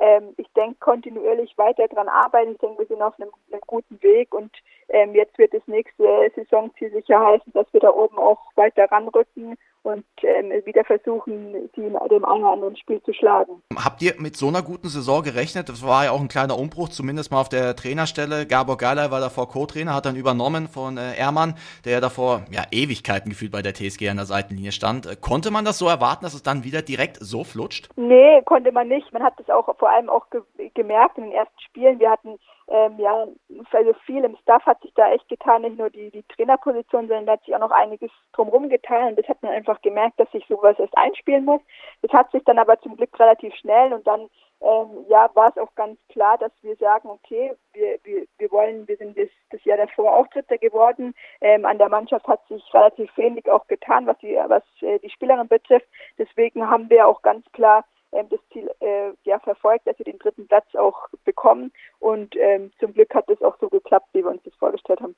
Ähm, 0.00 0.34
ich 0.36 0.46
denke, 0.52 0.76
kontinuierlich 0.78 1.58
weiter 1.58 1.88
daran 1.88 2.08
arbeiten. 2.08 2.52
Ich 2.52 2.58
denke, 2.58 2.78
wir 2.78 2.86
sind 2.86 3.02
auf 3.02 3.18
einem, 3.18 3.30
einem 3.50 3.60
guten 3.66 4.00
Weg 4.02 4.32
und 4.32 4.56
ähm, 4.88 5.14
jetzt 5.14 5.36
wird 5.38 5.52
das 5.52 5.66
nächste 5.66 6.30
Saisonziel 6.36 6.92
sicher 6.92 7.18
heißen, 7.20 7.52
dass 7.52 7.66
wir 7.72 7.80
da 7.80 7.90
oben 7.90 8.16
auch 8.18 8.38
weiter 8.54 8.84
ranrücken 8.90 9.56
und 9.82 10.04
ähm, 10.22 10.50
wieder 10.64 10.84
versuchen, 10.84 11.70
sie 11.74 11.82
in 11.82 11.92
dem 11.92 12.24
einen 12.24 12.42
oder 12.42 12.52
anderen 12.52 12.76
Spiel 12.76 13.02
zu 13.02 13.12
schlagen. 13.12 13.62
Habt 13.76 14.02
ihr 14.02 14.14
mit 14.18 14.36
so 14.36 14.48
einer 14.48 14.62
guten 14.62 14.88
Saison 14.88 15.22
gerechnet? 15.22 15.68
Das 15.68 15.86
war 15.86 16.04
ja 16.04 16.10
auch 16.12 16.20
ein 16.20 16.28
kleiner 16.28 16.58
Umbruch, 16.58 16.88
zumindest 16.88 17.30
mal 17.30 17.40
auf 17.40 17.48
der 17.48 17.76
Trainerstelle. 17.76 18.46
Gabor 18.46 18.76
Geiler 18.76 19.10
war 19.10 19.20
davor 19.20 19.48
Co-Trainer, 19.48 19.94
hat 19.94 20.06
dann 20.06 20.16
übernommen 20.16 20.68
von 20.68 20.96
äh, 20.96 21.16
Ehrmann, 21.16 21.54
der 21.84 21.92
ja 21.92 22.00
davor 22.00 22.42
ja, 22.50 22.64
Ewigkeiten 22.70 23.30
gefühlt 23.30 23.52
bei 23.52 23.62
der 23.62 23.74
TSG 23.74 24.08
an 24.08 24.16
der 24.16 24.26
Seitenlinie 24.26 24.72
stand. 24.72 25.06
Äh, 25.06 25.16
konnte 25.16 25.50
man 25.50 25.64
das 25.64 25.78
so 25.78 25.88
erwarten, 25.88 26.24
dass 26.24 26.34
es 26.34 26.42
dann 26.42 26.64
wieder 26.64 26.82
direkt 26.82 27.18
so 27.20 27.44
flutscht? 27.44 27.88
Nee, 27.96 28.42
konnte 28.44 28.72
man 28.72 28.88
nicht. 28.88 29.12
Man 29.12 29.22
hat 29.22 29.34
das 29.38 29.48
auch 29.50 29.74
vor 29.78 29.90
allem 29.90 30.08
auch 30.08 30.28
ge 30.30 30.42
gemerkt 30.74 31.18
in 31.18 31.24
den 31.24 31.32
ersten 31.32 31.60
Spielen. 31.60 31.98
Wir 31.98 32.10
hatten 32.10 32.38
ähm, 32.70 32.98
ja, 32.98 33.26
also 33.72 33.94
viel 34.04 34.24
im 34.24 34.36
Staff 34.36 34.64
hat 34.66 34.80
sich 34.82 34.92
da 34.94 35.10
echt 35.10 35.28
getan, 35.28 35.62
nicht 35.62 35.78
nur 35.78 35.88
die, 35.88 36.10
die 36.10 36.22
Trainerposition, 36.24 37.08
sondern 37.08 37.26
da 37.26 37.32
hat 37.32 37.44
sich 37.44 37.54
auch 37.54 37.60
noch 37.60 37.70
einiges 37.70 38.10
drumherum 38.32 38.68
getan 38.68 39.08
und 39.08 39.18
das 39.18 39.28
hat 39.28 39.42
man 39.42 39.52
einfach 39.52 39.80
gemerkt, 39.80 40.20
dass 40.20 40.30
sich 40.32 40.44
sowas 40.48 40.78
erst 40.78 40.96
einspielen 40.96 41.46
muss. 41.46 41.62
Das 42.02 42.12
hat 42.12 42.30
sich 42.30 42.44
dann 42.44 42.58
aber 42.58 42.78
zum 42.80 42.96
Glück 42.96 43.18
relativ 43.18 43.54
schnell 43.54 43.92
und 43.92 44.06
dann 44.06 44.28
ähm, 44.60 45.06
ja, 45.08 45.30
war 45.34 45.48
es 45.48 45.56
auch 45.56 45.74
ganz 45.76 45.98
klar, 46.08 46.36
dass 46.36 46.52
wir 46.62 46.76
sagen, 46.76 47.08
okay, 47.08 47.52
wir, 47.72 47.98
wir, 48.02 48.26
wir 48.38 48.50
wollen, 48.50 48.86
wir 48.88 48.96
sind 48.96 49.16
das, 49.16 49.28
das 49.50 49.64
Jahr 49.64 49.78
davor 49.78 50.16
auch 50.16 50.26
Dritter 50.28 50.58
geworden. 50.58 51.14
Ähm, 51.40 51.64
an 51.64 51.78
der 51.78 51.88
Mannschaft 51.88 52.26
hat 52.26 52.46
sich 52.48 52.62
relativ 52.74 53.16
wenig 53.16 53.48
auch 53.48 53.66
getan, 53.68 54.06
was 54.06 54.18
die, 54.18 54.34
was 54.48 54.64
äh, 54.80 54.98
die 54.98 55.10
Spielerin 55.10 55.48
betrifft. 55.48 55.86
Deswegen 56.18 56.68
haben 56.68 56.90
wir 56.90 57.06
auch 57.06 57.22
ganz 57.22 57.46
klar 57.52 57.84
das 58.10 58.40
Ziel 58.52 58.70
äh, 58.80 59.12
ja, 59.24 59.38
verfolgt, 59.38 59.86
dass 59.86 59.98
wir 59.98 60.04
den 60.04 60.18
dritten 60.18 60.46
Platz 60.46 60.66
auch 60.74 61.08
bekommen. 61.24 61.72
Und 61.98 62.36
ähm, 62.36 62.72
zum 62.80 62.92
Glück 62.94 63.14
hat 63.14 63.28
es 63.28 63.42
auch 63.42 63.58
so 63.60 63.68
geklappt, 63.68 64.08
wie 64.12 64.22
wir 64.22 64.30
uns 64.30 64.42
das 64.44 64.54
vorgestellt 64.54 65.00
haben. 65.00 65.14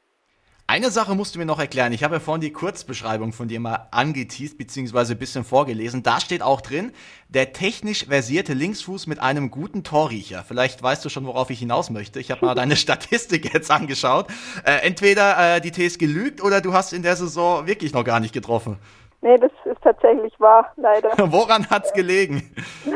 Eine 0.70 0.92
Sache 0.92 1.16
musst 1.16 1.34
du 1.34 1.40
mir 1.40 1.46
noch 1.46 1.58
erklären. 1.58 1.92
Ich 1.92 2.04
habe 2.04 2.14
ja 2.14 2.20
vorhin 2.20 2.42
die 2.42 2.52
Kurzbeschreibung 2.52 3.32
von 3.32 3.48
dir 3.48 3.58
mal 3.58 3.88
angeteased 3.90 4.56
bzw. 4.56 5.14
ein 5.14 5.18
bisschen 5.18 5.42
vorgelesen. 5.42 6.04
Da 6.04 6.20
steht 6.20 6.42
auch 6.42 6.60
drin, 6.60 6.92
der 7.28 7.52
technisch 7.52 8.06
versierte 8.06 8.54
Linksfuß 8.54 9.08
mit 9.08 9.18
einem 9.18 9.50
guten 9.50 9.82
Torriecher. 9.82 10.44
Vielleicht 10.46 10.80
weißt 10.80 11.04
du 11.04 11.08
schon, 11.08 11.26
worauf 11.26 11.50
ich 11.50 11.58
hinaus 11.58 11.90
möchte. 11.90 12.20
Ich 12.20 12.30
habe 12.30 12.46
mal 12.46 12.54
deine 12.54 12.76
Statistik 12.76 13.52
jetzt 13.52 13.68
angeschaut. 13.68 14.28
Äh, 14.64 14.86
entweder 14.86 15.56
äh, 15.56 15.60
die 15.60 15.72
TSG 15.72 16.06
lügt 16.06 16.40
oder 16.40 16.60
du 16.60 16.72
hast 16.72 16.92
in 16.92 17.02
der 17.02 17.16
Saison 17.16 17.66
wirklich 17.66 17.92
noch 17.92 18.04
gar 18.04 18.20
nicht 18.20 18.32
getroffen. 18.32 18.78
Nee, 19.22 19.36
das 19.36 19.52
ist 19.64 19.82
tatsächlich 19.82 20.38
wahr, 20.40 20.72
leider. 20.76 21.10
Woran 21.32 21.68
hat's 21.68 21.92
gelegen? 21.92 22.54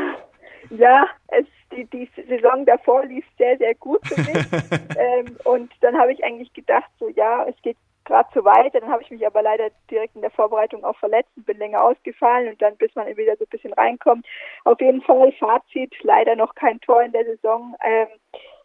Ja, 0.71 1.07
es, 1.29 1.45
die, 1.73 1.85
die 1.85 2.09
Saison 2.27 2.65
davor 2.65 3.05
lief 3.05 3.25
sehr, 3.39 3.57
sehr 3.59 3.75
gut 3.75 4.01
für 4.07 4.21
mich. 4.21 4.47
ähm, 4.99 5.37
und 5.45 5.71
dann 5.83 5.97
habe 5.97 6.13
ich 6.13 6.25
eigentlich 6.25 6.53
gedacht, 6.53 6.91
so 6.99 7.09
ja, 7.11 7.45
es 7.45 7.55
geht 7.63 7.77
gerade 8.05 8.29
so 8.35 8.45
weiter. 8.45 8.81
Dann 8.81 8.91
habe 8.91 9.03
ich 9.03 9.11
mich 9.11 9.27
aber 9.27 9.43
leider 9.43 9.69
direkt 9.91 10.15
in 10.15 10.23
der 10.23 10.31
Vorbereitung 10.31 10.85
auch 10.85 10.97
verletzt 10.97 11.31
und 11.37 11.47
bin 11.47 11.59
länger 11.59 11.83
ausgefallen 11.83 12.49
und 12.49 12.63
dann, 12.63 12.77
bis 12.77 12.95
man 12.95 13.07
wieder 13.17 13.37
so 13.37 13.45
ein 13.45 13.51
bisschen 13.51 13.73
reinkommt. 13.75 14.27
Auf 14.65 14.81
jeden 14.81 15.03
Fall 15.03 15.33
Fazit, 15.33 15.95
leider 16.03 16.37
noch 16.37 16.55
kein 16.55 16.81
Tor 16.81 17.03
in 17.03 17.13
der 17.13 17.25
Saison. 17.25 17.75
Ähm, 17.85 18.09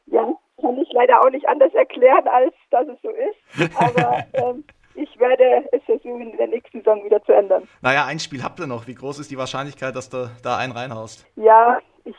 ja, 0.08 0.34
kann 0.62 0.78
ich 0.78 0.92
leider 0.92 1.22
auch 1.22 1.30
nicht 1.30 1.48
anders 1.48 1.74
erklären, 1.74 2.28
als 2.28 2.54
dass 2.72 2.88
es 2.88 3.02
so 3.02 3.10
ist. 3.10 3.78
Aber 3.78 4.24
ähm, 4.34 4.64
ich 5.02 5.20
werde 5.20 5.64
es 5.72 5.84
versuchen, 5.84 6.32
in 6.32 6.38
der 6.38 6.48
nächsten 6.48 6.80
Saison 6.80 7.04
wieder 7.06 7.24
zu 7.24 7.32
ändern. 7.32 7.68
Naja, 7.82 8.06
ein 8.06 8.20
Spiel 8.20 8.44
habt 8.44 8.60
ihr 8.60 8.68
noch. 8.68 8.88
Wie 8.88 8.96
groß 8.96 9.20
ist 9.20 9.32
die 9.32 9.38
Wahrscheinlichkeit, 9.38 9.96
dass 9.96 10.10
du 10.10 10.30
da 10.44 10.58
einen 10.58 10.74
reinhaust? 10.74 11.26
Ja, 11.38 11.80
ich, 12.04 12.16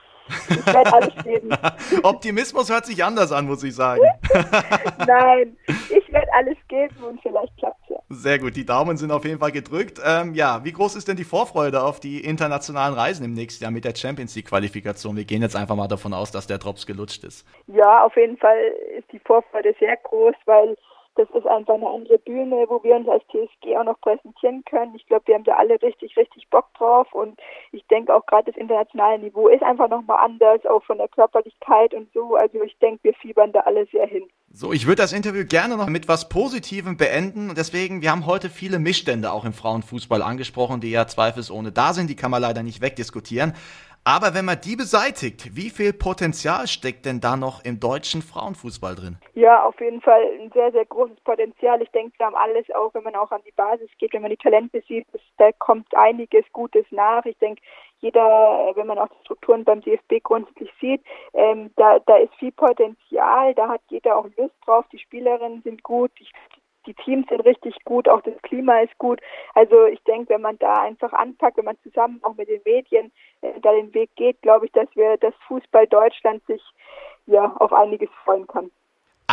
ich 0.49 0.67
werde 0.67 0.93
alles 0.93 1.25
geben. 1.25 1.51
Optimismus 2.03 2.71
hört 2.71 2.87
sich 2.87 3.05
anders 3.05 3.33
an, 3.33 3.47
muss 3.47 3.63
ich 3.63 3.75
sagen. 3.75 4.01
Nein, 5.07 5.57
ich 5.67 6.13
werde 6.13 6.33
alles 6.33 6.57
geben 6.69 6.97
und 7.07 7.21
vielleicht 7.21 7.55
klappt 7.59 7.81
es 7.85 7.91
ja. 7.91 7.97
Sehr 8.09 8.39
gut, 8.39 8.57
die 8.57 8.65
Daumen 8.65 8.97
sind 8.97 9.11
auf 9.11 9.25
jeden 9.25 9.41
Fall 9.41 9.53
gedrückt. 9.53 10.01
Ähm, 10.05 10.35
ja, 10.35 10.65
wie 10.65 10.73
groß 10.73 10.97
ist 10.97 11.07
denn 11.07 11.17
die 11.17 11.25
Vorfreude 11.25 11.83
auf 11.83 12.01
die 12.01 12.25
internationalen 12.25 12.95
Reisen 12.95 13.25
im 13.25 13.35
nächsten 13.35 13.63
Jahr 13.63 13.73
mit 13.73 13.85
der 13.85 13.95
Champions 13.95 14.35
League 14.35 14.49
Qualifikation? 14.49 15.17
Wir 15.17 15.25
gehen 15.25 15.43
jetzt 15.43 15.57
einfach 15.57 15.77
mal 15.77 15.89
davon 15.89 16.15
aus, 16.15 16.31
dass 16.31 16.47
der 16.47 16.59
Drops 16.59 16.87
gelutscht 16.87 17.25
ist. 17.25 17.47
Ja, 17.67 18.05
auf 18.05 18.17
jeden 18.17 18.39
Fall 18.39 18.59
ist 18.99 19.13
die 19.13 19.21
Vorfreude 19.21 19.75
sehr 19.79 19.97
groß, 19.99 20.35
weil 20.47 20.77
das 21.21 21.29
ist 21.31 21.47
einfach 21.47 21.75
eine 21.75 21.89
andere 21.89 22.19
Bühne, 22.19 22.65
wo 22.69 22.83
wir 22.83 22.97
uns 22.97 23.07
als 23.07 23.23
TSG 23.27 23.77
auch 23.77 23.85
noch 23.85 24.01
präsentieren 24.01 24.65
können. 24.65 24.95
Ich 24.95 25.07
glaube, 25.07 25.27
wir 25.27 25.35
haben 25.35 25.45
da 25.45 25.53
alle 25.57 25.81
richtig, 25.83 26.17
richtig 26.17 26.49
Bock 26.49 26.73
drauf 26.79 27.13
und 27.13 27.39
ich 27.73 27.87
denke 27.89 28.15
auch 28.15 28.25
gerade 28.25 28.51
das 28.51 28.57
internationale 28.57 29.19
Niveau 29.19 29.49
ist 29.49 29.63
einfach 29.63 29.91
nochmal 29.91 30.25
anders, 30.25 30.65
auch 30.65 30.83
von 30.85 30.97
der 30.97 31.09
Körperlichkeit 31.09 31.93
und 31.93 32.11
so. 32.15 32.37
Also 32.37 32.63
ich 32.63 32.77
denke, 32.79 33.05
wir 33.05 33.15
fiebern 33.15 33.53
da 33.53 33.61
alle 33.61 33.87
sehr 33.87 34.07
hin. 34.07 34.25
So, 34.53 34.73
ich 34.73 34.87
würde 34.87 35.03
das 35.03 35.13
Interview 35.13 35.45
gerne 35.47 35.77
noch 35.77 35.89
mit 35.89 36.09
was 36.09 36.29
Positivem 36.29 36.97
beenden. 36.97 37.53
Deswegen, 37.55 38.03
wir 38.03 38.11
haben 38.11 38.27
heute 38.27 38.49
viele 38.49 38.79
Missstände 38.79 39.31
auch 39.31 39.45
im 39.45 39.53
Frauenfußball 39.53 40.23
angesprochen, 40.23 40.81
die 40.81 40.91
ja 40.91 41.07
zweifelsohne 41.07 41.71
da 41.71 41.93
sind. 41.93 42.09
Die 42.11 42.17
kann 42.17 42.31
man 42.31 42.43
leider 42.43 42.63
nicht 42.63 42.81
wegdiskutieren. 42.81 43.53
Aber 44.05 44.35
wenn 44.35 44.47
man 44.47 44.59
die 44.59 44.77
beseitigt, 44.77 45.55
wie 45.55 45.69
viel 45.69 45.93
Potenzial 45.93 46.67
steckt 46.67 47.05
denn 47.05 47.21
da 47.21 47.37
noch 47.37 47.63
im 47.65 47.81
deutschen 47.81 48.23
Frauenfußball 48.23 48.95
drin? 48.95 49.19
Ja, 49.35 49.63
auf 49.63 49.79
jeden 49.79 50.01
Fall 50.01 50.23
ein 50.41 50.51
sehr, 50.53 50.73
sehr 50.73 50.87
großes 50.87 51.21
Potenzial. 51.21 51.83
Ich 51.83 51.91
denke, 51.91 52.19
wir 52.19 52.27
haben 52.27 52.35
alles, 52.35 52.65
auch 52.75 52.95
wenn 52.95 53.05
man 53.05 53.15
auch 53.15 53.31
an 53.31 53.43
die 53.47 53.53
Basis 53.53 53.91
geht, 53.99 54.15
wenn 54.15 54.23
man 54.23 54.31
die 54.31 54.39
Talente 54.39 54.83
sieht, 54.89 55.07
da 55.37 55.53
kommt 55.53 55.95
einiges 55.95 56.45
Gutes 56.55 56.87
nach. 56.91 57.27
Ich 57.27 57.37
denke, 57.39 57.61
jeder, 58.01 58.73
wenn 58.75 58.87
man 58.87 58.99
auch 58.99 59.09
die 59.09 59.25
Strukturen 59.25 59.65
beim 59.65 59.83
DFB 59.83 60.23
grundsätzlich 60.23 60.71
sieht, 60.81 61.03
ähm, 61.35 61.71
da, 61.77 61.99
da 61.99 62.17
ist 62.17 62.35
viel 62.37 62.53
Potenzial, 62.53 63.55
da 63.55 63.69
hat 63.69 63.83
jeder 63.89 64.17
auch 64.17 64.27
Lust 64.39 64.55
drauf, 64.65 64.87
die 64.91 64.99
Spielerinnen 64.99 65.61
sind 65.63 65.83
gut, 65.83 66.11
ich 66.19 66.33
die 66.87 66.95
Teams 66.95 67.27
sind 67.29 67.45
richtig 67.45 67.77
gut, 67.85 68.09
auch 68.09 68.23
das 68.23 68.41
Klima 68.43 68.81
ist 68.81 68.97
gut. 68.99 69.21
Also 69.55 69.87
ich 69.87 70.03
denke, 70.05 70.35
wenn 70.35 70.43
man 70.43 70.59
da 70.59 70.83
einfach 70.83 71.13
anpackt, 71.13 71.57
wenn 71.57 71.65
man 71.65 71.79
zusammen 71.83 72.21
auch 72.23 72.35
mit 72.37 72.49
den 72.49 72.63
Medien 72.65 73.13
äh, 73.43 73.61
da 73.61 73.73
den 73.73 73.93
Weg 73.95 74.11
geht, 74.17 74.41
glaube 74.43 74.67
ich, 74.67 74.73
dass 74.73 74.89
wir 74.95 75.17
das 75.19 75.35
Fußball 75.47 75.87
Deutschland 75.87 76.45
sich 76.47 76.63
ja 77.27 77.55
auf 77.57 77.73
einiges 77.73 78.11
freuen 78.25 78.47
kann. 78.47 78.71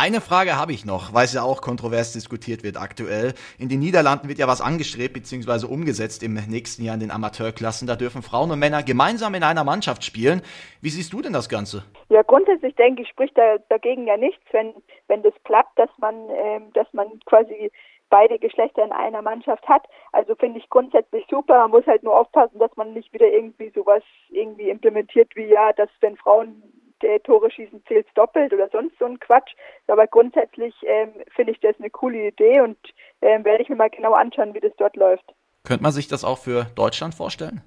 Eine 0.00 0.20
Frage 0.20 0.54
habe 0.54 0.70
ich 0.70 0.84
noch, 0.86 1.12
weil 1.12 1.24
es 1.24 1.34
ja 1.34 1.42
auch 1.42 1.60
kontrovers 1.60 2.12
diskutiert 2.12 2.62
wird 2.62 2.76
aktuell. 2.76 3.34
In 3.58 3.68
den 3.68 3.80
Niederlanden 3.80 4.28
wird 4.28 4.38
ja 4.38 4.46
was 4.46 4.60
angestrebt 4.60 5.12
bzw. 5.12 5.66
umgesetzt 5.66 6.22
im 6.22 6.34
nächsten 6.34 6.84
Jahr 6.84 6.94
in 6.94 7.00
den 7.00 7.10
Amateurklassen. 7.10 7.88
Da 7.88 7.96
dürfen 7.96 8.22
Frauen 8.22 8.52
und 8.52 8.60
Männer 8.60 8.84
gemeinsam 8.84 9.34
in 9.34 9.42
einer 9.42 9.64
Mannschaft 9.64 10.04
spielen. 10.04 10.42
Wie 10.80 10.90
siehst 10.90 11.12
du 11.12 11.20
denn 11.20 11.32
das 11.32 11.48
Ganze? 11.48 11.82
Ja, 12.10 12.22
grundsätzlich 12.22 12.76
denke 12.76 13.02
ich, 13.02 13.08
spricht 13.08 13.36
da 13.36 13.58
dagegen 13.70 14.06
ja 14.06 14.16
nichts, 14.16 14.44
wenn, 14.52 14.72
wenn 15.08 15.24
das 15.24 15.34
klappt, 15.42 15.76
dass 15.76 15.90
man, 15.98 16.14
ähm, 16.30 16.72
dass 16.74 16.86
man 16.92 17.08
quasi 17.26 17.72
beide 18.08 18.38
Geschlechter 18.38 18.84
in 18.84 18.92
einer 18.92 19.22
Mannschaft 19.22 19.66
hat. 19.66 19.84
Also 20.12 20.36
finde 20.36 20.60
ich 20.60 20.70
grundsätzlich 20.70 21.26
super. 21.28 21.58
Man 21.58 21.72
muss 21.72 21.86
halt 21.88 22.04
nur 22.04 22.16
aufpassen, 22.16 22.60
dass 22.60 22.70
man 22.76 22.92
nicht 22.92 23.12
wieder 23.12 23.26
irgendwie 23.26 23.72
sowas 23.74 24.04
irgendwie 24.30 24.70
implementiert 24.70 25.34
wie 25.34 25.46
ja, 25.46 25.72
dass 25.72 25.90
wenn 26.00 26.16
Frauen 26.16 26.62
der 27.02 27.22
Tore 27.22 27.50
schießen 27.50 27.82
zählt 27.86 28.06
doppelt 28.14 28.52
oder 28.52 28.68
sonst 28.70 28.98
so 28.98 29.04
ein 29.04 29.18
Quatsch. 29.20 29.54
Aber 29.86 30.06
grundsätzlich 30.06 30.74
ähm, 30.82 31.12
finde 31.34 31.52
ich 31.52 31.60
das 31.60 31.76
eine 31.78 31.90
coole 31.90 32.28
Idee 32.28 32.60
und 32.60 32.78
ähm, 33.22 33.44
werde 33.44 33.62
ich 33.62 33.68
mir 33.68 33.76
mal 33.76 33.90
genau 33.90 34.12
anschauen, 34.12 34.54
wie 34.54 34.60
das 34.60 34.72
dort 34.76 34.96
läuft. 34.96 35.34
Könnte 35.64 35.82
man 35.82 35.92
sich 35.92 36.08
das 36.08 36.24
auch 36.24 36.38
für 36.38 36.66
Deutschland 36.74 37.14
vorstellen? 37.14 37.62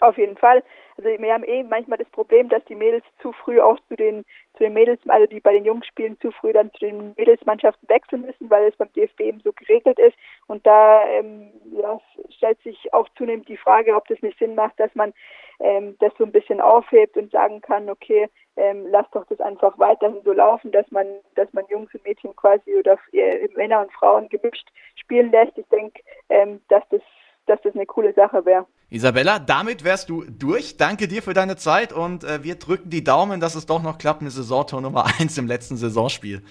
Auf 0.00 0.16
jeden 0.16 0.36
Fall. 0.36 0.62
Also 0.96 1.08
wir 1.08 1.32
haben 1.32 1.44
eh 1.44 1.64
manchmal 1.64 1.98
das 1.98 2.08
Problem, 2.10 2.48
dass 2.48 2.64
die 2.66 2.74
Mädels 2.74 3.04
zu 3.20 3.32
früh 3.32 3.60
auch 3.60 3.78
zu 3.88 3.96
den 3.96 4.24
zu 4.56 4.64
den 4.64 4.72
Mädels, 4.72 5.00
also 5.06 5.26
die 5.26 5.38
bei 5.38 5.52
den 5.52 5.64
Jungs 5.64 5.86
spielen, 5.86 6.18
zu 6.20 6.32
früh 6.32 6.52
dann 6.52 6.72
zu 6.72 6.80
den 6.80 7.14
Mädelsmannschaften 7.16 7.88
wechseln 7.88 8.22
müssen, 8.22 8.50
weil 8.50 8.68
es 8.68 8.76
beim 8.76 8.92
DFB 8.92 9.20
eben 9.20 9.40
so 9.40 9.52
geregelt 9.52 9.98
ist. 9.98 10.16
Und 10.48 10.66
da 10.66 11.06
ähm, 11.08 11.52
ja, 11.70 12.00
stellt 12.30 12.60
sich 12.62 12.92
auch 12.92 13.08
zunehmend 13.16 13.48
die 13.48 13.56
Frage, 13.56 13.94
ob 13.94 14.08
das 14.08 14.20
nicht 14.20 14.38
Sinn 14.38 14.56
macht, 14.56 14.78
dass 14.80 14.92
man 14.94 15.12
ähm, 15.60 15.96
das 16.00 16.12
so 16.18 16.24
ein 16.24 16.32
bisschen 16.32 16.60
aufhebt 16.60 17.16
und 17.16 17.30
sagen 17.30 17.60
kann, 17.60 17.88
okay, 17.88 18.28
ähm, 18.58 18.86
lass 18.90 19.06
doch 19.12 19.24
das 19.26 19.40
einfach 19.40 19.78
weiterhin 19.78 20.20
so 20.24 20.32
laufen, 20.32 20.72
dass 20.72 20.90
man, 20.90 21.06
dass 21.36 21.52
man 21.52 21.64
Jungs 21.70 21.94
und 21.94 22.04
Mädchen 22.04 22.34
quasi 22.36 22.74
oder 22.76 22.98
äh, 23.12 23.48
Männer 23.54 23.80
und 23.80 23.92
Frauen 23.92 24.28
gemischt 24.28 24.68
spielen 24.96 25.30
lässt. 25.30 25.56
Ich 25.56 25.66
denke, 25.68 26.02
ähm, 26.28 26.60
dass 26.68 26.82
das 26.90 27.00
dass 27.48 27.60
das 27.62 27.74
eine 27.74 27.86
coole 27.86 28.12
Sache 28.12 28.44
wäre. 28.44 28.66
Isabella, 28.90 29.38
damit 29.38 29.84
wärst 29.84 30.08
du 30.08 30.24
durch. 30.24 30.76
Danke 30.76 31.08
dir 31.08 31.22
für 31.22 31.34
deine 31.34 31.56
Zeit 31.56 31.92
und 31.92 32.24
äh, 32.24 32.44
wir 32.44 32.56
drücken 32.56 32.90
die 32.90 33.02
Daumen, 33.02 33.40
dass 33.40 33.54
es 33.54 33.66
doch 33.66 33.82
noch 33.82 33.98
klappt 33.98 34.22
mit 34.22 34.32
Saisontor 34.32 34.80
Nummer 34.80 35.06
1 35.18 35.38
im 35.38 35.46
letzten 35.46 35.76
Saisonspiel. 35.76 36.42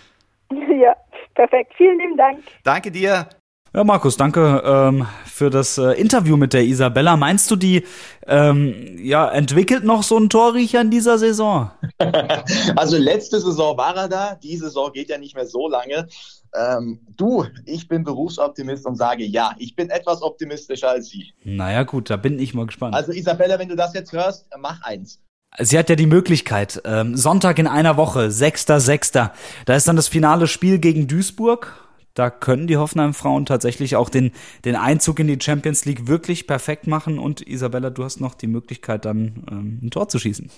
Ja, 0.79 0.95
perfekt. 1.33 1.73
Vielen 1.75 1.97
lieben 1.97 2.17
Dank. 2.17 2.39
Danke 2.63 2.91
dir. 2.91 3.27
Ja, 3.73 3.83
Markus, 3.83 4.15
danke 4.15 4.63
ähm, 4.65 5.05
für 5.25 5.49
das 5.49 5.77
äh, 5.77 5.91
Interview 5.99 6.37
mit 6.37 6.53
der 6.53 6.63
Isabella. 6.63 7.17
Meinst 7.17 7.51
du, 7.51 7.55
die 7.55 7.83
ähm, 8.25 8.95
ja, 8.97 9.27
entwickelt 9.29 9.83
noch 9.83 10.03
so 10.03 10.17
ein 10.17 10.29
Torriecher 10.29 10.81
in 10.81 10.89
dieser 10.89 11.17
Saison? 11.17 11.71
also 12.75 12.97
letzte 12.97 13.39
Saison 13.39 13.77
war 13.77 13.95
er 13.95 14.07
da, 14.07 14.35
die 14.35 14.55
Saison 14.57 14.91
geht 14.91 15.09
ja 15.09 15.17
nicht 15.17 15.35
mehr 15.35 15.47
so 15.47 15.67
lange. 15.67 16.07
Ähm, 16.55 16.99
du, 17.15 17.45
ich 17.65 17.87
bin 17.87 18.03
Berufsoptimist 18.03 18.85
und 18.85 18.95
sage 18.95 19.25
ja, 19.25 19.55
ich 19.57 19.75
bin 19.75 19.89
etwas 19.89 20.21
optimistischer 20.21 20.89
als 20.89 21.09
Sie. 21.09 21.33
Naja, 21.43 21.83
gut, 21.83 22.09
da 22.09 22.17
bin 22.17 22.39
ich 22.39 22.53
mal 22.53 22.65
gespannt. 22.65 22.95
Also 22.95 23.11
Isabella, 23.11 23.59
wenn 23.59 23.69
du 23.69 23.75
das 23.75 23.93
jetzt 23.93 24.13
hörst, 24.13 24.47
mach 24.57 24.81
eins. 24.83 25.19
Sie 25.59 25.77
hat 25.77 25.89
ja 25.89 25.95
die 25.95 26.07
Möglichkeit, 26.07 26.81
ähm, 26.85 27.15
Sonntag 27.15 27.57
in 27.57 27.67
einer 27.67 27.97
Woche, 27.97 28.27
6.6., 28.27 29.31
da 29.65 29.75
ist 29.75 29.87
dann 29.87 29.95
das 29.95 30.07
finale 30.07 30.47
Spiel 30.47 30.77
gegen 30.77 31.07
Duisburg. 31.07 31.83
Da 32.13 32.29
können 32.29 32.67
die 32.67 32.77
Hoffenheim-Frauen 32.77 33.45
tatsächlich 33.45 33.95
auch 33.95 34.09
den, 34.09 34.31
den 34.65 34.75
Einzug 34.75 35.19
in 35.19 35.27
die 35.27 35.39
Champions 35.39 35.85
League 35.85 36.07
wirklich 36.07 36.47
perfekt 36.47 36.85
machen. 36.87 37.17
Und 37.17 37.41
Isabella, 37.41 37.89
du 37.91 38.03
hast 38.03 38.19
noch 38.19 38.35
die 38.35 38.47
Möglichkeit, 38.47 39.05
dann 39.05 39.45
ähm, 39.49 39.79
ein 39.83 39.91
Tor 39.91 40.09
zu 40.09 40.19
schießen 40.19 40.49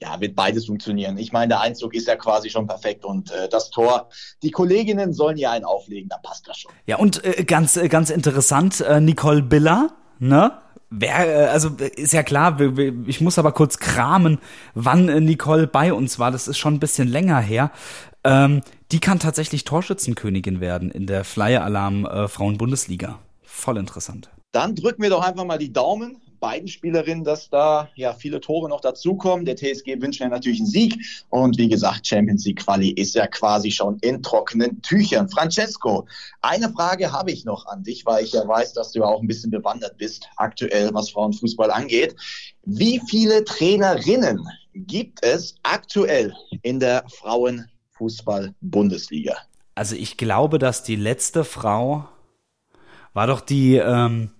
ja, 0.00 0.20
wird 0.20 0.36
beides 0.36 0.66
funktionieren. 0.66 1.18
Ich 1.18 1.32
meine, 1.32 1.48
der 1.48 1.60
Einzug 1.60 1.94
ist 1.94 2.06
ja 2.06 2.16
quasi 2.16 2.50
schon 2.50 2.66
perfekt 2.66 3.04
und 3.04 3.30
äh, 3.32 3.48
das 3.48 3.70
Tor, 3.70 4.08
die 4.42 4.50
Kolleginnen 4.50 5.12
sollen 5.12 5.36
ja 5.36 5.50
einen 5.50 5.64
auflegen, 5.64 6.08
dann 6.08 6.22
passt 6.22 6.46
das 6.46 6.58
schon. 6.58 6.72
Ja, 6.86 6.96
und 6.96 7.24
äh, 7.24 7.44
ganz, 7.44 7.76
äh, 7.76 7.88
ganz 7.88 8.10
interessant, 8.10 8.80
äh, 8.80 9.00
Nicole 9.00 9.42
Biller, 9.42 9.90
ne? 10.18 10.52
Wer, 10.90 11.46
äh, 11.46 11.48
also 11.48 11.70
ist 11.76 12.12
ja 12.12 12.22
klar, 12.22 12.60
ich 13.06 13.20
muss 13.20 13.38
aber 13.38 13.52
kurz 13.52 13.78
kramen, 13.78 14.38
wann 14.74 15.06
Nicole 15.24 15.66
bei 15.66 15.92
uns 15.92 16.18
war. 16.18 16.30
Das 16.30 16.48
ist 16.48 16.58
schon 16.58 16.74
ein 16.74 16.80
bisschen 16.80 17.08
länger 17.08 17.40
her. 17.40 17.72
Ähm, 18.24 18.62
die 18.92 19.00
kann 19.00 19.18
tatsächlich 19.18 19.64
Torschützenkönigin 19.64 20.60
werden 20.60 20.90
in 20.90 21.06
der 21.06 21.24
Flyer 21.24 21.64
Alarm 21.64 22.06
äh, 22.06 22.28
Frauen-Bundesliga. 22.28 23.18
Voll 23.42 23.76
interessant. 23.76 24.30
Dann 24.52 24.74
drücken 24.74 25.02
wir 25.02 25.10
doch 25.10 25.22
einfach 25.22 25.44
mal 25.44 25.58
die 25.58 25.72
Daumen 25.72 26.22
beiden 26.40 26.68
Spielerinnen, 26.68 27.24
dass 27.24 27.50
da 27.50 27.88
ja 27.94 28.14
viele 28.14 28.40
Tore 28.40 28.68
noch 28.68 28.80
dazukommen. 28.80 29.44
Der 29.44 29.56
TSG 29.56 30.00
wünscht 30.00 30.20
mir 30.20 30.28
natürlich 30.28 30.60
einen 30.60 30.68
Sieg. 30.68 30.96
Und 31.30 31.58
wie 31.58 31.68
gesagt, 31.68 32.06
Champions 32.06 32.44
League 32.44 32.64
Quali 32.64 32.90
ist 32.90 33.14
ja 33.14 33.26
quasi 33.26 33.70
schon 33.70 33.98
in 34.00 34.22
trockenen 34.22 34.80
Tüchern. 34.82 35.28
Francesco, 35.28 36.06
eine 36.42 36.70
Frage 36.72 37.12
habe 37.12 37.30
ich 37.30 37.44
noch 37.44 37.66
an 37.66 37.82
dich, 37.82 38.06
weil 38.06 38.24
ich 38.24 38.32
ja 38.32 38.46
weiß, 38.46 38.74
dass 38.74 38.92
du 38.92 39.02
auch 39.04 39.20
ein 39.20 39.26
bisschen 39.26 39.50
bewandert 39.50 39.96
bist, 39.98 40.28
aktuell, 40.36 40.90
was 40.94 41.10
Frauenfußball 41.10 41.70
angeht. 41.70 42.16
Wie 42.64 43.00
viele 43.08 43.44
Trainerinnen 43.44 44.46
gibt 44.74 45.24
es 45.24 45.54
aktuell 45.62 46.34
in 46.62 46.80
der 46.80 47.04
Frauenfußball-Bundesliga? 47.08 49.36
Also 49.74 49.94
ich 49.94 50.16
glaube, 50.16 50.58
dass 50.58 50.82
die 50.82 50.96
letzte 50.96 51.44
Frau 51.44 52.08
war 53.14 53.26
doch 53.26 53.40
die, 53.40 53.76
ähm, 53.76 54.32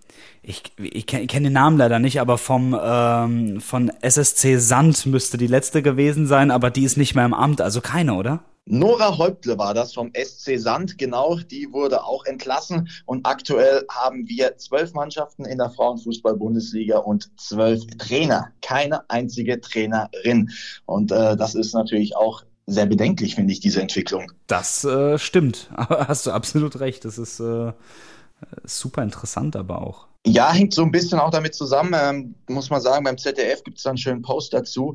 ich, 0.42 0.62
ich 0.78 1.06
kenne 1.06 1.26
kenn 1.26 1.44
den 1.44 1.52
Namen 1.52 1.78
leider 1.78 1.98
nicht, 1.98 2.20
aber 2.20 2.38
vom 2.38 2.78
ähm, 2.80 3.60
von 3.60 3.90
SSC 4.00 4.56
Sand 4.58 5.06
müsste 5.06 5.36
die 5.36 5.46
letzte 5.46 5.82
gewesen 5.82 6.26
sein, 6.26 6.50
aber 6.50 6.70
die 6.70 6.84
ist 6.84 6.96
nicht 6.96 7.14
mehr 7.14 7.24
im 7.24 7.34
Amt, 7.34 7.60
also 7.60 7.80
keine, 7.80 8.14
oder? 8.14 8.44
Nora 8.70 9.16
Häuptle 9.16 9.56
war 9.56 9.72
das 9.72 9.94
vom 9.94 10.12
SC 10.14 10.58
Sand, 10.58 10.98
genau, 10.98 11.36
die 11.36 11.72
wurde 11.72 12.04
auch 12.04 12.26
entlassen 12.26 12.90
und 13.06 13.24
aktuell 13.24 13.86
haben 13.90 14.28
wir 14.28 14.58
zwölf 14.58 14.92
Mannschaften 14.92 15.46
in 15.46 15.56
der 15.56 15.70
Frauenfußball-Bundesliga 15.70 16.98
und 16.98 17.30
zwölf 17.40 17.82
Trainer, 17.96 18.52
keine 18.60 19.08
einzige 19.08 19.60
Trainerin. 19.60 20.50
Und 20.84 21.12
äh, 21.12 21.36
das 21.36 21.54
ist 21.54 21.72
natürlich 21.72 22.14
auch 22.14 22.42
sehr 22.66 22.84
bedenklich, 22.84 23.36
finde 23.36 23.54
ich, 23.54 23.60
diese 23.60 23.80
Entwicklung. 23.80 24.30
Das 24.46 24.84
äh, 24.84 25.18
stimmt, 25.18 25.70
aber 25.74 26.06
hast 26.06 26.26
du 26.26 26.32
absolut 26.32 26.78
recht, 26.80 27.06
das 27.06 27.16
ist 27.16 27.40
äh, 27.40 27.72
super 28.64 29.02
interessant 29.02 29.56
aber 29.56 29.80
auch. 29.80 30.07
Ja, 30.26 30.52
hängt 30.52 30.74
so 30.74 30.82
ein 30.82 30.90
bisschen 30.90 31.20
auch 31.20 31.30
damit 31.30 31.54
zusammen, 31.54 31.94
ähm, 31.94 32.34
muss 32.48 32.70
man 32.70 32.80
sagen, 32.80 33.04
beim 33.04 33.16
ZDF 33.16 33.62
gibt 33.62 33.78
es 33.78 33.84
da 33.84 33.90
einen 33.90 33.98
schönen 33.98 34.22
Post 34.22 34.52
dazu. 34.52 34.94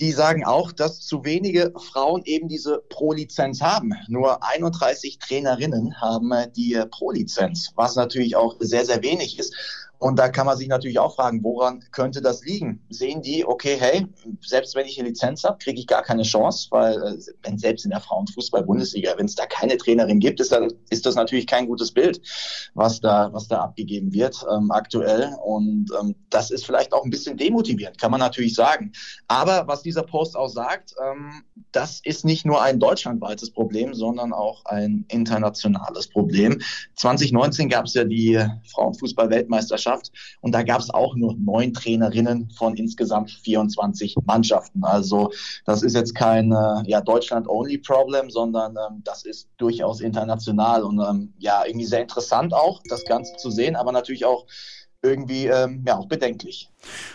Die 0.00 0.10
sagen 0.10 0.44
auch, 0.44 0.72
dass 0.72 1.00
zu 1.00 1.24
wenige 1.24 1.72
Frauen 1.76 2.22
eben 2.24 2.48
diese 2.48 2.82
Pro-Lizenz 2.88 3.60
haben. 3.60 3.92
Nur 4.08 4.42
31 4.42 5.18
Trainerinnen 5.18 6.00
haben 6.00 6.32
äh, 6.32 6.50
die 6.50 6.74
äh, 6.74 6.86
Pro-Lizenz, 6.86 7.72
was 7.76 7.94
natürlich 7.94 8.34
auch 8.34 8.56
sehr, 8.58 8.84
sehr 8.84 9.02
wenig 9.02 9.38
ist. 9.38 9.54
Und 10.02 10.18
da 10.18 10.28
kann 10.28 10.46
man 10.46 10.58
sich 10.58 10.66
natürlich 10.66 10.98
auch 10.98 11.14
fragen, 11.14 11.44
woran 11.44 11.84
könnte 11.92 12.20
das 12.20 12.44
liegen? 12.44 12.84
Sehen 12.90 13.22
die, 13.22 13.46
okay, 13.46 13.76
hey, 13.78 14.04
selbst 14.40 14.74
wenn 14.74 14.84
ich 14.84 14.98
eine 14.98 15.10
Lizenz 15.10 15.44
habe, 15.44 15.58
kriege 15.58 15.78
ich 15.78 15.86
gar 15.86 16.02
keine 16.02 16.24
Chance, 16.24 16.66
weil 16.70 16.94
äh, 16.94 17.18
wenn 17.44 17.56
selbst 17.56 17.84
in 17.84 17.92
der 17.92 18.00
Frauenfußball-Bundesliga, 18.00 19.14
wenn 19.16 19.26
es 19.26 19.36
da 19.36 19.46
keine 19.46 19.76
Trainerin 19.76 20.18
gibt, 20.18 20.40
ist, 20.40 20.50
da, 20.50 20.66
ist 20.90 21.06
das 21.06 21.14
natürlich 21.14 21.46
kein 21.46 21.68
gutes 21.68 21.92
Bild, 21.92 22.20
was 22.74 23.00
da, 23.00 23.32
was 23.32 23.46
da 23.46 23.60
abgegeben 23.60 24.12
wird 24.12 24.44
ähm, 24.52 24.72
aktuell. 24.72 25.36
Und 25.44 25.92
ähm, 26.00 26.16
das 26.30 26.50
ist 26.50 26.66
vielleicht 26.66 26.92
auch 26.92 27.04
ein 27.04 27.10
bisschen 27.10 27.36
demotivierend, 27.36 28.00
kann 28.00 28.10
man 28.10 28.18
natürlich 28.18 28.56
sagen. 28.56 28.90
Aber 29.28 29.68
was 29.68 29.82
dieser 29.82 30.02
Post 30.02 30.36
auch 30.36 30.48
sagt, 30.48 30.96
ähm, 31.00 31.44
das 31.70 32.00
ist 32.02 32.24
nicht 32.24 32.44
nur 32.44 32.60
ein 32.60 32.80
deutschlandweites 32.80 33.52
Problem, 33.52 33.94
sondern 33.94 34.32
auch 34.32 34.64
ein 34.64 35.04
internationales 35.06 36.08
Problem. 36.08 36.60
2019 36.96 37.68
gab 37.68 37.84
es 37.84 37.94
ja 37.94 38.02
die 38.02 38.44
Frauenfußball-Weltmeisterschaft 38.72 39.91
Mannschaft. 39.92 40.12
Und 40.40 40.52
da 40.52 40.62
gab 40.62 40.80
es 40.80 40.90
auch 40.90 41.14
nur 41.16 41.34
neun 41.34 41.72
Trainerinnen 41.72 42.50
von 42.50 42.76
insgesamt 42.76 43.30
24 43.30 44.16
Mannschaften. 44.24 44.84
Also 44.84 45.30
das 45.64 45.82
ist 45.82 45.94
jetzt 45.94 46.14
kein 46.14 46.52
äh, 46.52 46.82
ja, 46.86 47.00
Deutschland-Only-Problem, 47.00 48.30
sondern 48.30 48.76
ähm, 48.76 49.02
das 49.04 49.24
ist 49.24 49.48
durchaus 49.58 50.00
international 50.00 50.82
und 50.82 51.00
ähm, 51.00 51.32
ja, 51.38 51.64
irgendwie 51.66 51.86
sehr 51.86 52.02
interessant 52.02 52.54
auch, 52.54 52.80
das 52.88 53.04
Ganze 53.04 53.36
zu 53.36 53.50
sehen, 53.50 53.76
aber 53.76 53.92
natürlich 53.92 54.24
auch 54.24 54.46
irgendwie 55.02 55.46
ähm, 55.46 55.82
ja, 55.86 55.98
auch 55.98 56.06
bedenklich. 56.06 56.70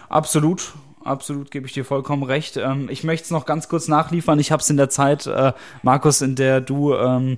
Absolut 0.09 0.73
absolut 1.07 1.51
gebe 1.51 1.65
ich 1.65 1.73
dir 1.73 1.85
vollkommen 1.85 2.23
recht. 2.23 2.57
Ähm, 2.57 2.89
ich 2.89 3.03
möchte 3.03 3.25
es 3.25 3.31
noch 3.31 3.45
ganz 3.45 3.69
kurz 3.69 3.87
nachliefern. 3.87 4.39
Ich 4.39 4.51
habe 4.51 4.61
es 4.61 4.69
in 4.69 4.77
der 4.77 4.89
Zeit, 4.89 5.25
äh, 5.25 5.53
Markus, 5.83 6.21
in 6.21 6.35
der 6.35 6.61
du 6.61 6.93
ähm, 6.93 7.37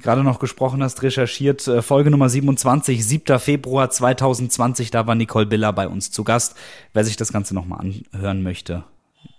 gerade 0.00 0.22
noch 0.22 0.38
gesprochen 0.38 0.82
hast, 0.82 1.02
recherchiert. 1.02 1.66
Äh, 1.68 1.82
Folge 1.82 2.10
Nummer 2.10 2.28
27, 2.28 3.06
7. 3.06 3.38
Februar 3.38 3.90
2020, 3.90 4.90
da 4.90 5.06
war 5.06 5.14
Nicole 5.14 5.46
Biller 5.46 5.72
bei 5.72 5.88
uns 5.88 6.10
zu 6.10 6.24
Gast. 6.24 6.56
Wer 6.92 7.04
sich 7.04 7.16
das 7.16 7.32
Ganze 7.32 7.54
nochmal 7.54 7.80
anhören 7.80 8.42
möchte, 8.42 8.84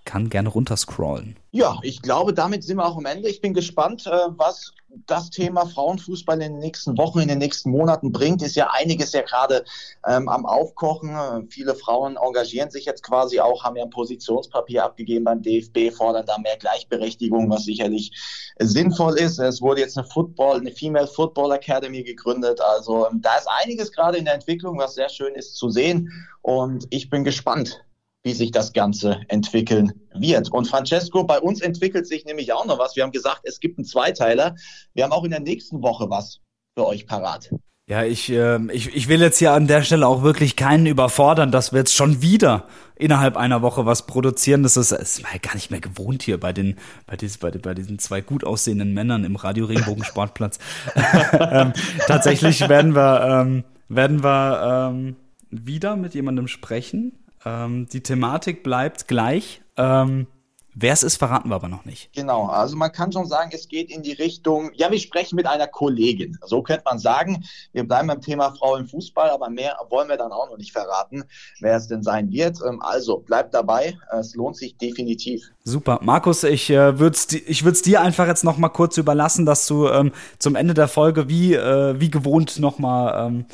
kann 0.05 0.29
gerne 0.29 0.49
runterscrollen. 0.49 1.37
Ja, 1.51 1.77
ich 1.83 2.01
glaube, 2.01 2.33
damit 2.33 2.63
sind 2.63 2.77
wir 2.77 2.85
auch 2.85 2.97
am 2.97 3.05
Ende. 3.05 3.29
Ich 3.29 3.41
bin 3.41 3.53
gespannt, 3.53 4.07
äh, 4.07 4.27
was 4.37 4.73
das 5.05 5.29
Thema 5.29 5.65
Frauenfußball 5.65 6.41
in 6.41 6.53
den 6.53 6.59
nächsten 6.59 6.97
Wochen, 6.97 7.19
in 7.19 7.27
den 7.27 7.39
nächsten 7.39 7.71
Monaten 7.71 8.11
bringt, 8.11 8.41
ist 8.41 8.55
ja 8.55 8.69
einiges 8.71 9.11
ja 9.13 9.21
gerade 9.21 9.63
ähm, 10.07 10.29
am 10.29 10.45
Aufkochen. 10.45 11.47
Viele 11.49 11.75
Frauen 11.75 12.17
engagieren 12.17 12.69
sich 12.69 12.85
jetzt 12.85 13.03
quasi 13.03 13.39
auch, 13.39 13.63
haben 13.63 13.75
ja 13.75 13.83
ein 13.83 13.89
Positionspapier 13.89 14.83
abgegeben 14.83 15.25
beim 15.25 15.41
DFB, 15.41 15.91
fordern 15.95 16.25
da 16.25 16.37
mehr 16.37 16.57
Gleichberechtigung, 16.57 17.49
was 17.49 17.65
sicherlich 17.65 18.11
sinnvoll 18.59 19.17
ist. 19.17 19.39
Es 19.39 19.61
wurde 19.61 19.81
jetzt 19.81 19.97
eine 19.97 20.07
Football, 20.07 20.59
eine 20.59 20.71
Female 20.71 21.07
Football 21.07 21.51
Academy 21.53 22.03
gegründet. 22.03 22.61
Also 22.61 23.07
ähm, 23.07 23.21
da 23.21 23.35
ist 23.37 23.47
einiges 23.63 23.91
gerade 23.91 24.17
in 24.17 24.25
der 24.25 24.35
Entwicklung, 24.35 24.77
was 24.77 24.95
sehr 24.95 25.09
schön 25.09 25.33
ist 25.35 25.55
zu 25.55 25.69
sehen. 25.69 26.11
Und 26.41 26.85
ich 26.89 27.09
bin 27.09 27.23
gespannt, 27.23 27.83
wie 28.23 28.33
sich 28.33 28.51
das 28.51 28.73
Ganze 28.73 29.21
entwickeln 29.27 29.91
wird. 30.13 30.51
Und 30.51 30.67
Francesco, 30.67 31.23
bei 31.25 31.39
uns 31.39 31.61
entwickelt 31.61 32.07
sich 32.07 32.25
nämlich 32.25 32.53
auch 32.53 32.65
noch 32.65 32.79
was. 32.79 32.95
Wir 32.95 33.03
haben 33.03 33.11
gesagt, 33.11 33.41
es 33.43 33.59
gibt 33.59 33.77
einen 33.77 33.85
Zweiteiler. 33.85 34.55
Wir 34.93 35.03
haben 35.03 35.11
auch 35.11 35.25
in 35.25 35.31
der 35.31 35.41
nächsten 35.41 35.81
Woche 35.81 36.09
was 36.09 36.39
für 36.75 36.87
euch 36.87 37.05
parat. 37.05 37.51
Ja, 37.85 38.03
ich, 38.03 38.31
äh, 38.31 38.59
ich, 38.71 38.95
ich 38.95 39.09
will 39.09 39.19
jetzt 39.19 39.39
hier 39.39 39.51
an 39.51 39.67
der 39.67 39.83
Stelle 39.83 40.07
auch 40.07 40.23
wirklich 40.23 40.55
keinen 40.55 40.85
überfordern, 40.85 41.51
dass 41.51 41.73
wir 41.73 41.79
jetzt 41.79 41.93
schon 41.93 42.21
wieder 42.21 42.65
innerhalb 42.95 43.35
einer 43.35 43.61
Woche 43.61 43.85
was 43.85 44.05
produzieren. 44.05 44.63
Das 44.63 44.77
ist, 44.77 44.93
ist 44.93 45.21
mal 45.21 45.37
gar 45.39 45.53
nicht 45.55 45.69
mehr 45.69 45.81
gewohnt 45.81 46.23
hier 46.23 46.39
bei 46.39 46.53
den, 46.53 46.77
bei, 47.05 47.17
diesen, 47.17 47.41
bei, 47.41 47.51
bei 47.51 47.73
diesen 47.73 47.99
zwei 47.99 48.21
gut 48.21 48.45
aussehenden 48.45 48.93
Männern 48.93 49.25
im 49.25 49.35
Radio 49.35 49.65
Regenbogen 49.65 50.05
Sportplatz. 50.05 50.59
ähm, 51.37 51.73
tatsächlich 52.07 52.69
werden 52.69 52.95
wir, 52.95 53.41
ähm, 53.41 53.65
werden 53.89 54.23
wir 54.23 54.91
ähm, 54.93 55.17
wieder 55.49 55.97
mit 55.97 56.13
jemandem 56.13 56.47
sprechen, 56.47 57.22
ähm, 57.45 57.87
die 57.91 58.01
Thematik 58.01 58.63
bleibt 58.63 59.07
gleich. 59.07 59.61
Ähm, 59.77 60.27
Wer 60.75 60.93
es 60.93 61.03
ist, 61.03 61.17
verraten 61.17 61.49
wir 61.49 61.55
aber 61.55 61.67
noch 61.67 61.85
nicht. 61.85 62.11
Genau, 62.13 62.47
also 62.47 62.75
man 62.75 62.91
kann 62.91 63.11
schon 63.11 63.27
sagen, 63.27 63.51
es 63.53 63.67
geht 63.67 63.91
in 63.91 64.01
die 64.01 64.13
Richtung, 64.13 64.71
ja, 64.73 64.89
wir 64.89 64.99
sprechen 64.99 65.35
mit 65.35 65.45
einer 65.45 65.67
Kollegin. 65.67 66.37
So 66.43 66.63
könnte 66.63 66.83
man 66.85 66.97
sagen. 66.97 67.43
Wir 67.73 67.87
bleiben 67.87 68.07
beim 68.07 68.21
Thema 68.21 68.55
Frau 68.55 68.75
im 68.75 68.87
Fußball, 68.87 69.29
aber 69.29 69.49
mehr 69.49 69.77
wollen 69.89 70.09
wir 70.09 70.17
dann 70.17 70.31
auch 70.31 70.49
noch 70.49 70.57
nicht 70.57 70.71
verraten, 70.71 71.25
wer 71.59 71.77
es 71.77 71.87
denn 71.87 72.01
sein 72.01 72.31
wird. 72.31 72.57
Ähm, 72.67 72.81
also 72.81 73.19
bleibt 73.19 73.53
dabei, 73.53 73.95
es 74.19 74.33
lohnt 74.33 74.57
sich 74.57 74.75
definitiv. 74.77 75.43
Super. 75.63 75.99
Markus, 76.01 76.43
ich 76.43 76.69
äh, 76.71 76.97
würde 76.97 77.15
es 77.15 77.31
ich 77.31 77.63
würd's 77.63 77.83
dir 77.83 78.01
einfach 78.01 78.25
jetzt 78.25 78.43
noch 78.43 78.57
mal 78.57 78.69
kurz 78.69 78.97
überlassen, 78.97 79.45
dass 79.45 79.67
du 79.67 79.87
ähm, 79.87 80.11
zum 80.39 80.55
Ende 80.55 80.73
der 80.73 80.87
Folge 80.87 81.29
wie, 81.29 81.53
äh, 81.53 81.99
wie 81.99 82.09
gewohnt 82.09 82.59
noch 82.59 82.79
mal 82.79 83.27
ähm, 83.27 83.45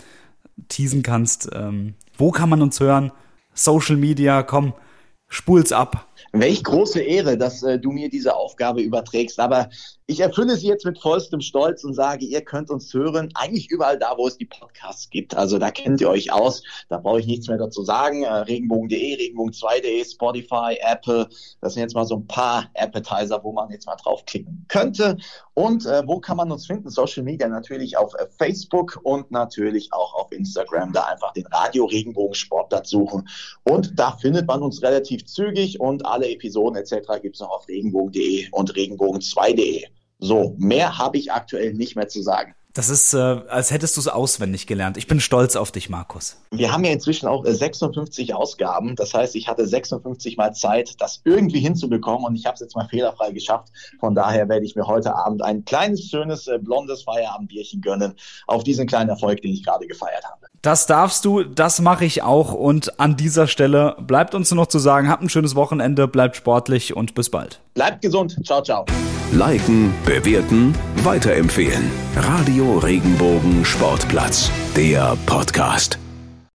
teasen 0.70 1.04
kannst. 1.04 1.50
Ähm, 1.54 1.96
wo 2.18 2.32
kann 2.32 2.48
man 2.48 2.62
uns 2.62 2.80
hören? 2.80 3.12
Social 3.64 3.98
Media, 3.98 4.44
komm, 4.44 4.74
spul's 5.28 5.72
ab. 5.72 6.08
Welch 6.32 6.64
große 6.64 7.02
Ehre, 7.02 7.38
dass 7.38 7.64
äh, 7.64 7.80
du 7.80 7.92
mir 7.92 8.10
diese 8.10 8.36
Aufgabe 8.36 8.82
überträgst. 8.82 9.40
Aber 9.40 9.70
ich 10.10 10.22
erfülle 10.22 10.58
sie 10.58 10.68
jetzt 10.68 10.86
mit 10.86 10.98
vollstem 10.98 11.40
Stolz 11.40 11.84
und 11.84 11.94
sage, 11.94 12.26
ihr 12.26 12.42
könnt 12.42 12.72
uns 12.72 12.92
hören, 12.92 13.30
eigentlich 13.36 13.70
überall 13.70 14.00
da, 14.00 14.16
wo 14.18 14.26
es 14.26 14.38
die 14.38 14.46
Podcasts 14.46 15.12
gibt. 15.12 15.38
Also 15.38 15.60
da 15.60 15.70
kennt 15.70 16.02
ihr 16.02 16.10
euch 16.10 16.34
aus, 16.34 16.64
da 16.90 16.98
brauche 16.98 17.20
ich 17.20 17.28
nichts 17.28 17.48
mehr 17.48 17.60
dazu 17.60 17.84
sagen. 17.84 18.24
Äh, 18.24 18.34
Regenbogen.de, 18.34 19.18
Regenbogen2.de, 19.18 20.04
Spotify, 20.04 20.80
Apple, 20.82 21.30
das 21.62 21.76
sind 21.76 21.84
jetzt 21.84 21.94
mal 21.94 22.06
so 22.06 22.16
ein 22.16 22.26
paar 22.26 22.72
Appetizer, 22.74 23.44
wo 23.44 23.52
man 23.52 23.70
jetzt 23.70 23.86
mal 23.86 23.98
draufklicken 23.98 24.66
könnte. 24.68 25.18
Und 25.54 25.86
äh, 25.86 26.02
wo 26.08 26.20
kann 26.20 26.38
man 26.38 26.52
uns 26.52 26.66
finden? 26.66 26.90
Social 26.90 27.22
Media 27.22 27.48
natürlich 27.48 27.96
auf 27.96 28.16
äh, 28.16 28.26
Facebook 28.36 29.00
und 29.04 29.30
natürlich 29.30 29.94
auch 29.94 30.16
auf 30.16 30.32
Instagram. 30.32 30.92
Da 30.92 31.04
einfach 31.04 31.34
den 31.34 31.46
Radio 31.46 31.86
Regenbogen 31.86 32.34
Sportplatz 32.34 32.90
suchen. 32.90 33.30
Und 33.64 34.00
da 34.00 34.14
findet 34.14 34.48
man 34.48 34.64
uns 34.64 34.82
relativ 34.82 35.26
zügig 35.26 35.80
und 35.80 36.04
alle 36.08 36.32
Episoden 36.32 36.78
etc. 36.78 37.22
gibt 37.22 37.36
es 37.36 37.42
noch 37.42 37.52
auf 37.52 37.68
regenbogen.de 37.68 38.48
und 38.52 38.74
regenbogen2.de. 38.74 39.86
So, 40.20 40.56
mehr 40.58 40.98
habe 40.98 41.18
ich 41.18 41.32
aktuell 41.32 41.74
nicht 41.74 41.96
mehr 41.96 42.08
zu 42.08 42.22
sagen. 42.22 42.54
Das 42.80 42.88
ist, 42.88 43.14
äh, 43.14 43.18
als 43.18 43.72
hättest 43.72 43.98
du 43.98 44.00
es 44.00 44.08
auswendig 44.08 44.66
gelernt. 44.66 44.96
Ich 44.96 45.06
bin 45.06 45.20
stolz 45.20 45.58
auf 45.58 45.70
dich, 45.70 45.90
Markus. 45.90 46.38
Wir 46.52 46.72
haben 46.72 46.86
ja 46.86 46.94
inzwischen 46.94 47.28
auch 47.28 47.44
56 47.46 48.30
äh, 48.30 48.34
Ausgaben. 48.34 48.96
Das 48.96 49.14
heißt, 49.14 49.36
ich 49.36 49.50
hatte 49.50 49.68
56 49.68 50.38
Mal 50.38 50.54
Zeit, 50.54 50.96
das 51.00 51.20
irgendwie 51.26 51.60
hinzubekommen 51.60 52.24
und 52.24 52.38
ich 52.38 52.46
habe 52.46 52.54
es 52.54 52.62
jetzt 52.62 52.78
mal 52.78 52.88
fehlerfrei 52.88 53.32
geschafft. 53.32 53.68
Von 54.00 54.16
daher 54.16 54.48
werde 54.48 54.66
ich 54.66 54.78
mir 54.78 54.88
heute 54.88 55.14
Abend 55.14 55.44
ein 55.44 55.66
kleines, 55.66 56.04
schönes, 56.10 56.48
äh, 56.48 56.58
blondes 56.58 57.04
Feierabendbierchen 57.04 57.82
gönnen 57.82 58.14
auf 58.48 58.64
diesen 58.64 58.88
kleinen 58.88 59.10
Erfolg, 59.10 59.42
den 59.42 59.52
ich 59.52 59.66
gerade 59.66 59.86
gefeiert 59.86 60.24
habe. 60.24 60.48
Das 60.62 60.86
darfst 60.86 61.26
du, 61.26 61.44
das 61.44 61.82
mache 61.82 62.06
ich 62.06 62.24
auch. 62.24 62.54
Und 62.54 62.98
an 62.98 63.18
dieser 63.18 63.48
Stelle 63.48 63.98
bleibt 64.00 64.36
uns 64.36 64.52
nur 64.52 64.64
noch 64.64 64.68
zu 64.68 64.80
sagen, 64.80 65.10
habt 65.10 65.22
ein 65.22 65.30
schönes 65.30 65.56
Wochenende, 65.56 66.08
bleibt 66.08 66.38
sportlich 66.38 66.96
und 66.96 67.14
bis 67.14 67.30
bald. 67.30 67.60
Bleibt 67.74 68.02
gesund. 68.02 68.38
Ciao, 68.46 68.62
ciao. 68.62 68.86
Liken, 69.32 69.94
bewerten, 70.06 70.74
weiterempfehlen. 71.04 71.92
Regenbogen 72.78 73.66
Sportplatz, 73.66 74.52
der 74.76 75.18
Podcast. 75.26 75.98